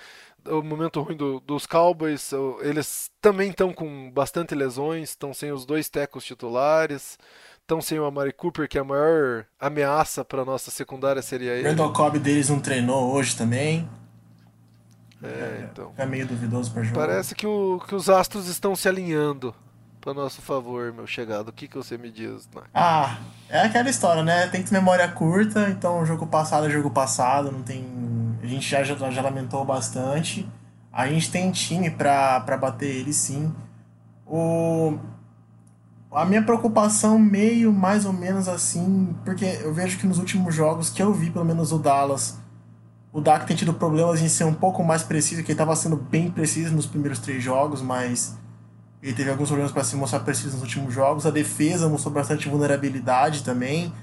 [0.46, 2.32] o momento ruim do- dos Cowboys.
[2.62, 7.18] Eles também estão com bastante lesões, estão sem os dois tecos titulares,
[7.64, 11.68] estão sem o Amari Cooper, que é a maior ameaça pra nossa secundária seria ele.
[11.68, 13.90] Randall Cobb deles não treinou hoje também.
[15.22, 15.90] É, então.
[15.92, 16.96] Fica meio duvidoso pra jogo.
[17.00, 19.56] Parece que, o- que os astros estão se alinhando.
[20.02, 21.48] para nosso favor, meu chegado.
[21.48, 22.46] O que, que você me diz?
[22.54, 22.62] Né?
[22.74, 24.48] Ah, é aquela história, né?
[24.48, 27.86] Tem que ter memória curta, então jogo passado é jogo passado, não tem.
[28.44, 30.46] A gente já, já, já lamentou bastante.
[30.92, 33.56] A gente tem time pra bater ele sim.
[34.28, 34.98] O...
[36.14, 40.90] A minha preocupação meio mais ou menos assim, porque eu vejo que nos últimos jogos
[40.90, 42.38] que eu vi, pelo menos o Dallas,
[43.12, 45.96] o Dak tem tido problemas em ser um pouco mais preciso, que ele estava sendo
[45.96, 48.38] bem preciso nos primeiros três jogos, mas
[49.04, 51.26] ele teve alguns problemas para se mostrar preciso nos últimos jogos.
[51.26, 53.94] A defesa mostrou bastante vulnerabilidade também.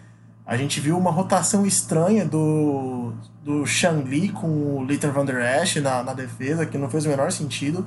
[0.46, 3.12] A gente viu uma rotação estranha do,
[3.42, 7.06] do Shang Li com o Leighton Van Der Esch na, na defesa, que não fez
[7.06, 7.86] o menor sentido.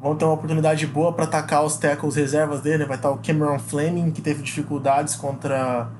[0.00, 2.86] Vão ter uma oportunidade boa para atacar os tackles reservas dele.
[2.86, 5.90] Vai estar o Cameron Fleming, que teve dificuldades contra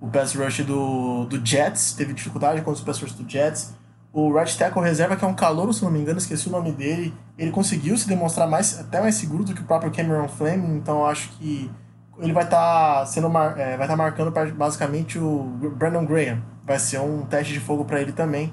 [0.00, 1.92] o pass rush do, do Jets.
[1.92, 3.74] Teve dificuldade contra o pass rush do Jets.
[4.12, 6.72] O right tackle reserva, que é um calouro, se não me engano, esqueci o nome
[6.72, 10.76] dele, ele conseguiu se demonstrar mais, até mais seguro do que o próprio Cameron Fleming,
[10.76, 11.70] então acho que
[12.18, 15.44] ele vai estar tá sendo mar, é, vai estar tá marcando basicamente o
[15.76, 16.42] Brandon Graham.
[16.66, 18.52] Vai ser um teste de fogo para ele também.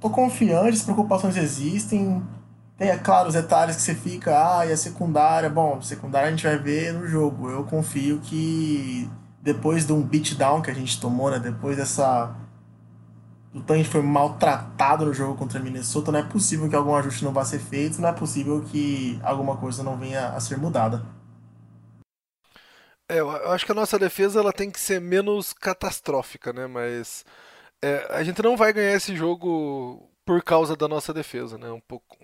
[0.00, 2.22] Tô confiante, as preocupações existem.
[2.76, 6.30] Tem, é claro, os detalhes que você fica, ah, e a secundária, bom, secundária a
[6.30, 7.50] gente vai ver no jogo.
[7.50, 9.08] Eu confio que
[9.40, 12.34] depois de um beatdown que a gente tomou, né, depois dessa
[13.54, 17.32] o Tank foi maltratado no jogo contra Minnesota, não é possível que algum ajuste não
[17.32, 21.04] vá ser feito, não é possível que alguma coisa não venha a ser mudada.
[23.08, 26.66] É, eu acho que a nossa defesa ela tem que ser menos catastrófica, né?
[26.66, 27.24] Mas
[27.82, 31.70] é, a gente não vai ganhar esse jogo por causa da nossa defesa, né?
[31.70, 32.16] Um pouco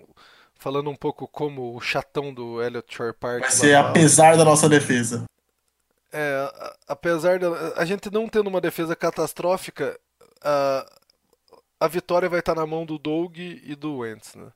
[0.58, 3.40] falando um pouco como o chatão do Elliot Shore Park.
[3.40, 5.24] Vai ser apesar da nossa defesa.
[6.12, 9.98] É, apesar da a gente não tendo uma defesa catastrófica,
[11.80, 14.48] a vitória vai estar na mão do Doug e do Wentz, né?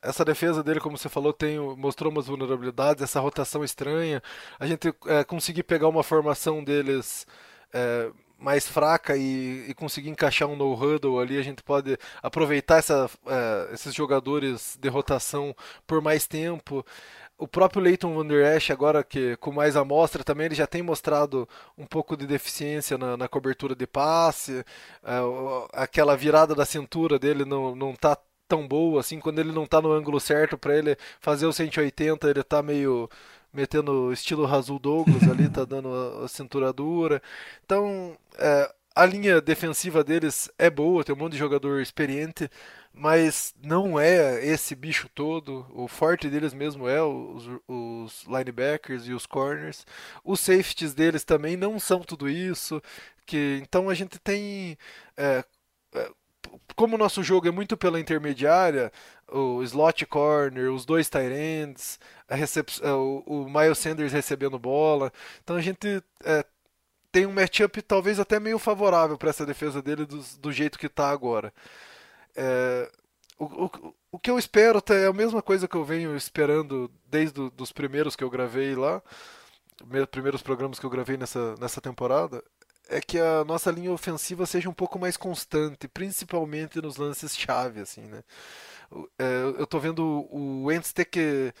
[0.00, 4.22] Essa defesa dele, como você falou, tem, mostrou umas vulnerabilidades, essa rotação estranha.
[4.58, 7.26] A gente é, conseguir pegar uma formação deles
[7.72, 8.08] é,
[8.38, 13.74] mais fraca e, e, conseguir encaixar um no-huddle ali, a gente pode aproveitar essa, é,
[13.74, 15.54] esses jogadores de rotação
[15.86, 16.86] por mais tempo.
[17.36, 20.82] O próprio Leighton Van Der Esch, agora que com mais amostra também, ele já tem
[20.82, 24.64] mostrado um pouco de deficiência na, na cobertura de passe,
[25.04, 25.18] é,
[25.72, 28.16] aquela virada da cintura dele não, não tá
[28.48, 32.28] tão boa, assim, quando ele não tá no ângulo certo para ele fazer o 180,
[32.30, 33.08] ele tá meio
[33.58, 37.20] metendo estilo Razul Douglas ali, tá dando a, a cintura dura.
[37.64, 42.48] Então, é, a linha defensiva deles é boa, tem um monte de jogador experiente,
[42.92, 45.66] mas não é esse bicho todo.
[45.70, 49.84] O forte deles mesmo é os, os linebackers e os corners.
[50.24, 52.80] Os safeties deles também não são tudo isso.
[53.26, 54.78] Que então a gente tem
[55.16, 55.44] é,
[56.76, 58.92] como o nosso jogo é muito pela intermediária,
[59.30, 61.98] o slot corner, os dois tight ends,
[62.28, 65.12] é, o, o Miles Sanders recebendo bola.
[65.42, 66.44] Então a gente é,
[67.10, 70.86] tem um matchup talvez até meio favorável para essa defesa dele do, do jeito que
[70.86, 71.52] está agora.
[72.36, 72.90] É,
[73.38, 77.40] o, o, o que eu espero é a mesma coisa que eu venho esperando desde
[77.58, 79.02] os primeiros que eu gravei lá,
[80.10, 82.42] primeiros programas que eu gravei nessa, nessa temporada,
[82.88, 87.80] é que a nossa linha ofensiva seja um pouco mais constante, principalmente nos lances chave,
[87.80, 88.22] assim, né?
[89.18, 91.52] É, eu tô vendo o Wentz ter que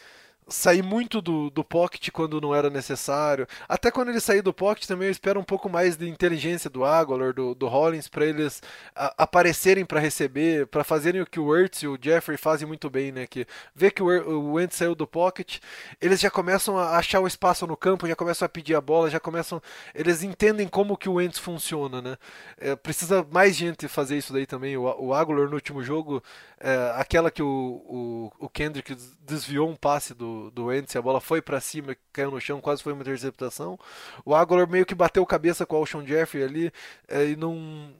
[0.48, 3.46] sair muito do, do pocket quando não era necessário.
[3.68, 6.84] Até quando ele sair do pocket também eu espero um pouco mais de inteligência do
[6.84, 8.62] Aguilar, do, do Hollins, para eles
[8.94, 12.88] a, aparecerem para receber, para fazerem o que o Ertz e o Jeffrey fazem muito
[12.88, 13.26] bem, né?
[13.26, 15.58] Que vê que o, o Wentz saiu do pocket,
[16.00, 19.10] eles já começam a achar o espaço no campo, já começam a pedir a bola,
[19.10, 19.60] já começam,
[19.94, 22.16] eles entendem como que o Wentz funciona, né?
[22.58, 24.76] É, precisa mais gente fazer isso daí também.
[24.76, 26.22] O, o Aguilar no último jogo,
[26.60, 31.20] é, aquela que o, o, o Kendrick desviou um passe do do, Wentz, a bola
[31.20, 33.78] foi para cima, caiu no chão, quase foi uma interceptação.
[34.24, 36.72] O Aguilar meio que bateu cabeça com o Alshon Jeffrey ali
[37.06, 37.94] é, e não,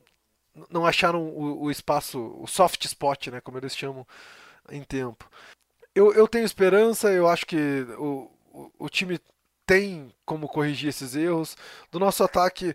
[0.71, 4.07] não acharam o, o, espaço, o soft spot, né, como eles chamam
[4.71, 5.29] em tempo.
[5.95, 9.21] Eu, eu tenho esperança, eu acho que o, o, o time
[9.67, 11.57] tem como corrigir esses erros.
[11.93, 12.75] Do nosso ataque,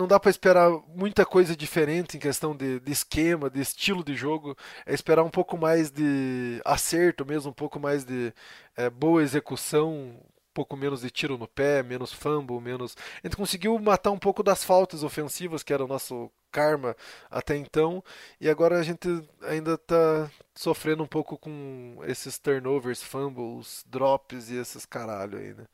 [0.00, 4.16] não dá para esperar muita coisa diferente em questão de, de, esquema, de estilo de
[4.16, 4.56] jogo.
[4.86, 8.32] É esperar um pouco mais de acerto mesmo, um pouco mais de
[8.74, 12.96] é, boa execução, um pouco menos de tiro no pé, menos fumble, menos.
[13.22, 16.96] A gente conseguiu matar um pouco das faltas ofensivas, que era o nosso karma
[17.30, 18.02] até então,
[18.40, 19.06] e agora a gente
[19.42, 25.66] ainda está sofrendo um pouco com esses turnovers, fumbles, drops e esses caralho aí, né?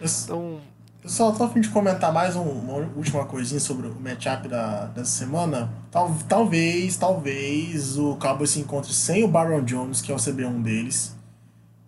[0.00, 0.62] Então
[1.06, 4.86] só tô a fim de comentar mais um, uma última coisinha sobre o matchup da,
[4.86, 5.70] dessa semana.
[5.90, 10.62] Tal, talvez, talvez o Cowboys se encontre sem o Baron Jones, que é o CB1
[10.62, 11.16] deles.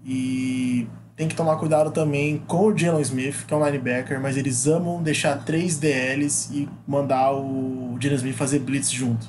[0.04, 0.86] E
[1.16, 4.68] tem que tomar cuidado também com o Jalen Smith, que é um linebacker, mas eles
[4.68, 9.26] amam deixar três DLs e mandar o Jalen Smith fazer blitz junto.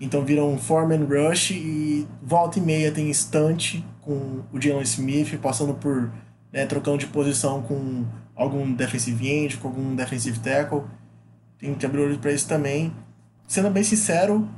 [0.00, 5.36] Então viram um foreman rush e volta e meia tem instante com o Jalen Smith
[5.40, 6.10] passando por
[6.52, 8.04] né, trocando de posição com
[8.40, 10.84] algum defensive end, com algum defensive tackle.
[11.58, 12.94] Tem que abrir olho para isso também.
[13.46, 14.48] Sendo bem sincero,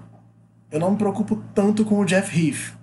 [0.70, 2.76] eu não me preocupo tanto com o Jeff Heath,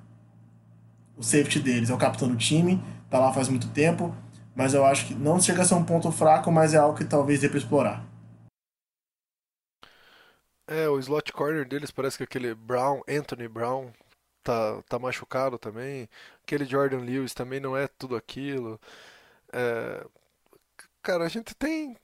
[1.15, 1.89] o safety deles.
[1.89, 4.13] É o capitão do time, tá lá faz muito tempo,
[4.53, 7.05] mas eu acho que não chega a ser um ponto fraco, mas é algo que
[7.05, 8.05] talvez dê para explorar.
[10.67, 13.91] É, o slot corner deles parece que aquele Brown, Anthony Brown,
[14.43, 16.09] tá, tá machucado também.
[16.43, 18.79] Aquele Jordan Lewis também não é tudo aquilo.
[19.51, 20.05] É,
[21.01, 21.95] cara, a gente tem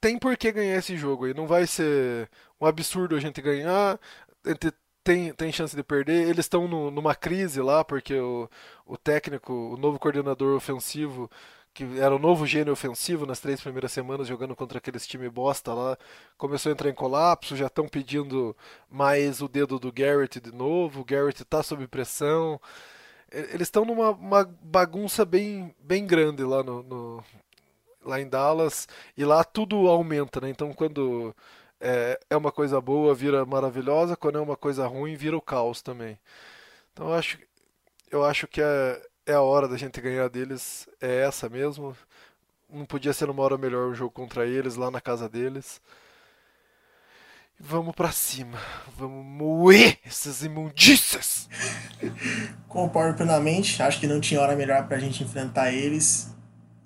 [0.00, 1.34] tem por que ganhar esse jogo aí.
[1.34, 2.30] Não vai ser
[2.60, 4.00] um absurdo a gente ganhar.
[4.44, 4.72] A gente
[5.04, 6.28] tem, tem chance de perder.
[6.28, 8.48] Eles estão numa crise lá, porque o,
[8.86, 11.30] o técnico, o novo coordenador ofensivo
[11.76, 15.74] que era o novo gênio ofensivo nas três primeiras semanas jogando contra aqueles time bosta
[15.74, 15.98] lá,
[16.38, 18.56] começou a entrar em colapso, já estão pedindo
[18.90, 22.58] mais o dedo do Garrett de novo, o Garrett está sob pressão.
[23.30, 24.14] Eles estão numa
[24.62, 27.24] bagunça bem, bem grande lá no, no,
[28.06, 30.48] lá em Dallas e lá tudo aumenta, né?
[30.50, 31.34] Então quando
[31.80, 35.82] é, é uma coisa boa vira maravilhosa, quando é uma coisa ruim vira o caos
[35.82, 36.18] também.
[36.92, 37.38] Então eu acho,
[38.10, 41.96] eu acho que é, é a hora da gente ganhar deles, é essa mesmo.
[42.70, 45.80] Não podia ser uma hora melhor o jogo contra eles, lá na casa deles.
[47.58, 48.58] Vamos para cima,
[48.96, 51.48] vamos moer essas imundícias.
[52.68, 56.35] Concordo plenamente, acho que não tinha hora melhor pra gente enfrentar eles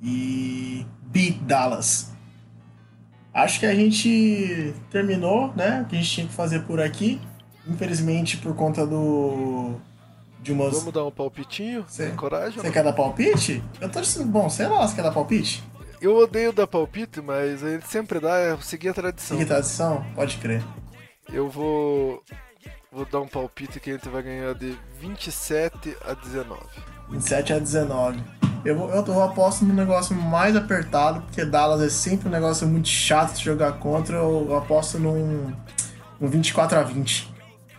[0.03, 2.13] e beat Dallas.
[3.33, 5.83] Acho que a gente terminou, né?
[5.83, 7.21] O que a gente tinha que fazer por aqui.
[7.67, 9.77] Infelizmente, por conta do
[10.43, 10.75] de umas.
[10.75, 11.85] Vamos dar um palpitinho?
[11.89, 12.61] Cê, Tem coragem?
[12.61, 13.63] Você quer dar palpite?
[13.81, 15.63] Eu tô dizendo, bom, sei lá, você quer dar palpite?
[16.01, 19.37] Eu odeio dar palpite, mas ele sempre dá, é seguir a tradição.
[19.37, 20.05] Seguir a tradição?
[20.15, 20.65] Pode crer.
[21.33, 22.23] Eu vou.
[22.91, 26.61] Vou dar um palpite que a gente vai ganhar de 27 a 19.
[27.11, 28.40] 27 a 19.
[28.65, 32.67] Eu, vou, eu, eu aposto no negócio mais apertado, porque Dallas é sempre um negócio
[32.67, 34.17] muito chato de jogar contra.
[34.17, 35.53] Eu, eu aposto num,
[36.21, 37.33] num 24 a 20.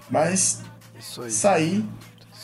[0.10, 0.62] Mas
[0.98, 1.32] Isso aí.
[1.32, 1.86] sair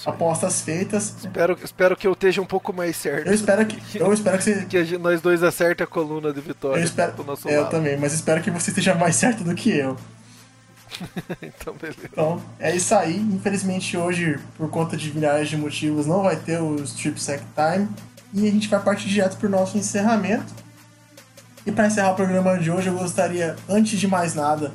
[0.06, 1.16] apostas feitas.
[1.20, 3.28] Espero, espero que eu esteja um pouco mais certo.
[3.28, 4.66] Eu espero que, eu espero que, você...
[4.66, 6.80] que nós dois acertem a coluna de vitória.
[6.80, 7.14] Eu, espero,
[7.46, 9.98] eu também, mas espero que você esteja mais certo do que eu.
[11.42, 12.00] então, beleza.
[12.12, 13.18] Então, é isso aí.
[13.18, 17.90] Infelizmente, hoje, por conta de milhares de motivos, não vai ter o Strip Sack Time.
[18.34, 20.54] E a gente vai partir direto para o nosso encerramento.
[21.66, 24.72] E para encerrar o programa de hoje, eu gostaria, antes de mais nada,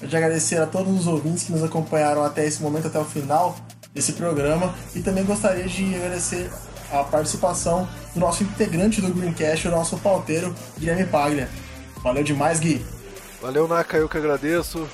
[0.00, 3.56] de agradecer a todos os ouvintes que nos acompanharam até esse momento, até o final
[3.92, 4.74] desse programa.
[4.94, 6.50] E também gostaria de agradecer
[6.92, 11.48] a participação do nosso integrante do Greencast, o nosso pauteiro, Guilherme Paglia.
[12.02, 12.84] Valeu demais, Gui.
[13.42, 14.88] Valeu, Naka, eu que agradeço.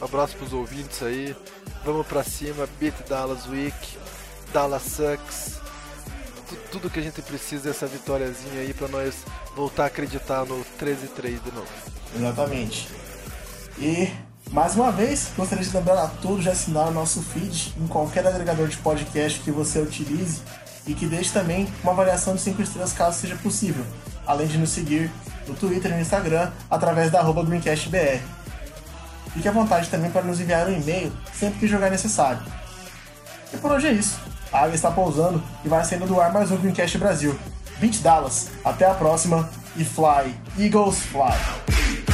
[0.00, 1.36] Um abraço pros ouvintes aí.
[1.84, 3.76] Vamos pra cima, beat Dallas Week,
[4.52, 5.55] Dallas Sucks.
[6.70, 9.14] Tudo que a gente precisa é essa vitóriazinha aí para nós
[9.54, 11.68] voltar a acreditar no 13-3 de novo.
[12.14, 12.88] Exatamente.
[13.78, 14.10] E
[14.50, 18.26] mais uma vez, gostaria de lembrar a todos de assinar o nosso feed em qualquer
[18.26, 20.40] agregador de podcast que você utilize
[20.86, 23.84] e que deixe também uma avaliação de 5 estrelas caso seja possível,
[24.26, 25.10] além de nos seguir
[25.48, 28.20] no Twitter e no Instagram através da GreencastBR.
[29.32, 32.40] Fique à vontade também para nos enviar um e-mail sempre que jogar necessário.
[33.52, 34.18] E por hoje é isso.
[34.52, 37.38] A água está pousando e vai saindo do ar mais um Greencast Brasil.
[37.78, 38.48] 20 Dallas.
[38.64, 42.05] Até a próxima e fly, Eagles fly!